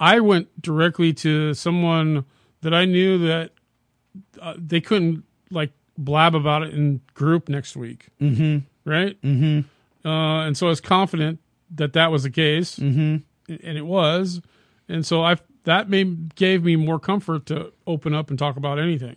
I 0.00 0.20
went 0.20 0.62
directly 0.62 1.12
to 1.14 1.52
someone 1.54 2.24
that 2.62 2.72
I 2.72 2.84
knew 2.86 3.18
that 3.26 3.50
uh, 4.40 4.54
they 4.56 4.80
couldn't 4.80 5.24
like 5.50 5.72
blab 5.98 6.34
about 6.34 6.62
it 6.62 6.72
in 6.72 7.00
group 7.12 7.48
next 7.48 7.76
week, 7.76 8.06
mm-hmm. 8.20 8.58
right? 8.88 9.20
Mm-hmm. 9.20 10.08
Uh, 10.08 10.46
and 10.46 10.56
so 10.56 10.66
I 10.66 10.70
was 10.70 10.80
confident 10.80 11.40
that 11.74 11.92
that 11.92 12.10
was 12.10 12.22
the 12.22 12.30
case, 12.30 12.78
mm-hmm. 12.78 13.16
and 13.52 13.78
it 13.78 13.84
was. 13.84 14.40
And 14.88 15.04
so 15.04 15.22
I 15.22 15.36
that 15.64 15.90
made 15.90 16.34
gave 16.36 16.64
me 16.64 16.76
more 16.76 16.98
comfort 16.98 17.44
to 17.46 17.72
open 17.86 18.14
up 18.14 18.30
and 18.30 18.38
talk 18.38 18.56
about 18.56 18.78
anything, 18.78 19.16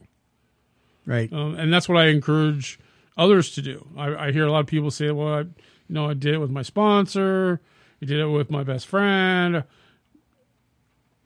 Right. 1.05 1.31
um, 1.31 1.55
and 1.55 1.71
that's 1.71 1.87
what 1.87 1.97
I 1.97 2.07
encourage 2.07 2.79
others 3.15 3.51
to 3.51 3.61
do. 3.61 3.87
I, 3.95 4.27
I 4.27 4.31
hear 4.31 4.45
a 4.45 4.51
lot 4.51 4.59
of 4.59 4.67
people 4.67 4.91
say, 4.91 5.11
"Well, 5.11 5.33
I, 5.33 5.39
you 5.39 5.47
know, 5.87 6.09
I 6.09 6.13
did 6.13 6.33
it 6.33 6.39
with 6.39 6.51
my 6.51 6.63
sponsor, 6.63 7.61
I 8.01 8.05
did 8.05 8.19
it 8.19 8.27
with 8.27 8.49
my 8.49 8.63
best 8.63 8.87
friend." 8.87 9.63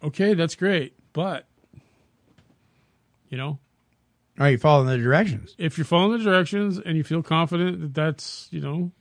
Okay, 0.04 0.36
that's 0.36 0.54
great, 0.54 0.94
but 1.14 1.48
you 3.30 3.38
know, 3.38 3.58
Right. 4.38 4.50
You 4.52 4.58
following 4.58 4.88
the 4.90 4.98
directions. 4.98 5.56
if 5.58 5.78
you're 5.78 5.86
following 5.86 6.18
the 6.18 6.24
directions 6.24 6.78
and 6.80 6.98
you 6.98 7.04
feel 7.04 7.24
confident 7.24 7.80
that 7.82 7.94
that's 7.94 8.48
you 8.52 8.60
know 8.62 8.92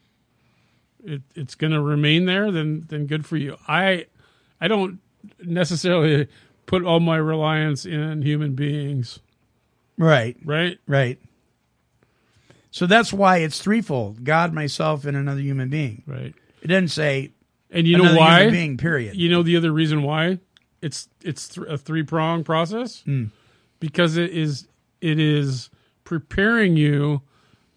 it, 1.04 1.22
it's 1.34 1.54
going 1.54 1.72
to 1.72 1.80
remain 1.80 2.24
there 2.26 2.50
then 2.52 2.84
then 2.88 3.06
good 3.06 3.26
for 3.26 3.36
you 3.36 3.56
i 3.68 4.06
i 4.60 4.68
don't 4.68 5.00
necessarily 5.42 6.28
put 6.66 6.84
all 6.84 7.00
my 7.00 7.16
reliance 7.16 7.84
in 7.84 8.22
human 8.22 8.54
beings 8.54 9.18
Right. 9.98 10.36
right 10.44 10.78
Right. 10.86 11.18
So 12.70 12.86
that's 12.86 13.12
why 13.12 13.38
it's 13.38 13.60
threefold: 13.60 14.24
God, 14.24 14.52
myself, 14.52 15.04
and 15.04 15.16
another 15.16 15.40
human 15.40 15.68
being. 15.68 16.02
right 16.06 16.34
It 16.62 16.66
doesn't 16.68 16.88
say 16.88 17.30
and 17.70 17.86
you 17.86 17.98
know 17.98 18.16
why 18.16 18.40
human 18.40 18.52
being. 18.54 18.76
Period. 18.76 19.14
you 19.16 19.28
know 19.30 19.42
the 19.42 19.56
other 19.56 19.70
reason 19.72 20.02
why 20.02 20.38
it's 20.82 21.08
it's 21.22 21.48
th- 21.48 21.66
a 21.68 21.78
three 21.78 22.02
prong 22.02 22.42
process 22.44 23.02
Hmm. 23.04 23.26
because 23.80 24.16
it 24.16 24.30
is 24.30 24.66
it 25.04 25.18
is 25.20 25.70
preparing 26.04 26.76
you 26.76 27.20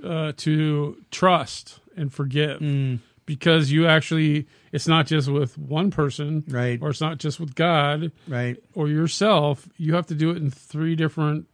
uh, 0.03 0.31
to 0.37 0.97
trust 1.11 1.79
and 1.95 2.13
forgive 2.13 2.59
Hmm. 2.59 2.95
because 3.25 3.71
you 3.71 3.87
actually 3.87 4.47
it's 4.71 4.87
not 4.87 5.07
just 5.07 5.27
with 5.27 5.57
one 5.57 5.89
person 5.91 6.43
Right. 6.47 6.79
or 6.81 6.89
it's 6.91 7.01
not 7.01 7.17
just 7.17 7.39
with 7.39 7.55
god 7.55 8.11
right. 8.27 8.57
or 8.75 8.87
yourself 8.89 9.67
you 9.77 9.95
have 9.95 10.07
to 10.07 10.15
do 10.15 10.29
it 10.31 10.37
in 10.37 10.51
three 10.51 10.95
different 10.95 11.47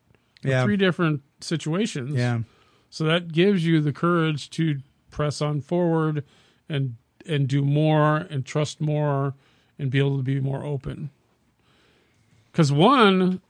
Yeah. 0.43 0.63
three 0.63 0.77
different 0.77 1.21
situations 1.39 2.15
Yeah. 2.15 2.39
so 2.89 3.03
that 3.05 3.31
gives 3.31 3.65
you 3.65 3.79
the 3.81 3.93
courage 3.93 4.49
to 4.51 4.79
press 5.09 5.41
on 5.41 5.61
forward 5.61 6.23
and 6.67 6.95
and 7.25 7.47
do 7.47 7.61
more 7.63 8.17
and 8.29 8.45
trust 8.45 8.81
more 8.81 9.33
and 9.79 9.89
be 9.89 9.97
able 9.99 10.17
to 10.17 10.23
be 10.23 10.39
more 10.41 10.63
open. 10.65 11.09
Cuz 12.51 12.71
one 12.71 13.41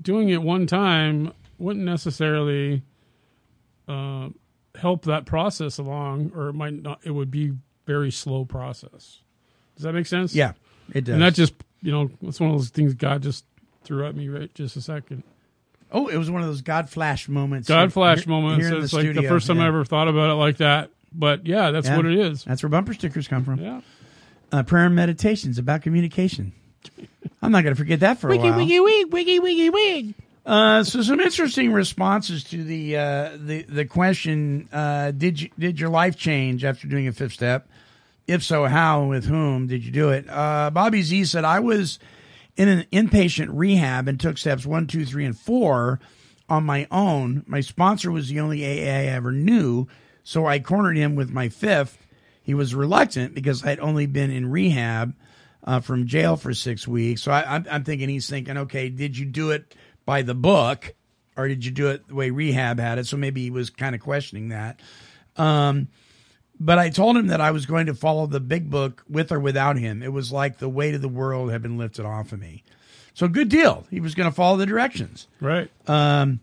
doing 0.00 0.30
it 0.30 0.42
one 0.42 0.66
time 0.66 1.32
wouldn't 1.60 1.84
necessarily 1.84 2.82
uh, 3.88 4.28
help 4.78 5.04
that 5.04 5.26
process 5.26 5.78
along 5.78 6.32
or 6.34 6.48
it 6.48 6.52
might 6.54 6.74
not 6.74 7.00
it 7.04 7.10
would 7.10 7.30
be 7.30 7.52
very 7.86 8.10
slow 8.10 8.44
process. 8.44 9.18
Does 9.76 9.84
that 9.84 9.92
make 9.92 10.06
sense? 10.06 10.34
Yeah. 10.34 10.52
It 10.92 11.04
does. 11.04 11.14
And 11.14 11.22
that 11.22 11.34
just, 11.34 11.54
you 11.82 11.92
know, 11.92 12.10
it's 12.22 12.40
one 12.40 12.50
of 12.50 12.56
those 12.56 12.68
things 12.70 12.94
God 12.94 13.22
just 13.22 13.44
threw 13.84 14.06
at 14.06 14.14
me 14.14 14.28
right 14.28 14.52
just 14.54 14.76
a 14.76 14.80
second. 14.80 15.22
oh, 15.92 16.06
it 16.08 16.16
was 16.16 16.30
one 16.30 16.42
of 16.42 16.48
those 16.48 16.62
God 16.62 16.88
flash 16.88 17.28
moments. 17.28 17.68
God 17.68 17.80
here- 17.82 17.90
flash 17.90 18.18
here- 18.24 18.28
moments. 18.28 18.66
here 18.66 18.76
in 18.76 18.84
It's 18.84 18.92
like 18.92 19.12
the 19.14 19.22
first 19.22 19.46
time 19.46 19.58
I 19.60 19.66
ever 19.66 19.84
thought 19.84 20.08
about 20.08 20.30
it 20.30 20.34
like 20.34 20.58
that. 20.58 20.90
But 21.12 21.46
yeah, 21.46 21.70
that's 21.72 21.88
Yeah. 21.88 21.96
what 21.96 22.06
it 22.06 22.16
is. 22.16 22.44
That's 22.44 22.62
where 22.62 22.70
bumper 22.70 22.94
stickers 22.94 23.26
come 23.26 23.44
from. 23.44 23.58
Yeah. 23.60 23.80
Uh, 24.52 24.62
prayer 24.62 24.86
and 24.86 24.94
meditations 24.94 25.58
about 25.58 25.82
communication. 25.82 26.52
I'm 27.42 27.50
not 27.52 27.62
going 27.62 27.74
to 27.74 27.78
forget 27.78 28.00
that 28.00 28.18
for 28.18 28.30
a 28.32 28.36
while. 28.36 28.56
Wiggy 28.56 28.78
wiggy 28.78 28.80
wig, 28.80 29.12
wiggy, 29.12 29.38
wiggy, 29.40 29.70
wig. 29.70 30.14
Uh, 30.44 30.82
so 30.82 31.02
some 31.02 31.20
interesting 31.20 31.72
responses 31.72 32.44
to 32.44 32.64
the 32.64 32.96
uh, 32.96 33.36
the 33.36 33.62
the 33.62 33.84
question: 33.84 34.68
uh, 34.72 35.10
Did 35.10 35.40
you 35.40 35.50
did 35.58 35.78
your 35.78 35.90
life 35.90 36.16
change 36.16 36.64
after 36.64 36.88
doing 36.88 37.06
a 37.06 37.12
fifth 37.12 37.32
step? 37.32 37.68
If 38.26 38.42
so, 38.42 38.64
how 38.64 39.02
and 39.02 39.10
with 39.10 39.26
whom 39.26 39.66
did 39.66 39.84
you 39.84 39.92
do 39.92 40.10
it? 40.10 40.26
Uh, 40.28 40.70
Bobby 40.70 41.02
Z 41.02 41.26
said, 41.26 41.44
"I 41.44 41.60
was 41.60 41.98
in 42.56 42.68
an 42.68 42.86
inpatient 42.92 43.50
rehab 43.52 44.08
and 44.08 44.18
took 44.18 44.38
steps 44.38 44.64
one, 44.64 44.86
two, 44.86 45.04
three, 45.04 45.24
and 45.24 45.38
four 45.38 46.00
on 46.48 46.64
my 46.64 46.86
own. 46.90 47.44
My 47.46 47.60
sponsor 47.60 48.10
was 48.10 48.28
the 48.28 48.40
only 48.40 48.64
AA 48.64 48.88
I 48.88 49.04
ever 49.06 49.32
knew, 49.32 49.88
so 50.24 50.46
I 50.46 50.58
cornered 50.58 50.96
him 50.96 51.16
with 51.16 51.30
my 51.30 51.48
fifth. 51.48 52.06
He 52.42 52.54
was 52.54 52.74
reluctant 52.74 53.34
because 53.34 53.64
I'd 53.64 53.80
only 53.80 54.06
been 54.06 54.30
in 54.30 54.50
rehab 54.50 55.14
uh, 55.64 55.80
from 55.80 56.06
jail 56.06 56.36
for 56.36 56.54
six 56.54 56.88
weeks. 56.88 57.22
So 57.22 57.30
I, 57.30 57.54
I'm, 57.54 57.66
I'm 57.70 57.84
thinking 57.84 58.08
he's 58.08 58.28
thinking, 58.28 58.56
okay, 58.56 58.88
did 58.88 59.16
you 59.16 59.26
do 59.26 59.50
it 59.50 59.74
by 60.04 60.22
the 60.22 60.34
book, 60.34 60.94
or 61.36 61.48
did 61.48 61.64
you 61.64 61.70
do 61.70 61.88
it 61.88 62.06
the 62.08 62.14
way 62.14 62.30
rehab 62.30 62.78
had 62.78 62.98
it? 62.98 63.06
So 63.06 63.16
maybe 63.16 63.42
he 63.42 63.50
was 63.50 63.70
kind 63.70 63.94
of 63.94 64.00
questioning 64.00 64.48
that. 64.48 64.80
Um, 65.36 65.88
but 66.58 66.78
I 66.78 66.90
told 66.90 67.16
him 67.16 67.28
that 67.28 67.40
I 67.40 67.52
was 67.52 67.64
going 67.64 67.86
to 67.86 67.94
follow 67.94 68.26
the 68.26 68.40
big 68.40 68.70
book 68.70 69.02
with 69.08 69.32
or 69.32 69.40
without 69.40 69.78
him. 69.78 70.02
It 70.02 70.12
was 70.12 70.30
like 70.30 70.58
the 70.58 70.68
weight 70.68 70.94
of 70.94 71.00
the 71.00 71.08
world 71.08 71.50
had 71.50 71.62
been 71.62 71.78
lifted 71.78 72.04
off 72.04 72.32
of 72.32 72.40
me. 72.40 72.62
So 73.14 73.28
good 73.28 73.48
deal. 73.48 73.86
He 73.90 74.00
was 74.00 74.14
going 74.14 74.28
to 74.28 74.34
follow 74.34 74.58
the 74.58 74.66
directions. 74.66 75.26
Right. 75.40 75.70
Um, 75.86 76.40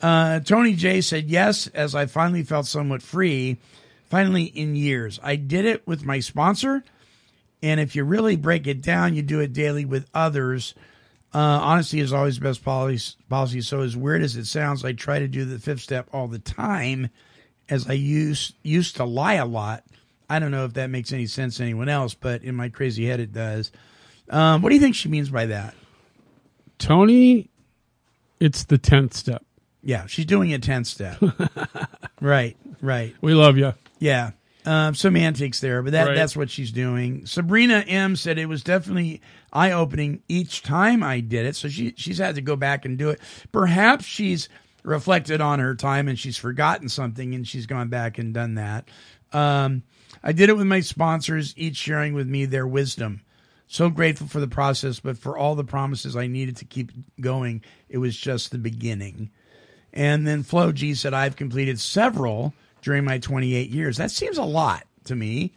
uh, 0.00 0.40
Tony 0.40 0.74
J 0.74 1.00
said, 1.00 1.30
Yes, 1.30 1.68
as 1.68 1.94
I 1.94 2.06
finally 2.06 2.42
felt 2.42 2.66
somewhat 2.66 3.02
free, 3.02 3.58
finally 4.10 4.44
in 4.44 4.76
years. 4.76 5.20
I 5.22 5.36
did 5.36 5.64
it 5.64 5.86
with 5.86 6.04
my 6.04 6.20
sponsor. 6.20 6.84
And 7.62 7.80
if 7.80 7.96
you 7.96 8.04
really 8.04 8.36
break 8.36 8.66
it 8.66 8.82
down, 8.82 9.14
you 9.14 9.22
do 9.22 9.40
it 9.40 9.52
daily 9.52 9.84
with 9.84 10.08
others. 10.12 10.74
Uh, 11.36 11.60
honesty 11.60 12.00
is 12.00 12.14
always 12.14 12.38
the 12.38 12.44
best 12.44 12.64
policy, 12.64 13.14
policy. 13.28 13.60
So, 13.60 13.82
as 13.82 13.94
weird 13.94 14.22
as 14.22 14.36
it 14.36 14.46
sounds, 14.46 14.82
I 14.86 14.94
try 14.94 15.18
to 15.18 15.28
do 15.28 15.44
the 15.44 15.58
fifth 15.58 15.82
step 15.82 16.08
all 16.10 16.28
the 16.28 16.38
time 16.38 17.10
as 17.68 17.86
I 17.86 17.92
used, 17.92 18.54
used 18.62 18.96
to 18.96 19.04
lie 19.04 19.34
a 19.34 19.44
lot. 19.44 19.84
I 20.30 20.38
don't 20.38 20.50
know 20.50 20.64
if 20.64 20.72
that 20.74 20.88
makes 20.88 21.12
any 21.12 21.26
sense 21.26 21.58
to 21.58 21.62
anyone 21.62 21.90
else, 21.90 22.14
but 22.14 22.42
in 22.42 22.54
my 22.54 22.70
crazy 22.70 23.04
head, 23.04 23.20
it 23.20 23.34
does. 23.34 23.70
Um, 24.30 24.62
what 24.62 24.70
do 24.70 24.76
you 24.76 24.80
think 24.80 24.94
she 24.94 25.10
means 25.10 25.28
by 25.28 25.44
that? 25.44 25.74
Tony, 26.78 27.50
it's 28.40 28.64
the 28.64 28.78
10th 28.78 29.12
step. 29.12 29.44
Yeah, 29.82 30.06
she's 30.06 30.24
doing 30.24 30.54
a 30.54 30.58
10th 30.58 30.86
step. 30.86 31.22
right, 32.22 32.56
right. 32.80 33.14
We 33.20 33.34
love 33.34 33.58
you. 33.58 33.74
Yeah. 33.98 34.30
Um, 34.66 34.96
semantics 34.96 35.60
there, 35.60 35.80
but 35.80 35.92
that, 35.92 36.08
Right. 36.08 36.16
that's 36.16 36.36
what 36.36 36.50
she's 36.50 36.72
doing. 36.72 37.24
Sabrina 37.24 37.84
M 37.86 38.16
said 38.16 38.36
it 38.36 38.48
was 38.48 38.64
definitely 38.64 39.20
eye 39.52 39.70
opening 39.70 40.22
each 40.28 40.62
time 40.62 41.04
I 41.04 41.20
did 41.20 41.46
it. 41.46 41.54
So 41.54 41.68
she, 41.68 41.94
she's 41.96 42.18
had 42.18 42.34
to 42.34 42.42
go 42.42 42.56
back 42.56 42.84
and 42.84 42.98
do 42.98 43.10
it. 43.10 43.20
Perhaps 43.52 44.04
she's 44.04 44.48
reflected 44.82 45.40
on 45.40 45.60
her 45.60 45.74
time 45.76 46.08
and 46.08 46.18
she's 46.18 46.36
forgotten 46.36 46.88
something 46.88 47.32
and 47.34 47.46
she's 47.46 47.66
gone 47.66 47.88
back 47.88 48.18
and 48.18 48.34
done 48.34 48.56
that. 48.56 48.88
Um, 49.32 49.84
I 50.22 50.32
did 50.32 50.48
it 50.50 50.56
with 50.56 50.66
my 50.66 50.80
sponsors, 50.80 51.54
each 51.56 51.76
sharing 51.76 52.14
with 52.14 52.26
me 52.26 52.44
their 52.44 52.66
wisdom. 52.66 53.20
So 53.68 53.88
grateful 53.88 54.26
for 54.26 54.40
the 54.40 54.48
process, 54.48 54.98
but 55.00 55.16
for 55.18 55.36
all 55.38 55.54
the 55.54 55.64
promises 55.64 56.16
I 56.16 56.26
needed 56.26 56.56
to 56.56 56.64
keep 56.64 56.90
going, 57.20 57.62
it 57.88 57.98
was 57.98 58.16
just 58.16 58.50
the 58.50 58.58
beginning. 58.58 59.30
And 59.92 60.26
then 60.26 60.42
Flo 60.42 60.72
G 60.72 60.94
said, 60.94 61.14
I've 61.14 61.36
completed 61.36 61.78
several 61.80 62.52
during 62.86 63.04
my 63.04 63.18
28 63.18 63.68
years. 63.68 63.96
That 63.96 64.12
seems 64.12 64.38
a 64.38 64.44
lot 64.44 64.86
to 65.06 65.16
me. 65.16 65.52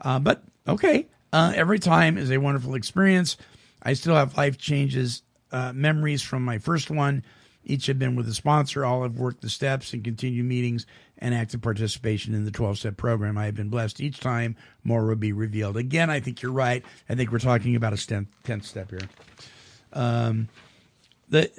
Uh, 0.00 0.18
but 0.18 0.42
okay. 0.66 1.06
Uh, 1.30 1.52
every 1.54 1.78
time 1.78 2.16
is 2.16 2.30
a 2.30 2.38
wonderful 2.38 2.74
experience. 2.74 3.36
I 3.82 3.92
still 3.92 4.14
have 4.14 4.38
life 4.38 4.56
changes, 4.56 5.22
uh, 5.50 5.74
memories 5.74 6.22
from 6.22 6.42
my 6.46 6.56
first 6.56 6.90
one. 6.90 7.24
Each 7.62 7.86
have 7.86 7.98
been 7.98 8.16
with 8.16 8.26
a 8.26 8.32
sponsor. 8.32 8.86
All 8.86 9.02
have 9.02 9.18
worked 9.18 9.42
the 9.42 9.50
steps 9.50 9.92
and 9.92 10.02
continued 10.02 10.46
meetings 10.46 10.86
and 11.18 11.34
active 11.34 11.60
participation 11.60 12.34
in 12.34 12.46
the 12.46 12.50
12 12.50 12.78
step 12.78 12.96
program. 12.96 13.36
I 13.36 13.44
have 13.44 13.54
been 13.54 13.68
blessed 13.68 14.00
each 14.00 14.18
time. 14.18 14.56
More 14.82 15.04
will 15.04 15.14
be 15.14 15.32
revealed. 15.32 15.76
Again, 15.76 16.08
I 16.08 16.20
think 16.20 16.40
you're 16.40 16.52
right. 16.52 16.82
I 17.10 17.14
think 17.16 17.30
we're 17.30 17.38
talking 17.38 17.76
about 17.76 17.92
a 17.92 17.96
10th 17.96 18.64
step 18.64 18.88
here. 18.88 19.08
Um, 19.92 20.48
the 21.28 21.50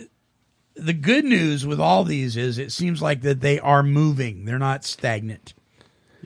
the 0.76 0.93
good 0.93 1.26
news 1.26 1.65
with 1.65 1.80
all 1.80 2.03
these 2.03 2.36
is 2.38 2.57
it 2.57 2.71
seems 2.71 3.01
like 3.01 3.21
that 3.21 3.41
they 3.41 3.59
are 3.59 3.84
moving. 3.84 4.45
They're 4.45 4.59
not 4.59 4.84
stagnant. 4.84 5.53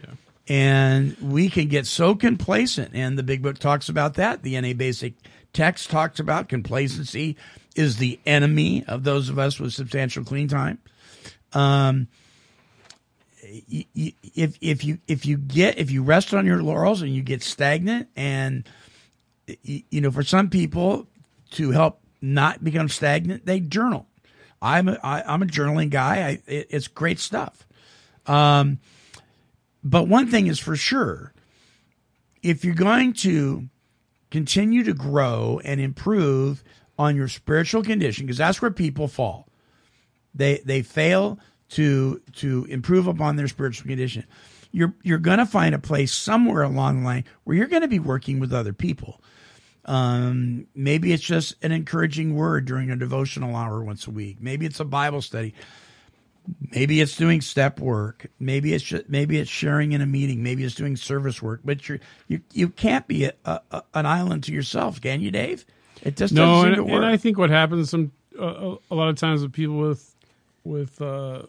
Yeah. 0.01 0.13
And 0.47 1.17
we 1.21 1.49
can 1.49 1.67
get 1.67 1.85
so 1.85 2.15
complacent. 2.15 2.91
And 2.93 3.17
the 3.17 3.23
big 3.23 3.41
book 3.41 3.59
talks 3.59 3.89
about 3.89 4.15
that. 4.15 4.43
The 4.43 4.59
NA 4.59 4.73
basic 4.73 5.13
text 5.53 5.89
talks 5.89 6.19
about 6.19 6.49
complacency 6.49 7.35
is 7.75 7.97
the 7.97 8.19
enemy 8.25 8.83
of 8.87 9.03
those 9.03 9.29
of 9.29 9.37
us 9.37 9.59
with 9.59 9.73
substantial 9.73 10.23
clean 10.23 10.47
time. 10.47 10.79
Um, 11.53 12.07
if 13.43 14.57
if 14.61 14.83
you 14.83 14.99
if 15.07 15.25
you 15.25 15.37
get 15.37 15.77
if 15.77 15.91
you 15.91 16.03
rest 16.03 16.33
on 16.33 16.45
your 16.45 16.61
laurels 16.61 17.01
and 17.01 17.13
you 17.13 17.21
get 17.21 17.41
stagnant 17.41 18.09
and 18.15 18.67
you 19.63 20.01
know 20.01 20.11
for 20.11 20.23
some 20.23 20.49
people 20.49 21.07
to 21.51 21.71
help 21.71 22.01
not 22.21 22.63
become 22.63 22.89
stagnant 22.89 23.45
they 23.45 23.59
journal 23.59 24.06
i'm 24.61 24.87
a 24.87 24.99
I, 25.03 25.23
i'm 25.33 25.41
a 25.41 25.45
journaling 25.45 25.89
guy. 25.89 26.15
I, 26.27 26.29
it, 26.51 26.67
it's 26.69 26.87
great 26.87 27.19
stuff. 27.19 27.65
Um 28.25 28.79
but 29.83 30.07
one 30.07 30.29
thing 30.29 30.47
is 30.47 30.59
for 30.59 30.75
sure 30.75 31.33
if 32.43 32.63
you're 32.65 32.75
going 32.75 33.13
to 33.13 33.69
continue 34.31 34.83
to 34.83 34.93
grow 34.93 35.61
and 35.63 35.79
improve 35.79 36.63
on 36.99 37.15
your 37.15 37.27
spiritual 37.27 37.83
condition 37.83 38.25
because 38.25 38.37
that's 38.37 38.61
where 38.61 38.71
people 38.71 39.07
fall. 39.07 39.47
They 40.33 40.61
they 40.65 40.81
fail 40.81 41.39
to 41.69 42.21
to 42.33 42.65
improve 42.69 43.07
upon 43.07 43.35
their 43.35 43.47
spiritual 43.47 43.87
condition. 43.87 44.25
You're 44.71 44.93
you're 45.03 45.17
going 45.17 45.39
to 45.39 45.45
find 45.45 45.73
a 45.73 45.79
place 45.79 46.13
somewhere 46.13 46.63
along 46.63 47.01
the 47.01 47.05
line 47.05 47.25
where 47.43 47.55
you're 47.55 47.67
going 47.67 47.81
to 47.81 47.87
be 47.87 47.99
working 47.99 48.39
with 48.39 48.53
other 48.53 48.73
people 48.73 49.21
um, 49.87 50.67
maybe 50.75 51.13
it's 51.13 51.23
just 51.23 51.55
an 51.63 51.71
encouraging 51.71 52.35
word 52.35 52.65
during 52.65 52.91
a 52.91 52.95
devotional 52.95 53.55
hour 53.55 53.83
once 53.83 54.05
a 54.05 54.11
week. 54.11 54.37
Maybe 54.39 54.65
it's 54.65 54.79
a 54.79 54.85
bible 54.85 55.21
study. 55.21 55.53
Maybe 56.71 57.01
it's 57.01 57.15
doing 57.15 57.41
step 57.41 57.79
work. 57.79 58.27
Maybe 58.39 58.73
it's 58.73 58.83
just, 58.83 59.09
maybe 59.09 59.37
it's 59.37 59.49
sharing 59.49 59.91
in 59.93 60.01
a 60.01 60.05
meeting. 60.05 60.43
Maybe 60.43 60.63
it's 60.63 60.75
doing 60.75 60.95
service 60.95 61.41
work. 61.41 61.61
But 61.63 61.87
you're 61.87 61.99
you 62.27 62.41
you 62.53 62.69
can't 62.69 63.07
be 63.07 63.25
a, 63.25 63.33
a, 63.45 63.83
an 63.93 64.05
island 64.05 64.43
to 64.45 64.53
yourself 64.53 65.01
can 65.01 65.21
you 65.21 65.31
dave? 65.31 65.65
It 66.03 66.15
just 66.15 66.33
No, 66.33 66.45
doesn't 66.45 66.67
and, 66.67 66.75
seem 66.77 66.85
to 66.85 66.93
work. 66.93 67.03
And 67.03 67.05
I 67.05 67.17
think 67.17 67.37
what 67.37 67.49
happens 67.49 67.89
some 67.89 68.11
uh, 68.39 68.75
a 68.91 68.95
lot 68.95 69.09
of 69.09 69.15
times 69.17 69.41
with 69.41 69.53
people 69.53 69.77
with 69.77 70.15
with 70.63 71.01
uh, 71.01 71.43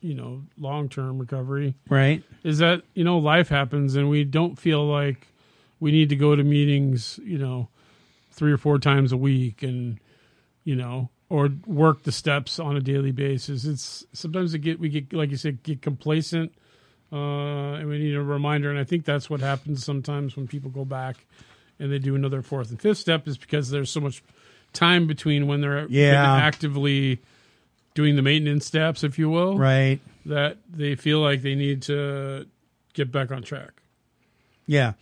you 0.00 0.14
know 0.14 0.42
long 0.58 0.88
term 0.88 1.18
recovery 1.18 1.74
right. 1.88 2.22
is 2.42 2.58
that 2.58 2.82
you 2.94 3.04
know 3.04 3.18
life 3.18 3.48
happens 3.48 3.96
and 3.96 4.08
we 4.08 4.24
don't 4.24 4.58
feel 4.58 4.84
like 4.86 5.26
we 5.80 5.90
need 5.92 6.08
to 6.08 6.16
go 6.16 6.34
to 6.36 6.42
meetings 6.44 7.18
you 7.24 7.38
know 7.38 7.68
three 8.30 8.52
or 8.52 8.56
four 8.58 8.78
times 8.78 9.12
a 9.12 9.16
week 9.16 9.62
and 9.62 9.98
you 10.64 10.74
know 10.76 11.08
or 11.28 11.48
work 11.66 12.02
the 12.02 12.12
steps 12.12 12.58
on 12.58 12.76
a 12.76 12.80
daily 12.80 13.12
basis 13.12 13.64
it's 13.64 14.04
sometimes 14.12 14.52
we 14.52 14.58
get 14.58 14.78
we 14.80 14.88
get 14.88 15.12
like 15.12 15.30
you 15.30 15.36
said 15.36 15.62
get 15.62 15.80
complacent 15.82 16.52
uh, 17.12 17.74
and 17.74 17.88
we 17.88 17.98
need 17.98 18.14
a 18.14 18.22
reminder 18.22 18.70
and 18.70 18.78
i 18.78 18.84
think 18.84 19.04
that's 19.04 19.28
what 19.30 19.40
happens 19.40 19.84
sometimes 19.84 20.36
when 20.36 20.46
people 20.46 20.70
go 20.70 20.84
back 20.84 21.24
and 21.78 21.90
they 21.92 21.98
do 21.98 22.14
another 22.14 22.42
fourth 22.42 22.70
and 22.70 22.80
fifth 22.80 22.98
step 22.98 23.26
is 23.28 23.36
because 23.38 23.70
there's 23.70 23.90
so 23.90 24.00
much 24.00 24.22
time 24.72 25.06
between 25.06 25.46
when 25.46 25.60
they're 25.60 25.86
Yeah. 25.88 26.34
actively 26.36 27.20
doing 27.94 28.16
the 28.16 28.22
maintenance 28.22 28.66
steps 28.66 29.04
if 29.04 29.18
you 29.18 29.28
will 29.30 29.56
right 29.56 30.00
that 30.26 30.56
they 30.68 30.94
feel 30.96 31.20
like 31.20 31.42
they 31.42 31.54
need 31.54 31.82
to 31.82 32.46
get 32.94 33.12
back 33.12 33.30
on 33.30 33.42
track. 33.42 33.70
Yeah. 34.66 34.94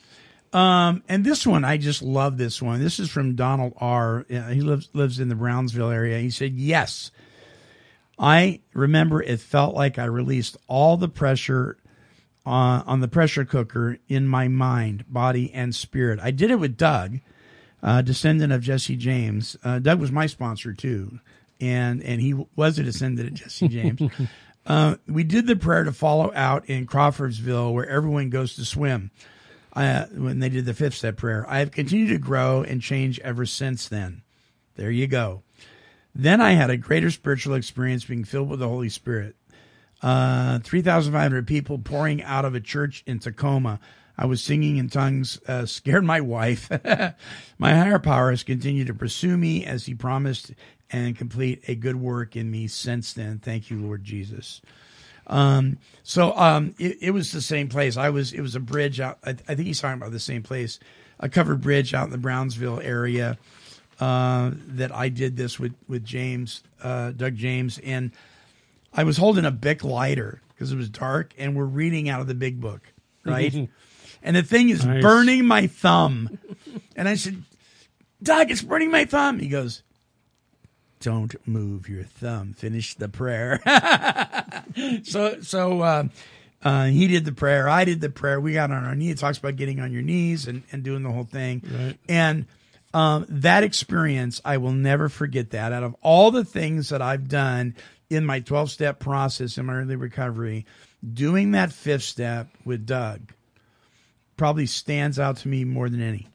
Um, 0.53 1.03
and 1.09 1.25
this 1.25 1.47
one, 1.47 1.65
I 1.65 1.79
just 1.79 2.03
love 2.03 2.37
this 2.37 2.61
one. 2.61 2.81
This 2.81 3.01
is 3.01 3.11
from 3.11 3.35
Donald 3.35 3.73
R. 3.79 4.27
Uh, 4.31 4.49
He 4.49 4.61
lives 4.61 4.89
lives 4.93 5.19
in 5.19 5.29
the 5.29 5.35
Brownsville 5.35 5.91
area. 5.91 6.19
He 6.19 6.31
said, 6.31 6.55
"Yes, 6.55 7.11
I 8.19 8.61
remember 8.75 9.23
it 9.23 9.41
felt 9.41 9.75
like 9.75 9.99
I 9.99 10.05
released 10.05 10.57
all 10.69 10.97
the 10.97 11.09
pressure 11.09 11.79
on 12.45 12.83
on 12.83 13.01
the 13.01 13.09
pressure 13.09 13.45
cooker 13.45 13.99
in 14.09 14.29
my 14.29 14.49
mind, 14.49 15.05
body, 15.09 15.53
and 15.55 15.75
spirit. 15.75 16.21
I 16.23 16.31
did 16.33 16.51
it 16.51 16.59
with 16.59 16.77
Doug, 16.77 17.21
uh, 17.83 18.03
descendant 18.03 18.53
of 18.53 18.61
Jesse 18.63 18.97
James. 18.97 19.57
Uh, 19.65 19.79
Doug 19.79 20.01
was 20.01 20.13
my 20.13 20.27
sponsor 20.27 20.75
too, 20.75 21.19
and 21.63 22.03
and 22.03 22.21
he 22.21 22.35
was 22.57 22.79
a 22.79 22.83
descendant 22.83 23.29
of 23.29 23.35
Jesse 23.35 23.69
James." 23.69 24.01
Uh, 24.65 24.95
we 25.09 25.25
did 25.25 25.49
the 25.49 25.57
prayer 25.57 25.83
to 25.83 25.91
follow 25.91 26.31
out 26.37 26.67
in 26.67 26.87
Crawfordsville, 26.87 27.73
where 27.75 27.89
everyone 27.89 28.31
goes 28.31 28.55
to 28.55 28.65
swim. 28.65 29.11
Uh, 29.75 30.05
when 30.07 30.41
they 30.41 30.51
did 30.51 30.67
the 30.67 30.75
fifth 30.75 30.95
step 30.95 31.17
prayer, 31.17 31.47
I 31.49 31.61
have 31.61 31.71
continued 31.71 32.09
to 32.09 32.19
grow 32.19 32.63
and 32.63 32.83
change 32.83 33.19
ever 33.21 33.47
since 33.47 33.89
then. 33.89 34.23
There 34.77 34.91
you 34.91 35.07
go. 35.07 35.43
Then 36.15 36.41
I 36.41 36.53
had 36.53 36.71
a 36.71 36.77
greater 36.77 37.11
spiritual 37.11 37.55
experience 37.55 38.05
being 38.05 38.25
filled 38.25 38.51
with 38.51 38.61
the 38.61 38.69
Holy 38.69 38.91
Spirit. 38.91 39.37
Uh, 40.03 40.59
3,500 40.59 41.47
people 41.47 41.79
pouring 41.79 42.23
out 42.23 42.45
of 42.45 42.55
a 42.55 42.61
church 42.61 43.03
in 43.07 43.19
Tacoma. 43.19 43.81
I 44.19 44.27
was 44.27 44.43
singing 44.43 44.77
in 44.77 44.91
tongues, 44.91 45.41
uh, 45.49 45.65
scared 45.65 46.05
my 46.05 46.21
wife. 46.21 46.69
my 47.59 47.75
higher 47.75 47.99
power 47.99 48.31
has 48.31 48.43
continued 48.43 48.89
to 48.89 48.95
pursue 48.95 49.39
me 49.39 49.65
as 49.65 49.87
he 49.87 49.95
promised 49.95 50.53
and 50.91 51.17
complete 51.17 51.65
a 51.67 51.75
good 51.75 51.97
work 51.97 52.37
in 52.37 52.51
me 52.51 52.67
since 52.67 53.13
then. 53.15 53.39
Thank 53.39 53.71
you, 53.71 53.81
Lord 53.81 54.05
Jesus. 54.05 54.61
Um, 55.27 55.79
so 56.03 56.37
um, 56.37 56.75
it, 56.79 56.99
it 57.01 57.11
was 57.13 57.33
the 57.33 57.41
same 57.41 57.69
place. 57.69 57.97
I 57.97 58.11
was. 58.11 58.33
It 58.33 58.41
was 58.41 58.55
a 58.55 58.61
bridge 58.61 59.01
out. 59.01 59.19
I, 59.25 59.31
I 59.31 59.55
think 59.55 59.61
he's 59.63 59.81
talking 59.81 60.01
about 60.01 60.13
the 60.13 60.19
same 60.21 60.43
place, 60.43 60.79
a 61.21 61.29
covered 61.29 61.61
bridge 61.61 61.95
out 61.95 62.07
in 62.07 62.11
the 62.11 62.19
Brownsville 62.19 62.81
area. 62.81 63.39
Uh, 64.01 64.51
that 64.69 64.93
I 64.93 65.09
did 65.11 65.37
this 65.37 65.61
with 65.61 65.75
with 65.87 66.05
James, 66.05 66.65
uh, 66.83 67.13
Doug 67.13 67.37
James, 67.37 67.79
and 67.85 68.11
I 68.93 69.05
was 69.05 69.17
holding 69.17 69.45
a 69.45 69.53
Bic 69.53 69.85
lighter 69.85 70.41
because 70.49 70.73
it 70.73 70.77
was 70.77 70.89
dark, 70.89 71.35
and 71.39 71.55
we're 71.55 71.65
reading 71.65 72.09
out 72.09 72.21
of 72.21 72.27
the 72.27 72.35
big 72.35 72.61
book, 72.61 72.81
right? 73.25 73.69
and 74.23 74.37
the 74.37 74.43
thing 74.43 74.71
is 74.71 74.85
Nice. 74.85 75.03
burning 75.03 75.47
my 75.47 75.69
thumb, 75.69 76.37
and 76.97 77.09
I 77.09 77.15
said, 77.15 77.43
"Doug, 78.21 78.51
it's 78.51 78.63
burning 78.63 78.91
my 78.91 79.05
thumb." 79.05 79.39
He 79.39 79.49
goes, 79.49 79.85
don't 81.03 81.35
move 81.49 81.89
your 81.89 82.05
thumb. 82.05 82.53
Finish 82.53 82.95
the 82.95 83.09
prayer. 83.09 83.61
so 85.05 85.41
so 85.41 85.81
uh, 85.81 86.05
uh, 86.63 86.87
he 86.87 87.09
did 87.09 87.25
the 87.25 87.33
prayer. 87.33 87.69
I 87.69 87.85
did 87.85 88.01
the 88.01 88.11
prayer. 88.11 88.41
We 88.41 88.55
got 88.55 88.71
on 88.71 88.85
our 88.85 88.95
knees. 88.95 89.13
It 89.13 89.19
talks 89.19 89.39
about 89.39 89.57
getting 89.57 89.81
on 89.81 89.93
your 89.93 90.03
knees 90.03 90.47
and, 90.47 90.63
and 90.73 90.83
doing 90.83 91.03
the 91.03 91.11
whole 91.11 91.25
thing. 91.25 91.63
Right. 91.65 91.99
And 92.09 92.47
um, 92.95 93.27
that 93.29 93.65
experience, 93.65 94.41
I 94.45 94.59
will 94.59 94.73
never 94.73 95.09
forget 95.09 95.51
that. 95.51 95.73
Out 95.73 95.83
of 95.83 95.97
all 96.03 96.31
the 96.31 96.45
things 96.45 96.91
that 96.91 97.03
I've 97.03 97.29
done 97.29 97.75
in 98.11 98.27
my 98.27 98.41
12 98.41 98.71
step 98.71 99.01
process 99.01 99.59
in 99.59 99.67
my 99.67 99.75
early 99.75 99.97
recovery, 99.97 100.67
doing 101.13 101.53
that 101.53 101.73
fifth 101.73 102.03
step 102.03 102.49
with 102.65 102.87
Doug 102.87 103.33
probably 104.37 104.67
stands 104.67 105.19
out 105.19 105.39
to 105.39 105.49
me 105.49 105.65
more 105.65 105.89
than 105.89 106.03
any. 106.03 106.29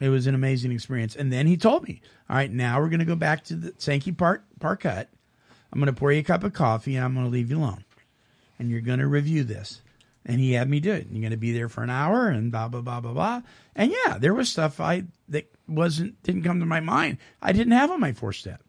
It 0.00 0.08
was 0.08 0.26
an 0.26 0.34
amazing 0.34 0.72
experience. 0.72 1.16
And 1.16 1.32
then 1.32 1.46
he 1.46 1.56
told 1.56 1.86
me, 1.86 2.00
all 2.28 2.36
right, 2.36 2.50
now 2.50 2.80
we're 2.80 2.88
going 2.88 3.00
to 3.00 3.06
go 3.06 3.16
back 3.16 3.44
to 3.44 3.56
the 3.56 3.74
Sankey 3.78 4.12
Park, 4.12 4.44
Park 4.60 4.82
Hut. 4.82 5.08
I'm 5.72 5.80
going 5.80 5.92
to 5.92 5.98
pour 5.98 6.12
you 6.12 6.20
a 6.20 6.24
cup 6.24 6.44
of 6.44 6.52
coffee 6.52 6.96
and 6.96 7.04
I'm 7.04 7.14
going 7.14 7.26
to 7.26 7.32
leave 7.32 7.50
you 7.50 7.58
alone. 7.58 7.84
And 8.58 8.70
you're 8.70 8.80
going 8.80 9.00
to 9.00 9.06
review 9.06 9.44
this. 9.44 9.82
And 10.24 10.40
he 10.40 10.52
had 10.52 10.68
me 10.68 10.80
do 10.80 10.92
it. 10.92 11.06
And 11.06 11.12
you're 11.12 11.22
going 11.22 11.30
to 11.30 11.36
be 11.36 11.52
there 11.52 11.68
for 11.68 11.82
an 11.82 11.90
hour 11.90 12.28
and 12.28 12.50
blah, 12.50 12.68
blah, 12.68 12.80
blah, 12.80 13.00
blah, 13.00 13.12
blah. 13.12 13.42
And 13.74 13.92
yeah, 13.92 14.18
there 14.18 14.34
was 14.34 14.48
stuff 14.48 14.80
I 14.80 15.04
that 15.28 15.52
wasn't, 15.68 16.20
didn't 16.22 16.42
come 16.42 16.60
to 16.60 16.66
my 16.66 16.80
mind. 16.80 17.18
I 17.42 17.52
didn't 17.52 17.74
have 17.74 17.90
on 17.90 18.00
my 18.00 18.12
four 18.12 18.32
step. 18.32 18.62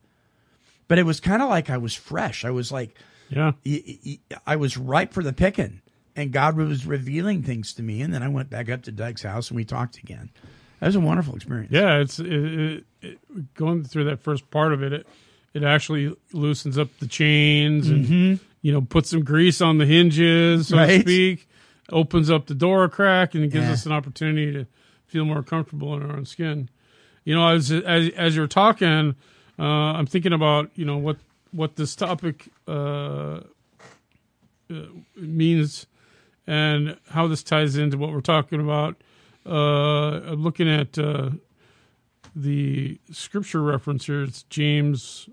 But 0.87 0.99
it 0.99 1.03
was 1.03 1.19
kind 1.19 1.41
of 1.41 1.49
like 1.49 1.69
I 1.69 1.77
was 1.77 1.93
fresh. 1.93 2.45
I 2.45 2.51
was 2.51 2.71
like, 2.71 2.95
Yeah. 3.29 3.53
I 4.45 4.55
was 4.55 4.77
ripe 4.77 5.13
for 5.13 5.23
the 5.23 5.33
picking. 5.33 5.81
And 6.15 6.31
God 6.31 6.57
was 6.57 6.85
revealing 6.85 7.43
things 7.43 7.73
to 7.73 7.83
me. 7.83 8.01
And 8.01 8.13
then 8.13 8.23
I 8.23 8.27
went 8.27 8.49
back 8.49 8.69
up 8.69 8.83
to 8.83 8.91
Doug's 8.91 9.21
house 9.23 9.49
and 9.49 9.55
we 9.55 9.65
talked 9.65 9.97
again. 9.97 10.31
That 10.79 10.87
was 10.87 10.95
a 10.95 10.99
wonderful 10.99 11.35
experience. 11.35 11.71
Yeah, 11.71 11.99
it's 11.99 12.19
it, 12.19 12.27
it, 12.27 12.83
it, 13.01 13.53
going 13.55 13.83
through 13.83 14.05
that 14.05 14.21
first 14.21 14.49
part 14.51 14.73
of 14.73 14.83
it. 14.83 15.07
It 15.57 15.63
actually 15.63 16.15
loosens 16.33 16.77
up 16.77 16.89
the 16.99 17.07
chains 17.07 17.89
and 17.89 18.39
you 18.61 18.71
know 18.71 18.81
puts 18.81 19.09
some 19.09 19.23
grease 19.23 19.59
on 19.61 19.77
the 19.79 19.85
hinges, 19.85 20.67
so 20.67 20.75
Mm-hmm. 20.75 20.89
Right. 20.89 20.95
to 20.97 21.01
speak. 21.01 21.49
Opens 21.89 22.29
up 22.29 22.47
the 22.47 22.53
door 22.55 22.83
a 22.83 22.89
crack 22.89 23.33
and 23.33 23.43
it 23.45 23.51
gives 23.51 23.65
Yeah. 23.65 23.73
us 23.73 23.85
an 23.85 23.91
opportunity 23.93 24.51
to 24.53 24.67
feel 25.05 25.23
more 25.25 25.41
comfortable 25.41 25.95
in 25.95 26.03
our 26.03 26.17
own 26.17 26.25
skin. 26.25 26.69
You 27.23 27.33
know, 27.35 27.47
as 27.47 27.71
as 27.71 28.09
as 28.15 28.35
you're 28.35 28.47
talking, 28.47 29.15
uh, 29.57 29.63
I'm 29.63 30.05
thinking 30.05 30.33
about 30.33 30.69
you 30.75 30.85
know 30.85 30.97
what 30.97 31.17
what 31.51 31.75
this 31.77 31.95
topic 31.95 32.49
uh, 32.67 33.39
uh, 34.69 34.75
means 35.15 35.87
and 36.45 36.97
how 37.09 37.27
this 37.27 37.41
ties 37.43 37.77
into 37.77 37.97
what 37.97 38.11
we're 38.11 38.21
talking 38.21 38.59
about. 38.59 38.95
Uh, 39.45 40.31
I'm 40.31 40.43
looking 40.43 40.69
at 40.69 40.97
uh, 40.99 41.29
the 42.35 42.99
scripture 43.11 43.61
reference 43.61 44.05
here. 44.05 44.23
It's 44.23 44.43
James 44.43 45.29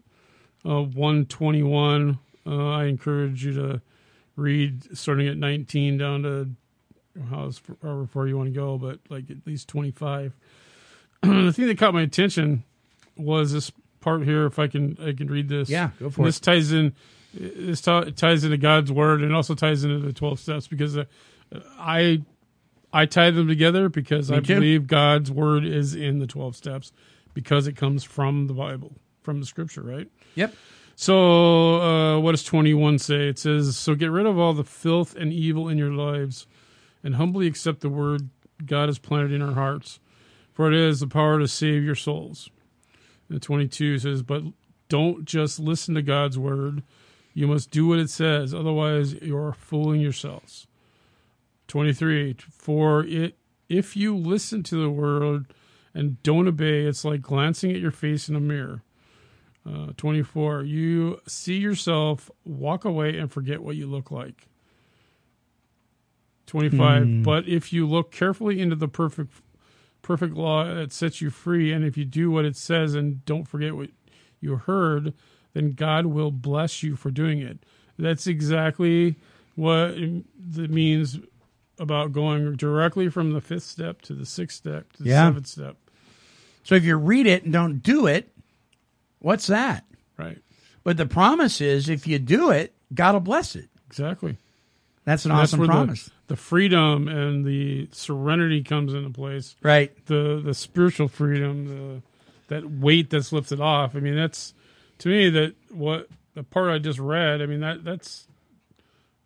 uh, 0.65 0.83
121. 0.83 2.19
Uh, 2.47 2.69
I 2.71 2.85
encourage 2.85 3.45
you 3.45 3.55
to 3.55 3.83
read 4.37 4.97
starting 4.97 5.29
at 5.29 5.37
19 5.37 5.99
down 5.99 6.23
to 6.23 6.49
however 7.31 8.07
far 8.07 8.27
you 8.27 8.37
want 8.37 8.49
to 8.49 8.55
go, 8.55 8.77
but 8.79 8.99
like 9.09 9.31
at 9.31 9.47
least 9.47 9.69
25. 9.69 10.35
the 11.23 11.53
thing 11.53 11.67
that 11.67 11.79
caught 11.79 11.95
my 11.95 12.03
attention 12.03 12.65
was 13.17 13.53
this 13.53 13.71
part 14.01 14.25
here. 14.25 14.47
If 14.47 14.59
I 14.59 14.67
can, 14.67 14.99
I 15.01 15.13
can 15.13 15.29
read 15.29 15.49
this. 15.49 15.69
Yeah, 15.71 15.91
go 15.99 16.11
for 16.11 16.23
And 16.23 16.27
it. 16.27 16.29
This 16.29 16.41
ties 16.41 16.73
in. 16.73 16.95
This 17.33 17.81
t- 17.81 18.13
ties 18.13 18.45
into 18.45 18.57
God's 18.59 18.93
word 18.93 19.21
and 19.21 19.35
also 19.35 19.57
ties 19.57 19.83
into 19.83 19.99
the 19.99 20.13
12 20.13 20.39
steps 20.39 20.69
because 20.69 20.97
uh, 20.97 21.05
I 21.79 22.23
I 22.93 23.07
tie 23.07 23.33
them 23.33 23.49
together 23.49 23.89
because 23.89 24.31
I 24.31 24.37
too. 24.39 24.55
believe 24.55 24.87
God's 24.87 25.33
word 25.33 25.65
is 25.65 25.97
in 25.97 26.21
the 26.21 26.29
12 26.29 26.55
steps 26.55 26.93
because 27.33 27.67
it 27.67 27.73
comes 27.75 28.05
from 28.05 28.47
the 28.47 28.55
Bible, 28.55 28.93
from 29.25 29.41
the 29.41 29.47
scripture, 29.47 29.83
right? 29.83 30.09
Yep. 30.37 30.55
So, 30.97 31.81
uh, 31.81 32.21
what 32.21 32.33
does 32.33 32.45
21 32.45 33.01
say? 33.01 33.29
It 33.29 33.39
says, 33.39 33.77
So 33.77 33.95
get 33.95 34.11
rid 34.11 34.27
of 34.27 34.39
all 34.39 34.53
the 34.53 34.63
filth 34.63 35.17
and 35.17 35.33
evil 35.33 35.69
in 35.69 35.77
your 35.77 35.91
lives 35.91 36.47
and 37.03 37.17
humbly 37.17 37.47
accept 37.47 37.81
the 37.81 37.89
word 37.89 38.29
God 38.65 38.89
has 38.89 38.99
planted 38.99 39.33
in 39.33 39.43
our 39.43 39.55
hearts, 39.55 39.99
for 40.53 40.69
it 40.69 40.75
is 40.75 41.01
the 41.01 41.09
power 41.09 41.41
to 41.41 41.49
save 41.49 41.83
your 41.83 41.97
souls. 41.97 42.49
And 43.29 43.43
22 43.43 43.99
says, 43.99 44.23
But 44.23 44.45
don't 44.89 45.25
just 45.25 45.59
listen 45.59 45.95
to 45.97 46.03
God's 46.03 46.39
word, 46.39 46.83
you 47.33 47.49
must 47.49 47.73
do 47.73 47.89
what 47.89 47.99
it 47.99 48.11
says, 48.11 48.55
otherwise, 48.55 49.15
you're 49.15 49.53
fooling 49.53 50.01
yourselves. 50.01 50.69
23 51.67 52.37
For 52.51 53.05
it, 53.05 53.37
if 53.69 53.97
you 53.97 54.17
listen 54.17 54.63
to 54.65 54.81
the 54.81 54.91
word 54.91 55.47
and 55.93 56.23
don't 56.23 56.47
obey, 56.47 56.83
it's 56.83 57.05
like 57.05 57.23
glancing 57.23 57.73
at 57.73 57.81
your 57.81 57.91
face 57.91 58.29
in 58.29 58.37
a 58.37 58.41
mirror. 58.41 58.83
Uh, 59.67 59.93
24 59.97 60.63
you 60.65 61.19
see 61.27 61.57
yourself 61.57 62.31
walk 62.45 62.85
away 62.85 63.19
and 63.19 63.33
forget 63.33 63.63
what 63.63 63.77
you 63.77 63.87
look 63.87 64.11
like. 64.11 64.47
25 66.47 67.23
but 67.23 67.49
if 67.49 67.73
you 67.73 67.87
look 67.89 68.13
carefully 68.13 68.61
into 68.61 68.77
the 68.77 68.89
perfect 68.89 69.33
perfect 70.03 70.35
law 70.35 70.65
that 70.65 70.93
sets 70.93 71.23
you 71.23 71.31
free 71.31 71.73
and 71.73 71.83
if 71.85 71.97
you 71.97 72.05
do 72.05 72.31
what 72.31 72.45
it 72.45 72.57
says 72.57 72.95
and 72.95 73.25
don't 73.25 73.47
forget 73.49 73.75
what 73.75 73.89
you 74.41 74.57
heard 74.57 75.15
then 75.55 75.73
god 75.73 76.05
will 76.07 76.31
bless 76.31 76.83
you 76.83 76.97
for 76.97 77.11
doing 77.11 77.39
it. 77.41 77.59
That's 77.99 78.27
exactly 78.27 79.17
what 79.55 79.91
it 79.93 80.71
means 80.71 81.19
about 81.79 82.13
going 82.13 82.55
directly 82.57 83.09
from 83.09 83.33
the 83.33 83.41
fifth 83.41 83.63
step 83.63 84.03
to 84.03 84.15
the 84.15 84.27
sixth 84.27 84.59
step 84.59 84.93
to 84.95 85.05
the 85.05 85.09
Yeah. 85.09 85.29
seventh 85.29 85.47
step. 85.47 85.77
So 86.65 86.75
if 86.75 86.85
you 86.85 86.97
read 86.97 87.27
it 87.27 87.45
and 87.45 87.53
don't 87.53 87.79
do 87.83 88.07
it, 88.07 88.34
what's 89.25 89.47
that? 89.49 89.85
right 90.19 90.39
But 90.85 90.97
the 90.97 91.07
promise 91.07 91.61
is 91.61 91.89
if 91.89 92.07
you 92.07 92.19
do 92.19 92.51
it, 92.51 92.75
God 92.95 93.15
will 93.15 93.21
bless 93.21 93.57
it. 93.57 93.69
exactly 93.87 94.37
That's 95.05 95.25
an 95.25 95.33
And 95.33 95.41
awesome 95.41 95.59
where 95.61 95.69
promise. 95.69 96.05
The, 96.05 96.13
the 96.29 96.37
freedom 96.37 97.09
and 97.09 97.45
the 97.45 97.89
serenity 97.93 98.63
comes 98.63 98.95
into 98.95 99.11
place. 99.11 99.57
right. 99.63 99.91
The 100.07 100.41
the 100.45 100.55
spiritual 100.55 101.09
freedom, 101.09 101.67
the 101.67 102.03
that 102.49 102.71
weight 102.71 103.09
that's 103.11 103.33
lifted 103.33 103.61
off. 103.61 103.97
I 103.97 104.01
mean, 104.01 104.15
that's 104.17 104.53
to 104.99 105.09
me 105.09 105.31
that 105.31 105.55
what 105.71 106.09
the 106.35 106.43
part 106.43 106.71
I 106.71 106.79
just 106.79 106.99
read. 106.99 107.41
I 107.43 107.47
mean 107.47 107.61
that 107.61 107.83
that's 107.85 108.27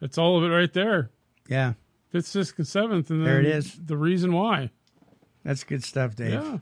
that's 0.00 0.16
all 0.18 0.38
of 0.38 0.44
it 0.44 0.54
right 0.54 0.72
there. 0.72 1.10
Yeah. 1.48 1.72
Fifth, 2.10 2.26
sixth, 2.26 2.56
and 2.58 2.66
seventh, 2.66 3.10
and 3.10 3.26
There 3.26 3.40
it 3.40 3.46
is. 3.46 3.74
The 3.84 3.96
reason 3.96 4.32
why. 4.32 4.70
That's 5.44 5.62
good 5.64 5.84
stuff, 5.84 6.14
Dave. 6.16 6.32
Yeah. 6.32 6.58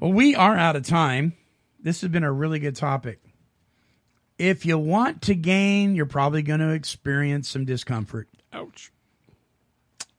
Well, 0.00 0.12
we 0.12 0.34
are 0.34 0.56
out 0.56 0.76
of 0.76 0.86
time. 0.86 1.32
This 1.82 2.00
has 2.02 2.10
been 2.10 2.24
a 2.24 2.32
really 2.32 2.58
good 2.58 2.76
topic. 2.76 3.20
If 4.38 4.64
you 4.64 4.78
want 4.78 5.22
to 5.22 5.34
gain, 5.34 5.94
you're 5.94 6.06
probably 6.06 6.42
going 6.42 6.60
to 6.60 6.70
experience 6.70 7.48
some 7.48 7.64
discomfort. 7.64 8.28
Ouch. 8.52 8.90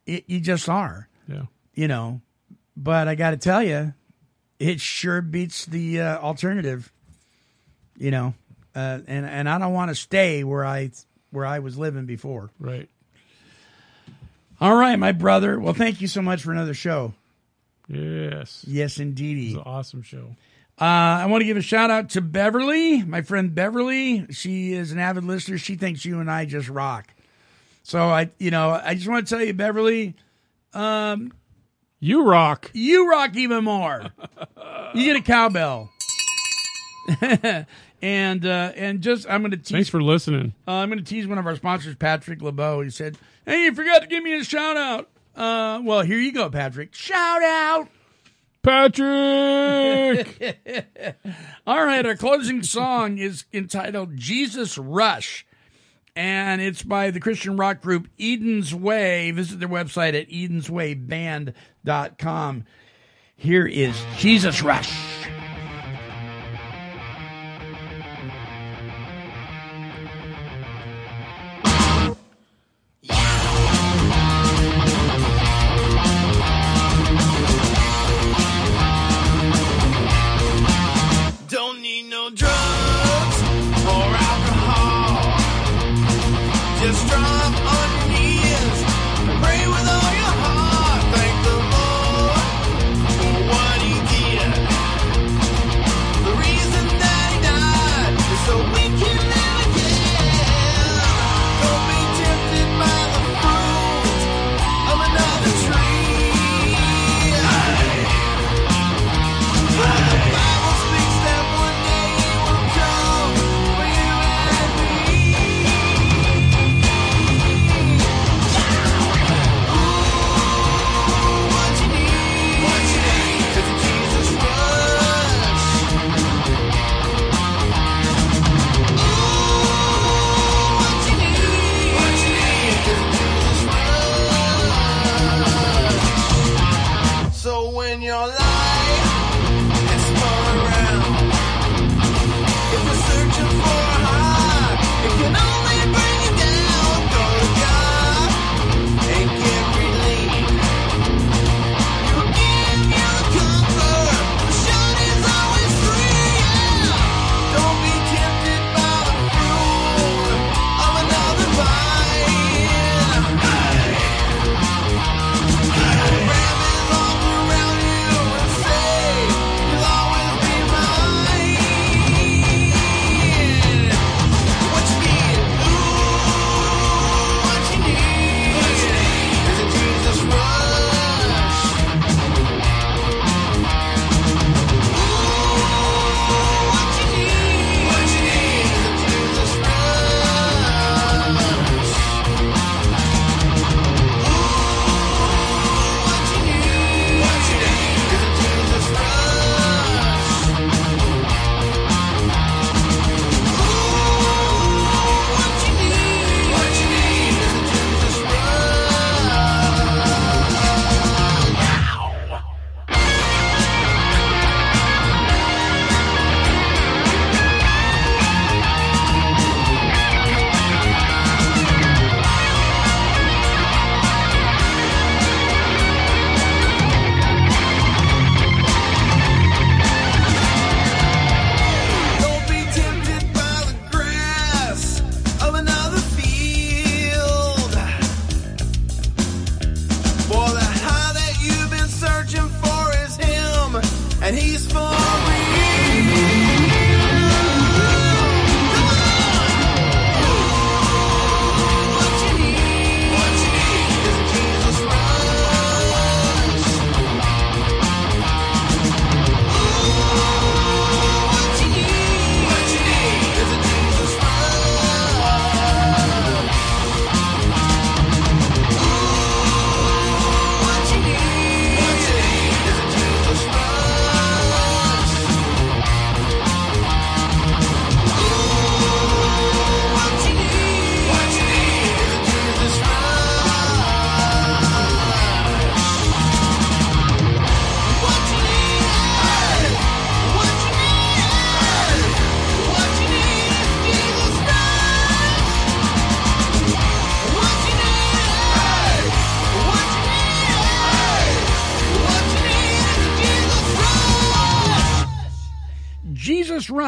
It, 0.05 0.26
you 0.28 0.39
just 0.39 0.68
are, 0.70 1.07
Yeah. 1.28 1.43
you 1.74 1.88
know. 1.88 2.22
But 2.76 3.07
I 3.07 3.16
got 3.16 3.32
to 3.32 3.38
tell 3.38 3.61
you, 3.64 3.93
it 4.59 4.80
sure 4.82 5.22
beats 5.22 5.66
the 5.66 6.01
uh, 6.01 6.18
alternative, 6.20 6.91
you 7.97 8.11
know. 8.11 8.34
Uh, 8.76 8.99
and 9.07 9.26
and 9.26 9.47
I 9.47 9.59
don't 9.59 9.74
want 9.74 9.89
to 9.89 9.95
stay 9.95 10.43
where 10.43 10.66
I 10.66 10.89
where 11.30 11.45
I 11.45 11.59
was 11.59 11.78
living 11.78 12.05
before. 12.05 12.49
Right. 12.59 12.89
All 14.59 14.76
right, 14.76 14.97
my 14.97 15.11
brother. 15.11 15.59
Well, 15.59 15.74
thank 15.74 16.01
you 16.01 16.07
so 16.07 16.22
much 16.22 16.41
for 16.43 16.51
another 16.51 16.74
show. 16.74 17.14
Yes. 17.88 18.64
Yes, 18.68 18.97
indeedy. 18.99 19.47
It's 19.49 19.55
an 19.57 19.64
awesome 19.66 20.01
show. 20.01 20.36
Uh, 20.82 20.86
I 20.86 21.26
want 21.28 21.41
to 21.41 21.45
give 21.45 21.55
a 21.57 21.61
shout 21.61 21.91
out 21.91 22.09
to 22.11 22.21
Beverly, 22.21 23.03
my 23.03 23.21
friend 23.21 23.53
Beverly. 23.53 24.26
She 24.32 24.74
is 24.74 24.91
an 24.91 24.99
avid 24.99 25.24
listener. 25.24 25.57
She 25.57 25.76
thinks 25.76 26.03
you 26.03 26.19
and 26.19 26.30
I 26.32 26.45
just 26.45 26.67
rock. 26.67 27.13
So 27.84 27.99
I, 28.09 28.32
you 28.39 28.49
know, 28.51 28.71
I 28.84 28.95
just 28.95 29.07
want 29.07 29.28
to 29.28 29.36
tell 29.36 29.43
you, 29.43 29.53
Beverly, 29.53 30.15
You 30.74 32.26
rock. 32.26 32.71
you 32.74 33.09
rock 33.09 33.36
even 33.36 33.63
more. 33.63 34.11
you 34.95 35.03
get 35.05 35.15
a 35.15 35.21
cowbell. 35.21 35.89
and 38.01 38.45
uh, 38.45 38.71
and 38.76 39.01
just 39.01 39.30
I'm 39.30 39.41
going 39.41 39.51
to 39.51 39.57
Thanks 39.57 39.89
for 39.89 40.01
listening. 40.01 40.53
Uh, 40.67 40.71
I'm 40.76 40.89
going 40.89 40.99
to 40.99 41.05
tease 41.05 41.28
one 41.28 41.38
of 41.38 41.45
our 41.45 41.55
sponsors, 41.55 41.95
Patrick 41.95 42.41
LeBeau. 42.41 42.82
He 42.82 42.89
said, 42.89 43.17
"Hey, 43.45 43.63
you 43.65 43.76
forgot 43.76 44.01
to 44.03 44.07
give 44.07 44.24
me 44.24 44.34
a 44.38 44.43
shout 44.43 44.78
out." 44.78 45.09
Uh, 45.36 45.82
well, 45.84 46.01
here 46.01 46.17
you 46.19 46.32
go, 46.32 46.49
Patrick. 46.49 46.93
Shout 46.95 47.43
out. 47.43 47.89
Patrick. 48.64 50.57
All 51.68 51.86
right, 51.86 52.05
our 52.05 52.16
closing 52.16 52.64
song 52.64 53.18
is 53.18 53.43
entitled 53.53 54.16
Jesus 54.16 54.78
Rush, 54.78 55.45
and 56.16 56.61
it's 56.61 56.82
by 56.82 57.11
the 57.11 57.20
Christian 57.20 57.57
rock 57.57 57.82
group 57.82 58.07
Eden's 58.18 58.74
Way. 58.74 59.32
Visit 59.32 59.59
their 59.59 59.68
website 59.68 60.18
at 60.20 60.30
edenswayband.com. 60.30 62.64
Here 63.36 63.68
is 63.68 64.01
Jesus 64.18 64.64
Rush. 64.64 65.03